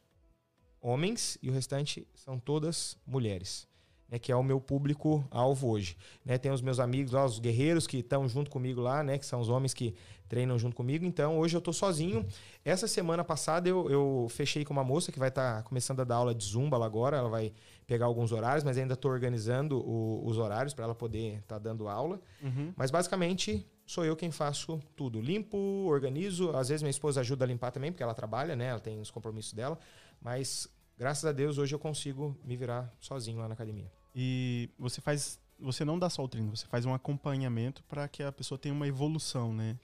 [0.81, 3.67] homens e o restante são todas mulheres.
[4.09, 5.97] Né, que é o meu público alvo hoje.
[6.23, 9.17] Né, tem os meus amigos lá, os guerreiros que estão junto comigo lá, né?
[9.17, 9.93] Que são os homens que
[10.29, 11.03] treinam junto comigo.
[11.03, 12.25] Então, hoje eu tô sozinho.
[12.63, 16.15] Essa semana passada eu, eu fechei com uma moça que vai estar começando a dar
[16.15, 17.17] aula de zumba lá agora.
[17.17, 17.51] Ela vai
[17.85, 21.89] pegar alguns horários, mas ainda estou organizando o- os horários para ela poder estar dando
[21.89, 22.19] aula.
[22.41, 22.71] Uhum.
[22.77, 25.19] Mas basicamente sou eu quem faço tudo.
[25.19, 26.51] Limpo, organizo.
[26.55, 28.67] Às vezes minha esposa ajuda a limpar também, porque ela trabalha, né?
[28.67, 29.77] Ela tem os compromissos dela.
[30.21, 33.91] Mas graças a Deus hoje eu consigo me virar sozinho lá na academia.
[34.19, 35.39] E você faz.
[35.59, 38.73] Você não dá só o treino, você faz um acompanhamento para que a pessoa tenha
[38.73, 39.77] uma evolução, né?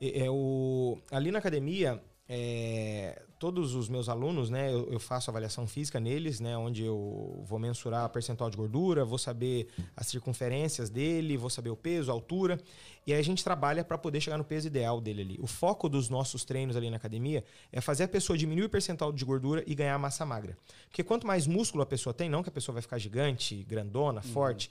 [0.00, 5.30] É, é o, ali na academia, é, todos os meus alunos, né, eu, eu faço
[5.30, 10.08] avaliação física neles, né, onde eu vou mensurar a percentual de gordura, vou saber as
[10.08, 12.60] circunferências dele, vou saber o peso, a altura,
[13.06, 15.38] e aí a gente trabalha para poder chegar no peso ideal dele ali.
[15.40, 19.12] O foco dos nossos treinos ali na academia é fazer a pessoa diminuir o percentual
[19.12, 20.58] de gordura e ganhar massa magra.
[20.88, 24.20] Porque quanto mais músculo a pessoa tem, não que a pessoa vai ficar gigante, grandona,
[24.20, 24.70] forte,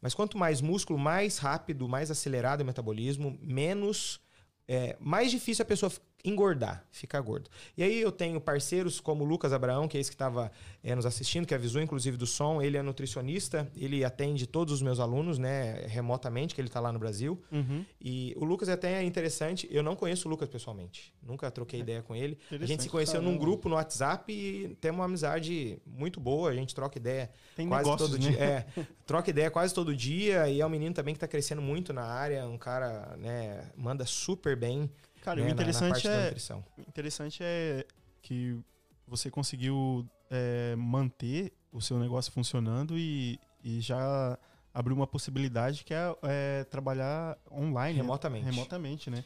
[0.00, 4.20] mas quanto mais músculo, mais rápido, mais acelerado o metabolismo, menos
[4.68, 5.90] é, mais difícil a pessoa
[6.24, 7.48] engordar, ficar gordo.
[7.76, 10.50] E aí eu tenho parceiros como o Lucas Abraão, que é esse que estava
[10.96, 12.60] nos assistindo, que avisou inclusive do som.
[12.60, 16.92] Ele é nutricionista, ele atende todos os meus alunos, né, remotamente, que ele está lá
[16.92, 17.40] no Brasil.
[17.52, 17.84] Uhum.
[18.00, 22.02] E o Lucas é até interessante, eu não conheço o Lucas pessoalmente, nunca troquei ideia
[22.02, 22.38] com ele.
[22.50, 26.54] A gente se conheceu num grupo no WhatsApp e temos uma amizade muito boa, a
[26.54, 28.30] gente troca ideia Tem quase negócios, todo né?
[28.30, 28.38] dia.
[28.40, 28.66] É,
[29.06, 32.02] troca ideia quase todo dia e é um menino também que está crescendo muito na
[32.02, 34.90] área, um cara, né, manda super bem.
[35.22, 36.62] Cara, né, o na- na interessante parte da é.
[36.88, 37.86] interessante é
[38.22, 38.58] que
[39.06, 44.38] você conseguiu é, manter o seu negócio funcionando e, e já
[44.72, 47.94] abriu uma possibilidade que é, é trabalhar online.
[47.96, 48.02] né?
[48.02, 48.44] Remotamente.
[48.44, 49.24] Remotamente, né?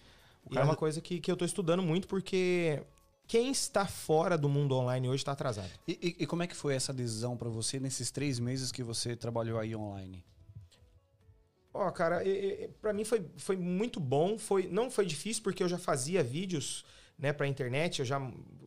[0.51, 2.82] E é uma coisa que, que eu tô estudando muito porque
[3.28, 5.70] quem está fora do mundo online hoje está atrasado.
[5.86, 8.82] E, e, e, como é que foi essa decisão para você nesses três meses que
[8.82, 10.24] você trabalhou aí online?
[11.74, 12.22] Ó, oh, cara,
[12.80, 14.38] para mim foi, foi muito bom.
[14.38, 16.84] Foi, não foi difícil porque eu já fazia vídeos
[17.18, 18.20] né, para internet, eu já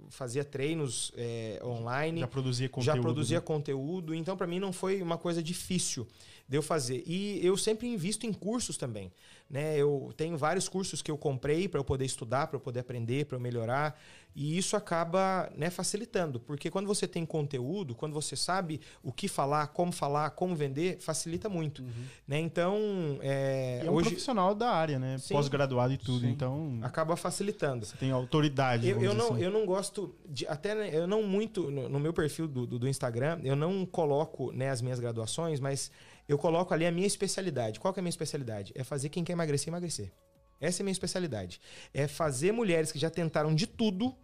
[0.09, 2.21] fazia treinos é, online.
[2.21, 2.95] Já produzia conteúdo.
[2.95, 3.45] Já produzia né?
[3.45, 4.15] conteúdo.
[4.15, 6.07] Então, para mim, não foi uma coisa difícil
[6.47, 7.03] de eu fazer.
[7.05, 9.11] E eu sempre invisto em cursos também.
[9.49, 9.77] Né?
[9.77, 13.25] Eu tenho vários cursos que eu comprei para eu poder estudar, para eu poder aprender,
[13.25, 13.99] para eu melhorar.
[14.35, 19.29] E isso acaba né, facilitando, porque quando você tem conteúdo, quando você sabe o que
[19.29, 21.81] falar, como falar, como vender, facilita muito.
[21.81, 22.03] Uhum.
[22.27, 22.39] Né?
[22.39, 22.77] Então.
[23.21, 24.09] É, e é um hoje...
[24.09, 25.15] profissional da área, né?
[25.29, 26.25] Pós-graduado e tudo.
[26.25, 26.31] Sim.
[26.31, 26.79] Então.
[26.81, 27.85] Acaba facilitando.
[27.85, 28.89] Você tem autoridade.
[28.89, 29.43] Eu, eu não, assim.
[29.43, 30.45] eu não gosto de.
[30.47, 31.71] Até né, eu não muito.
[31.71, 35.61] No, no meu perfil do, do, do, Instagram, eu não coloco né, as minhas graduações,
[35.61, 35.89] mas
[36.27, 37.79] eu coloco ali a minha especialidade.
[37.79, 38.71] Qual que é a minha especialidade?
[38.75, 40.11] É fazer quem quer emagrecer, emagrecer.
[40.59, 41.61] Essa é a minha especialidade.
[41.93, 44.15] É fazer mulheres que já tentaram de tudo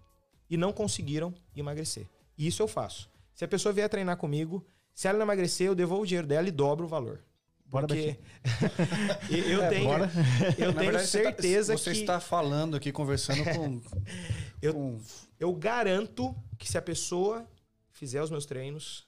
[0.49, 2.09] e não conseguiram emagrecer.
[2.37, 3.09] E isso eu faço.
[3.33, 6.47] Se a pessoa vier treinar comigo, se ela não emagrecer, eu devolvo o dinheiro dela
[6.47, 7.23] e dobro o valor.
[7.65, 8.17] Bora Porque
[9.31, 10.11] eu é, tenho, bora.
[10.57, 13.81] eu tenho verdade, certeza você tá, que você está falando aqui conversando com
[14.61, 14.99] eu, com...
[15.39, 17.47] eu garanto que se a pessoa
[17.89, 19.07] fizer os meus treinos,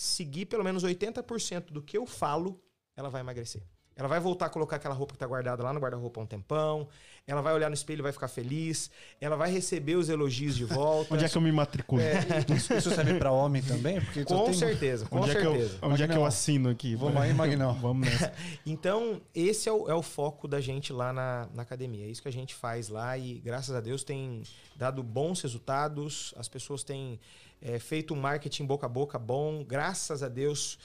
[0.00, 2.58] seguir pelo menos 80% do que eu falo,
[2.96, 3.62] ela vai emagrecer.
[3.94, 6.26] Ela vai voltar a colocar aquela roupa que está guardada lá no guarda-roupa há um
[6.26, 6.88] tempão.
[7.26, 8.90] Ela vai olhar no espelho e vai ficar feliz.
[9.20, 11.12] Ela vai receber os elogios de volta.
[11.12, 12.00] onde é que eu me matriculo?
[12.00, 12.18] É,
[12.56, 14.00] isso, isso serve para homem também?
[14.00, 14.54] Porque com tem...
[14.54, 15.76] certeza, com onde certeza.
[15.76, 16.96] É que eu, onde é que eu assino aqui?
[16.96, 17.74] Vamos aí, Magnão.
[17.74, 18.32] Vamos nessa.
[18.64, 22.06] então, esse é o, é o, foco da gente lá na, na academia.
[22.06, 24.44] É isso que a gente faz lá e, graças a Deus, tem
[24.74, 26.32] dado bons resultados.
[26.38, 27.20] As pessoas têm
[27.60, 29.64] é, feito um marketing boca a boca bom.
[29.64, 30.78] Graças a Deus,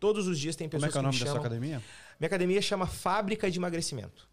[0.00, 1.82] todos os dias tem pessoas Como é que é o nome da sua academia?
[2.18, 4.28] Minha academia chama Fábrica de Emagrecimento.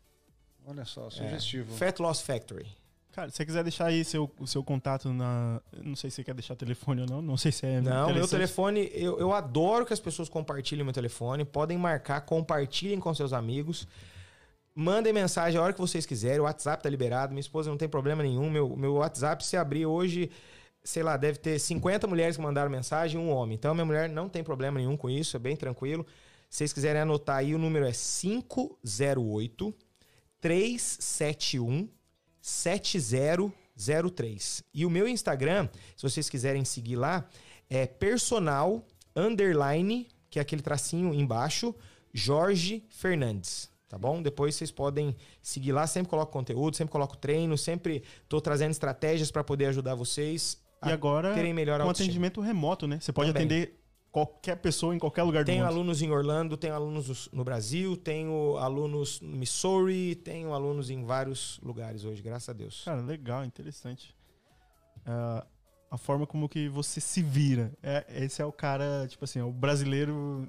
[0.66, 1.74] Olha só, sugestivo.
[1.74, 2.68] É, Fat Loss Factory.
[3.12, 5.60] Cara, se você quiser deixar aí seu, o seu contato na.
[5.84, 7.22] Não sei se você quer deixar telefone ou não.
[7.22, 7.82] Não sei se é.
[7.82, 8.90] Não, meu telefone.
[8.94, 11.44] Eu, eu adoro que as pessoas compartilhem meu telefone.
[11.44, 13.88] Podem marcar, compartilhem com seus amigos.
[14.76, 16.40] Mandem mensagem a hora que vocês quiserem.
[16.40, 17.34] O WhatsApp tá liberado.
[17.34, 18.50] Minha esposa não tem problema nenhum.
[18.50, 20.30] Meu, meu WhatsApp, se abrir hoje,
[20.84, 23.56] sei lá, deve ter 50 mulheres que mandaram mensagem um homem.
[23.56, 25.36] Então, minha mulher não tem problema nenhum com isso.
[25.36, 26.06] É bem tranquilo.
[26.50, 29.74] Se vocês quiserem anotar aí, o número é 508
[30.42, 31.90] 371
[32.42, 34.64] 7003.
[34.74, 37.28] E o meu Instagram, se vocês quiserem seguir lá,
[37.70, 38.86] é personal
[39.16, 41.76] underline, que é aquele tracinho embaixo,
[42.14, 43.70] Jorge Fernandes.
[43.88, 44.22] Tá bom?
[44.22, 49.32] Depois vocês podem seguir lá, sempre coloco conteúdo, sempre coloco treino, sempre estou trazendo estratégias
[49.32, 53.00] para poder ajudar vocês e agora, terem melhor com atendimento remoto, né?
[53.00, 53.46] Você pode Também.
[53.46, 53.80] atender
[54.12, 55.68] qualquer pessoa em qualquer lugar do tenho mundo.
[55.68, 61.04] Tenho alunos em Orlando, tenho alunos no Brasil, tenho alunos no Missouri, tenho alunos em
[61.04, 62.84] vários lugares hoje, graças a Deus.
[62.86, 64.16] Cara, legal, interessante.
[65.00, 65.46] Uh,
[65.92, 67.72] a forma como que você se vira.
[67.82, 70.48] É, esse é o cara, tipo assim, é o brasileiro.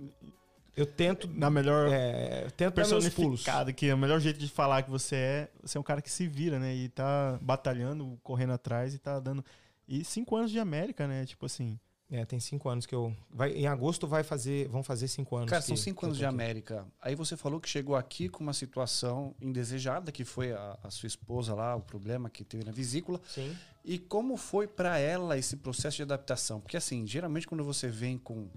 [0.76, 1.28] Eu tento.
[1.28, 1.88] Na melhor.
[1.90, 5.50] É, tento personificado, que é o melhor jeito de falar que você é.
[5.62, 6.74] Você é um cara que se vira, né?
[6.74, 9.44] E tá batalhando, correndo atrás e tá dando.
[9.90, 11.26] E cinco anos de América, né?
[11.26, 11.76] Tipo assim.
[12.08, 13.14] É, tem cinco anos que eu.
[13.28, 15.50] Vai, em agosto vai fazer, vão fazer cinco anos.
[15.50, 16.32] Cara, que, são cinco anos de aqui.
[16.32, 16.86] América.
[17.02, 21.08] Aí você falou que chegou aqui com uma situação indesejada, que foi a, a sua
[21.08, 23.20] esposa lá, o problema que teve na vesícula.
[23.28, 23.56] Sim.
[23.84, 26.60] E como foi para ela esse processo de adaptação?
[26.60, 28.48] Porque assim, geralmente quando você vem com.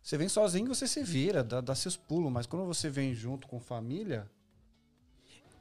[0.00, 3.48] Você vem sozinho, você se vira, dá, dá seus pulos, mas quando você vem junto
[3.48, 4.30] com família.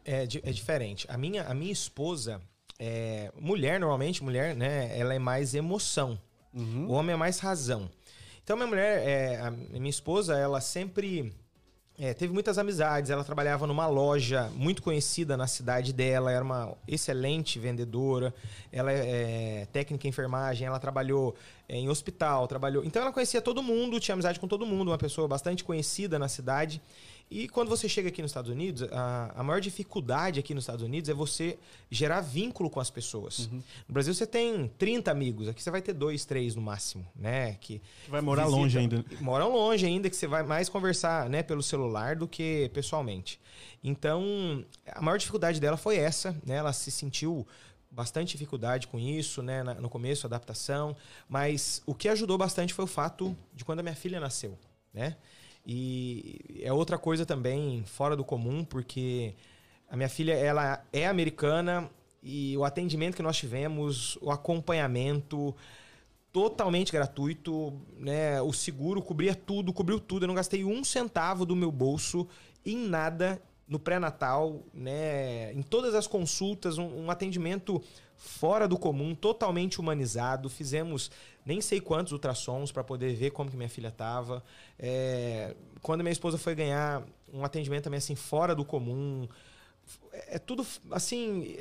[0.05, 1.05] É, é diferente.
[1.09, 2.41] A minha, a minha esposa,
[2.79, 6.17] é, mulher, normalmente, mulher, né, ela é mais emoção.
[6.53, 6.87] Uhum.
[6.87, 7.89] O homem é mais razão.
[8.43, 11.31] Então, minha mulher, é, a minha esposa, ela sempre
[11.99, 13.11] é, teve muitas amizades.
[13.11, 18.33] Ela trabalhava numa loja muito conhecida na cidade dela, era uma excelente vendedora.
[18.71, 21.35] Ela é, é técnica em enfermagem, ela trabalhou
[21.69, 22.83] em hospital, trabalhou.
[22.83, 26.27] Então, ela conhecia todo mundo, tinha amizade com todo mundo, uma pessoa bastante conhecida na
[26.27, 26.81] cidade.
[27.31, 30.83] E quando você chega aqui nos Estados Unidos, a, a maior dificuldade aqui nos Estados
[30.83, 31.59] Unidos é você
[31.91, 33.45] gerar vínculo com as pessoas.
[33.45, 33.61] Uhum.
[33.87, 37.55] No Brasil você tem 30 amigos, aqui você vai ter dois, três no máximo, né?
[37.61, 39.05] Que vai morar visita, longe ainda.
[39.21, 43.39] Moram longe ainda, que você vai mais conversar né, pelo celular do que pessoalmente.
[43.83, 46.55] Então, a maior dificuldade dela foi essa, né?
[46.55, 47.45] Ela se sentiu
[47.91, 49.63] bastante dificuldade com isso, né?
[49.63, 50.95] No começo, adaptação.
[51.27, 54.57] Mas o que ajudou bastante foi o fato de quando a minha filha nasceu,
[54.93, 55.15] né?
[55.65, 59.35] E é outra coisa também fora do comum, porque
[59.89, 61.89] a minha filha ela é americana
[62.21, 65.55] e o atendimento que nós tivemos, o acompanhamento
[66.31, 68.41] totalmente gratuito, né?
[68.41, 70.23] O seguro cobria tudo, cobriu tudo.
[70.23, 72.27] Eu não gastei um centavo do meu bolso
[72.65, 77.81] em nada no pré-natal, né, em todas as consultas, um, um, atendimento
[78.17, 80.49] fora do comum, totalmente humanizado.
[80.49, 81.11] Fizemos
[81.45, 84.43] nem sei quantos ultrassons para poder ver como que minha filha estava.
[84.77, 89.27] É, quando minha esposa foi ganhar um atendimento também assim fora do comum,
[90.11, 91.55] é, é tudo assim,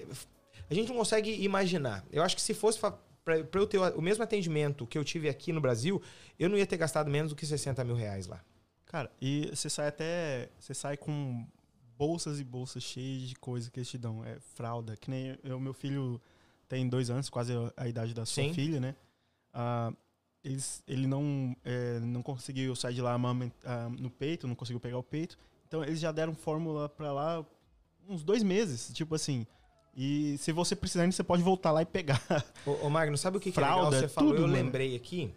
[0.70, 2.02] a gente não consegue imaginar.
[2.10, 5.52] Eu acho que se fosse para eu ter o mesmo atendimento que eu tive aqui
[5.52, 6.00] no Brasil,
[6.38, 8.40] eu não ia ter gastado menos do que 60 mil reais lá.
[8.86, 10.48] Cara, e você sai até.
[10.58, 11.46] Você sai com
[11.98, 14.24] bolsas e bolsas cheias de coisa que eles te dão.
[14.24, 14.96] É fralda.
[14.96, 16.20] Que nem o meu filho
[16.68, 18.54] tem dois anos, quase a idade da sua Sim.
[18.54, 18.94] filha, né?
[19.52, 19.92] Ah,
[20.44, 23.18] eles, ele não, é, não conseguiu sair de lá
[23.64, 25.36] ah, no peito, não conseguiu pegar o peito.
[25.66, 27.44] Então eles já deram fórmula pra lá
[28.08, 28.92] uns dois meses.
[28.94, 29.46] Tipo assim.
[30.00, 32.22] E se você precisar, você pode voltar lá e pegar.
[32.64, 34.00] Ô, ô Magno, sabe o que, Fralda, que é legal?
[34.00, 34.62] Você falou, tudo, eu mano.
[34.62, 35.34] lembrei aqui.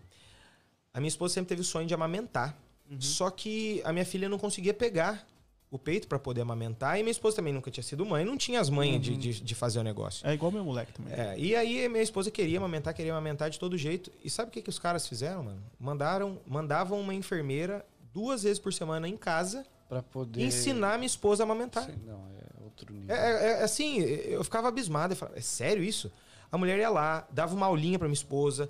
[0.93, 2.55] A minha esposa sempre teve o sonho de amamentar.
[2.87, 3.01] Uhum.
[3.01, 5.25] Só que a minha filha não conseguia pegar
[5.71, 6.99] o peito para poder amamentar.
[6.99, 9.17] E minha esposa também nunca tinha sido mãe, não tinha as manhas uhum.
[9.17, 10.27] de, de, de, fazer o negócio.
[10.27, 11.13] É igual meu moleque também.
[11.13, 14.11] É, e aí minha esposa queria amamentar, queria amamentar de todo jeito.
[14.21, 15.63] E sabe o que, que os caras fizeram, mano?
[15.79, 21.43] Mandaram, mandavam uma enfermeira duas vezes por semana em casa para poder ensinar minha esposa
[21.43, 21.85] a amamentar.
[21.85, 23.15] Sim, não, é outro nível.
[23.15, 25.13] É, é, é assim, eu ficava abismado.
[25.13, 26.11] Eu falava, é sério isso?
[26.51, 28.69] A mulher ia lá, dava uma aulinha para minha esposa,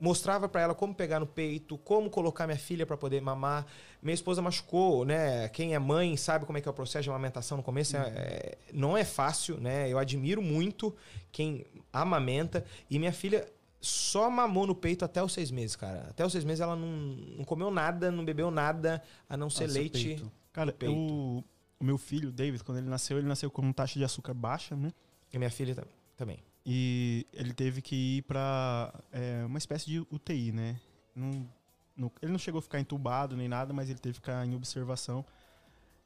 [0.00, 3.66] mostrava para ela como pegar no peito, como colocar minha filha para poder mamar.
[4.00, 5.48] Minha esposa machucou, né?
[5.48, 7.96] Quem é mãe sabe como é que é o processo de amamentação no começo.
[7.96, 8.06] É, uhum.
[8.14, 9.90] É, não é fácil, né?
[9.90, 10.94] Eu admiro muito
[11.32, 12.64] quem amamenta.
[12.88, 13.46] E minha filha
[13.80, 16.06] só mamou no peito até os seis meses, cara.
[16.10, 19.66] Até os seis meses ela não, não comeu nada, não bebeu nada, a não ser
[19.66, 20.04] Nossa, leite.
[20.04, 20.32] Peito.
[20.52, 20.94] Cara, peito.
[20.94, 21.44] Eu,
[21.80, 24.92] o meu filho, David, quando ele nasceu, ele nasceu com taxa de açúcar baixa, né?
[25.32, 25.76] E minha filha
[26.16, 26.38] também.
[26.66, 30.80] E ele teve que ir para é, uma espécie de UTI, né?
[31.14, 31.48] Não,
[31.98, 34.54] não, ele não chegou a ficar entubado nem nada, mas ele teve que ficar em
[34.54, 35.24] observação.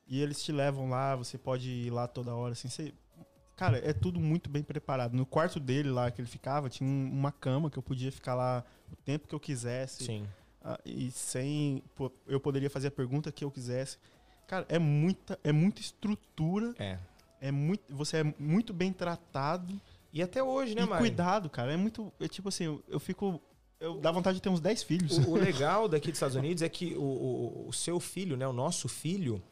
[0.06, 2.68] E eles te levam lá, você pode ir lá toda hora, assim.
[2.68, 2.92] Você,
[3.56, 5.14] cara, é tudo muito bem preparado.
[5.14, 8.64] No quarto dele lá que ele ficava, tinha uma cama que eu podia ficar lá
[8.90, 10.04] o tempo que eu quisesse.
[10.04, 10.26] Sim.
[10.64, 11.82] Uh, e sem.
[12.26, 13.98] Eu poderia fazer a pergunta que eu quisesse.
[14.46, 16.74] Cara, é muita, é muita estrutura.
[16.78, 16.98] É.
[17.40, 19.80] É muito, você é muito bem tratado.
[20.12, 20.98] E até hoje, né, Mário?
[20.98, 21.72] cuidado, cara.
[21.72, 22.12] É muito.
[22.20, 23.40] É tipo assim, eu, eu fico.
[23.82, 25.18] Eu dá vontade de ter uns 10 filhos.
[25.18, 28.46] O, o legal daqui dos Estados Unidos é que o, o, o, seu filho, né,
[28.46, 29.42] o nosso filho,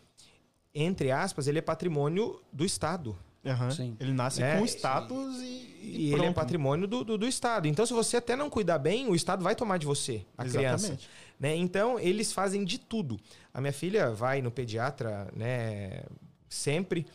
[0.73, 3.17] entre aspas, ele é patrimônio do Estado.
[3.45, 3.97] Uhum.
[3.99, 5.71] Ele nasce é, com status e.
[5.83, 7.67] E, e ele é patrimônio do, do, do, Estado.
[7.67, 10.83] Então, se você até não cuidar bem, o Estado vai tomar de você, a Exatamente.
[10.85, 10.99] criança.
[11.39, 11.57] Né?
[11.57, 13.19] Então, eles fazem de tudo.
[13.53, 16.05] A minha filha vai no pediatra, né,
[16.49, 17.07] sempre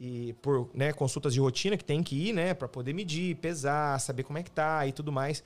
[0.00, 3.98] e por né, consultas de rotina que tem que ir, né, para poder medir, pesar,
[4.00, 5.42] saber como é que tá e tudo mais.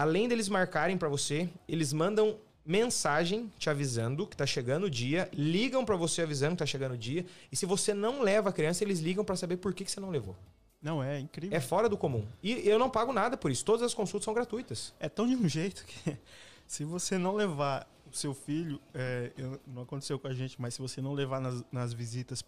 [0.00, 5.28] Além deles marcarem para você, eles mandam mensagem te avisando que tá chegando o dia,
[5.30, 8.52] ligam para você avisando que tá chegando o dia, e se você não leva a
[8.52, 10.34] criança, eles ligam para saber por que, que você não levou.
[10.80, 11.54] Não, é incrível.
[11.54, 12.26] É fora do comum.
[12.42, 13.62] E eu não pago nada por isso.
[13.62, 14.94] Todas as consultas são gratuitas.
[14.98, 16.16] É tão de um jeito que
[16.66, 19.30] se você não levar o seu filho, é,
[19.66, 22.42] não aconteceu com a gente, mas se você não levar nas, nas visitas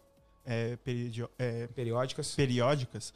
[0.47, 0.79] é,
[1.39, 3.13] é, periódicas, periódicas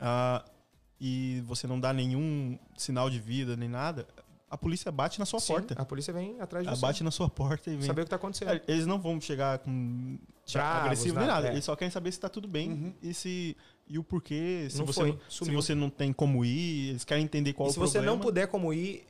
[0.00, 0.55] uh,
[1.00, 4.06] e você não dá nenhum sinal de vida nem nada,
[4.48, 5.74] a polícia bate na sua Sim, porta.
[5.76, 6.80] A polícia vem atrás de você.
[6.80, 7.86] Bate na sua porta e vem.
[7.86, 8.52] Saber o que está acontecendo.
[8.52, 10.18] É, eles não vão chegar com
[10.52, 11.48] Bravos, agressivo nem nada.
[11.48, 11.52] É.
[11.52, 12.94] Eles só querem saber se está tudo bem uhum.
[13.02, 13.56] e se
[13.88, 14.68] e o porquê.
[14.70, 17.70] Se não você, foi, se você não tem como ir, eles querem entender qual e
[17.70, 17.92] o problema.
[17.92, 19.04] Se você não puder como ir,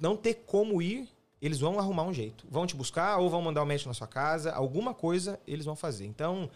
[0.00, 1.08] não ter como ir,
[1.40, 2.46] eles vão arrumar um jeito.
[2.50, 4.52] Vão te buscar ou vão mandar o um médico na sua casa.
[4.52, 6.06] Alguma coisa eles vão fazer.
[6.06, 6.50] Então,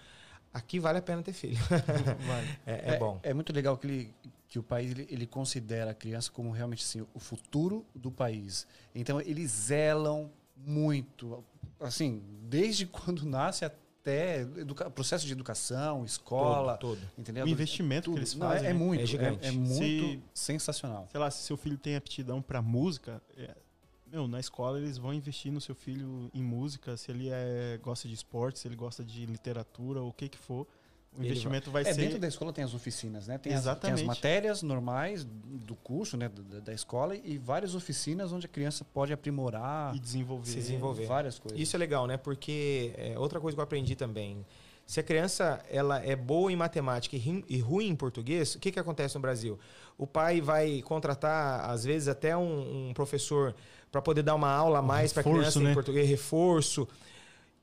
[0.52, 1.59] aqui vale a pena ter filho.
[2.27, 2.48] vale.
[2.66, 3.19] é, é, é, bom.
[3.23, 4.15] É muito legal que, ele,
[4.55, 8.69] que o país ele, ele, considera a criança como realmente assim, o futuro do país.
[8.95, 11.45] Então eles zelam muito,
[11.81, 14.47] assim, desde quando nasce até
[14.95, 17.11] processo de educação, escola, todo, todo.
[17.19, 17.45] entendeu?
[17.45, 18.15] O investimento Tudo.
[18.15, 21.09] que eles fazem Não, é, é, muito, é gigante, é, é muito se, sensacional.
[21.11, 23.57] Sei lá, se seu filho tem aptidão para música, é,
[24.07, 28.07] meu, na escola eles vão investir no seu filho em música, se ele é, gosta
[28.07, 30.65] de esporte, se ele gosta de literatura, o que que for.
[31.16, 32.01] O investimento vai, vai é, ser.
[32.01, 33.39] Dentro da escola tem as oficinas, né?
[33.39, 33.95] Tem Exatamente.
[33.95, 36.28] As, tem as matérias normais do curso, né?
[36.28, 41.07] Da, da, escola e várias oficinas onde a criança pode aprimorar e desenvolver, se desenvolver.
[41.07, 41.59] várias coisas.
[41.59, 42.16] Isso é legal, né?
[42.16, 44.45] Porque é, outra coisa que eu aprendi também.
[44.86, 48.78] Se a criança ela é boa em matemática e ruim em português, o que, que
[48.78, 49.59] acontece no Brasil?
[49.97, 53.55] O pai vai contratar, às vezes, até um, um professor
[53.91, 55.70] para poder dar uma aula a mais para a criança né?
[55.70, 56.86] em português, reforço.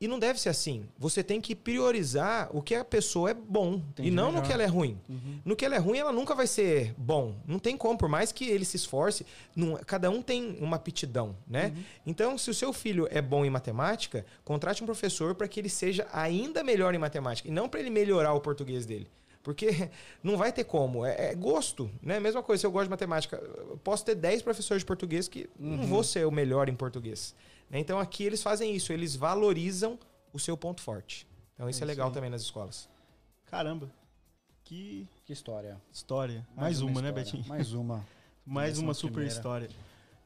[0.02, 0.86] E não deve ser assim.
[0.98, 4.42] Você tem que priorizar o que a pessoa é bom Entendi e não melhor.
[4.42, 4.98] no que ela é ruim.
[5.08, 5.40] Uhum.
[5.46, 7.36] No que ela é ruim, ela nunca vai ser bom.
[7.48, 9.24] Não tem como, por mais que ele se esforce,
[9.56, 11.72] não- cada um tem uma aptidão, né?
[12.06, 15.70] Então, se o seu filho é bom em matemática, contrate um professor para que ele
[15.70, 19.08] seja ainda melhor em matemática e não para ele melhorar o português dele.
[19.44, 19.68] Porque
[20.24, 21.06] não vai ter como.
[21.06, 22.20] É, é gosto, né?
[22.20, 25.48] Mesma coisa, se eu gosto de matemática, eu posso ter 10 professores de português que
[25.60, 27.36] não vou ser o melhor em português.
[27.72, 27.80] Né?
[27.80, 29.98] Então aqui eles fazem isso, eles valorizam
[30.32, 31.26] o seu ponto forte.
[31.56, 32.14] Então isso É é, isso legal aí.
[32.14, 32.88] também nas escolas.
[33.46, 33.90] Caramba.
[34.64, 35.82] Que Que história.
[35.92, 36.46] história.
[36.56, 37.12] Mais, uma, né, história.
[37.14, 37.46] Betinho?
[37.48, 38.06] Mais uma.
[38.46, 39.34] Mais uma é super primeira.
[39.34, 39.70] história.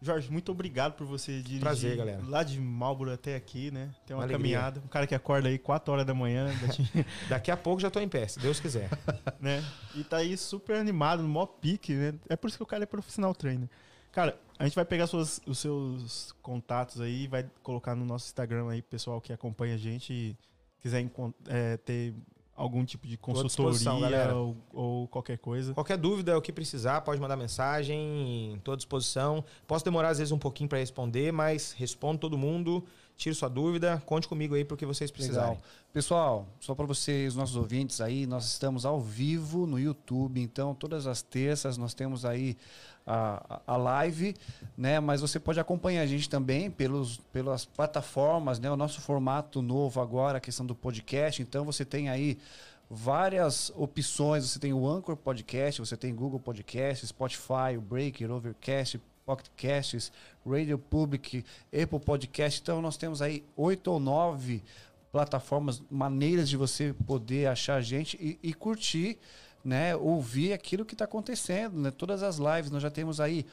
[0.01, 2.21] Jorge, muito obrigado por você dirigir Prazer, galera.
[2.27, 3.93] lá de Marlboro até aqui, né?
[4.05, 4.79] Tem uma, Uma caminhada.
[4.85, 6.87] Um cara que acorda aí 4 horas da manhã, Betinho,
[7.27, 8.89] Daqui a pouco já tô em pé, se Deus quiser.
[9.39, 9.63] né?
[9.95, 12.13] E tá aí super animado, no maior pique, né?
[12.29, 13.69] É por isso que o cara é profissional trainer.
[14.11, 18.25] Cara, a gente vai pegar suas- os seus contatos aí e vai colocar no nosso
[18.27, 20.37] Instagram aí, pessoal que acompanha a gente e
[20.79, 21.09] quiser
[21.47, 22.13] é, ter
[22.55, 24.35] algum tipo de consultoria galera.
[24.35, 25.73] ou, ou qualquer coisa.
[25.73, 29.43] Qualquer dúvida, o que precisar, pode mandar mensagem, tô à disposição.
[29.67, 32.81] Posso demorar às vezes um pouquinho para responder, mas respondo todo mundo,
[33.17, 35.49] tiro sua dúvida, conte comigo aí pro que vocês precisarem.
[35.55, 35.63] Legal.
[35.91, 41.07] Pessoal, só para vocês, nossos ouvintes aí, nós estamos ao vivo no YouTube, então todas
[41.07, 42.55] as terças nós temos aí
[43.05, 44.35] a, a live,
[44.77, 44.99] né?
[44.99, 48.69] Mas você pode acompanhar a gente também pelos, pelas plataformas, né?
[48.71, 51.41] O nosso formato novo agora, a questão do podcast.
[51.41, 52.37] Então você tem aí
[52.89, 54.49] várias opções.
[54.49, 60.11] Você tem o Anchor Podcast, você tem Google Podcast, Spotify, o Breaker, Overcast, Pocket Casts,
[60.45, 62.61] Radio Public, Apple Podcast.
[62.61, 64.63] Então nós temos aí oito ou nove
[65.11, 69.17] plataformas, maneiras de você poder achar a gente e, e curtir,
[69.65, 69.95] né?
[69.95, 71.89] Ouvir aquilo que está acontecendo, né?
[71.91, 73.45] Todas as lives, nós já temos aí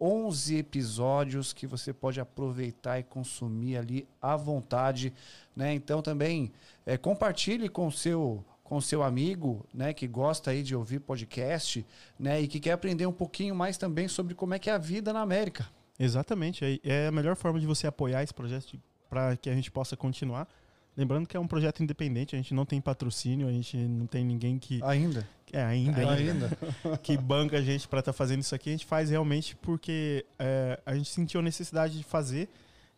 [0.00, 5.12] 11 episódios que você pode aproveitar e consumir ali à vontade,
[5.54, 5.72] né?
[5.74, 6.50] Então também
[6.84, 11.84] é, compartilhe com o seu com seu amigo, né, que gosta aí de ouvir podcast,
[12.16, 14.78] né, e que quer aprender um pouquinho mais também sobre como é que é a
[14.78, 15.68] vida na América.
[15.98, 16.64] Exatamente.
[16.64, 18.78] É- É a melhor forma de você apoiar esse projeto
[19.08, 20.46] para que a gente possa continuar.
[20.96, 24.24] Lembrando que é um projeto independente, a gente não tem patrocínio, a gente não tem
[24.24, 24.82] ninguém que.
[24.82, 25.26] Ainda.
[25.52, 26.98] É, ainda, ainda, Ainda.
[27.02, 28.70] que banca a gente para estar fazendo isso aqui.
[28.70, 32.48] A gente faz realmente porque é, a gente sentiu a necessidade de fazer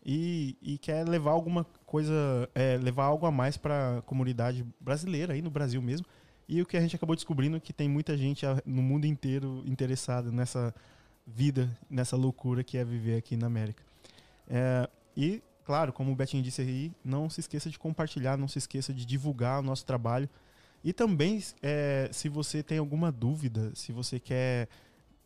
[0.04, 5.32] e, e quer levar alguma coisa, é, levar algo a mais para a comunidade brasileira,
[5.34, 6.06] aí no Brasil mesmo.
[6.48, 9.62] E o que a gente acabou descobrindo é que tem muita gente no mundo inteiro
[9.64, 10.74] interessada nessa
[11.26, 13.82] vida, nessa loucura que é viver aqui na América.
[14.48, 18.58] É, e, claro, como o Betinho disse aí, não se esqueça de compartilhar, não se
[18.58, 20.28] esqueça de divulgar o nosso trabalho.
[20.84, 24.68] E também, é, se você tem alguma dúvida, se você quer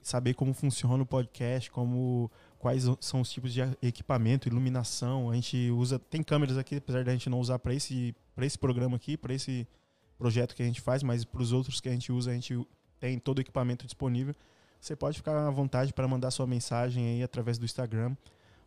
[0.02, 5.70] saber como funciona o podcast, como quais são os tipos de equipamento, iluminação, a gente
[5.70, 9.34] usa, tem câmeras aqui, apesar da gente não usar para esse, esse programa aqui, para
[9.34, 9.66] esse
[10.18, 12.58] projeto que a gente faz, mas para os outros que a gente usa, a gente
[13.00, 14.34] tem todo o equipamento disponível.
[14.80, 18.14] Você pode ficar à vontade para mandar sua mensagem aí através do Instagram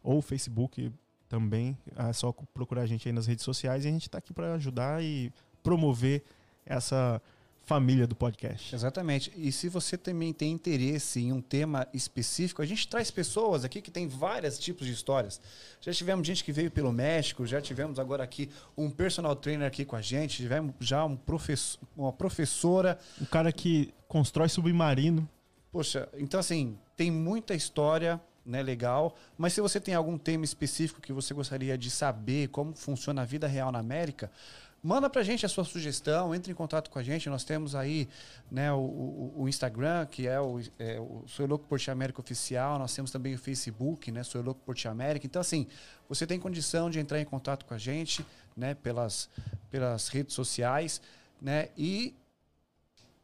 [0.03, 0.91] ou Facebook
[1.29, 1.77] também.
[1.95, 4.55] É só procurar a gente aí nas redes sociais e a gente está aqui para
[4.55, 5.31] ajudar e
[5.63, 6.23] promover
[6.65, 7.21] essa
[7.69, 8.73] família do podcast.
[8.73, 9.31] Exatamente.
[9.35, 13.79] E se você também tem interesse em um tema específico, a gente traz pessoas aqui
[13.79, 15.39] que tem vários tipos de histórias.
[15.79, 19.85] Já tivemos gente que veio pelo México, já tivemos agora aqui um personal trainer aqui
[19.85, 22.97] com a gente, tivemos já um professor, uma professora.
[23.21, 25.29] O cara que constrói submarino.
[25.71, 28.19] Poxa, então assim, tem muita história,
[28.49, 32.73] né, legal, mas se você tem algum tema específico que você gostaria de saber como
[32.75, 34.31] funciona a vida real na América,
[34.81, 37.29] manda pra gente a sua sugestão, entre em contato com a gente.
[37.29, 38.07] Nós temos aí
[38.49, 42.79] né, o, o- o Instagram, que é o, é o Sou Louco por América Oficial.
[42.79, 44.23] Nós temos também o Facebook, né?
[44.23, 45.25] Sou Louco por América.
[45.27, 45.67] Então, assim,
[46.07, 48.73] você tem condição de entrar em contato com a gente, né?
[48.73, 49.29] Pelas,
[49.69, 51.01] pelas redes sociais,
[51.41, 51.67] né?
[51.77, 52.15] E,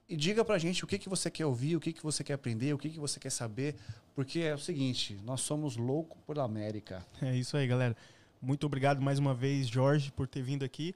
[0.07, 2.34] e diga pra gente o que, que você quer ouvir, o que, que você quer
[2.34, 3.76] aprender, o que, que você quer saber.
[4.14, 7.06] Porque é o seguinte, nós somos loucos por América.
[7.22, 7.95] É isso aí, galera.
[8.41, 10.94] Muito obrigado mais uma vez, Jorge, por ter vindo aqui.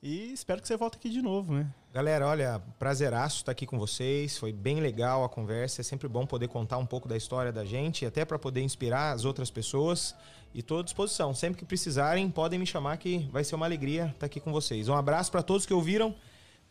[0.00, 1.66] E espero que você volte aqui de novo, né?
[1.92, 4.36] Galera, olha, prazeraço estar aqui com vocês.
[4.36, 5.80] Foi bem legal a conversa.
[5.80, 9.12] É sempre bom poder contar um pouco da história da gente, até para poder inspirar
[9.12, 10.14] as outras pessoas.
[10.52, 11.34] E estou à disposição.
[11.34, 14.88] Sempre que precisarem, podem me chamar que vai ser uma alegria estar aqui com vocês.
[14.88, 16.14] Um abraço para todos que ouviram.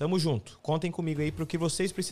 [0.03, 0.59] Tamo junto.
[0.61, 2.11] Contem comigo aí para o que vocês precisarem.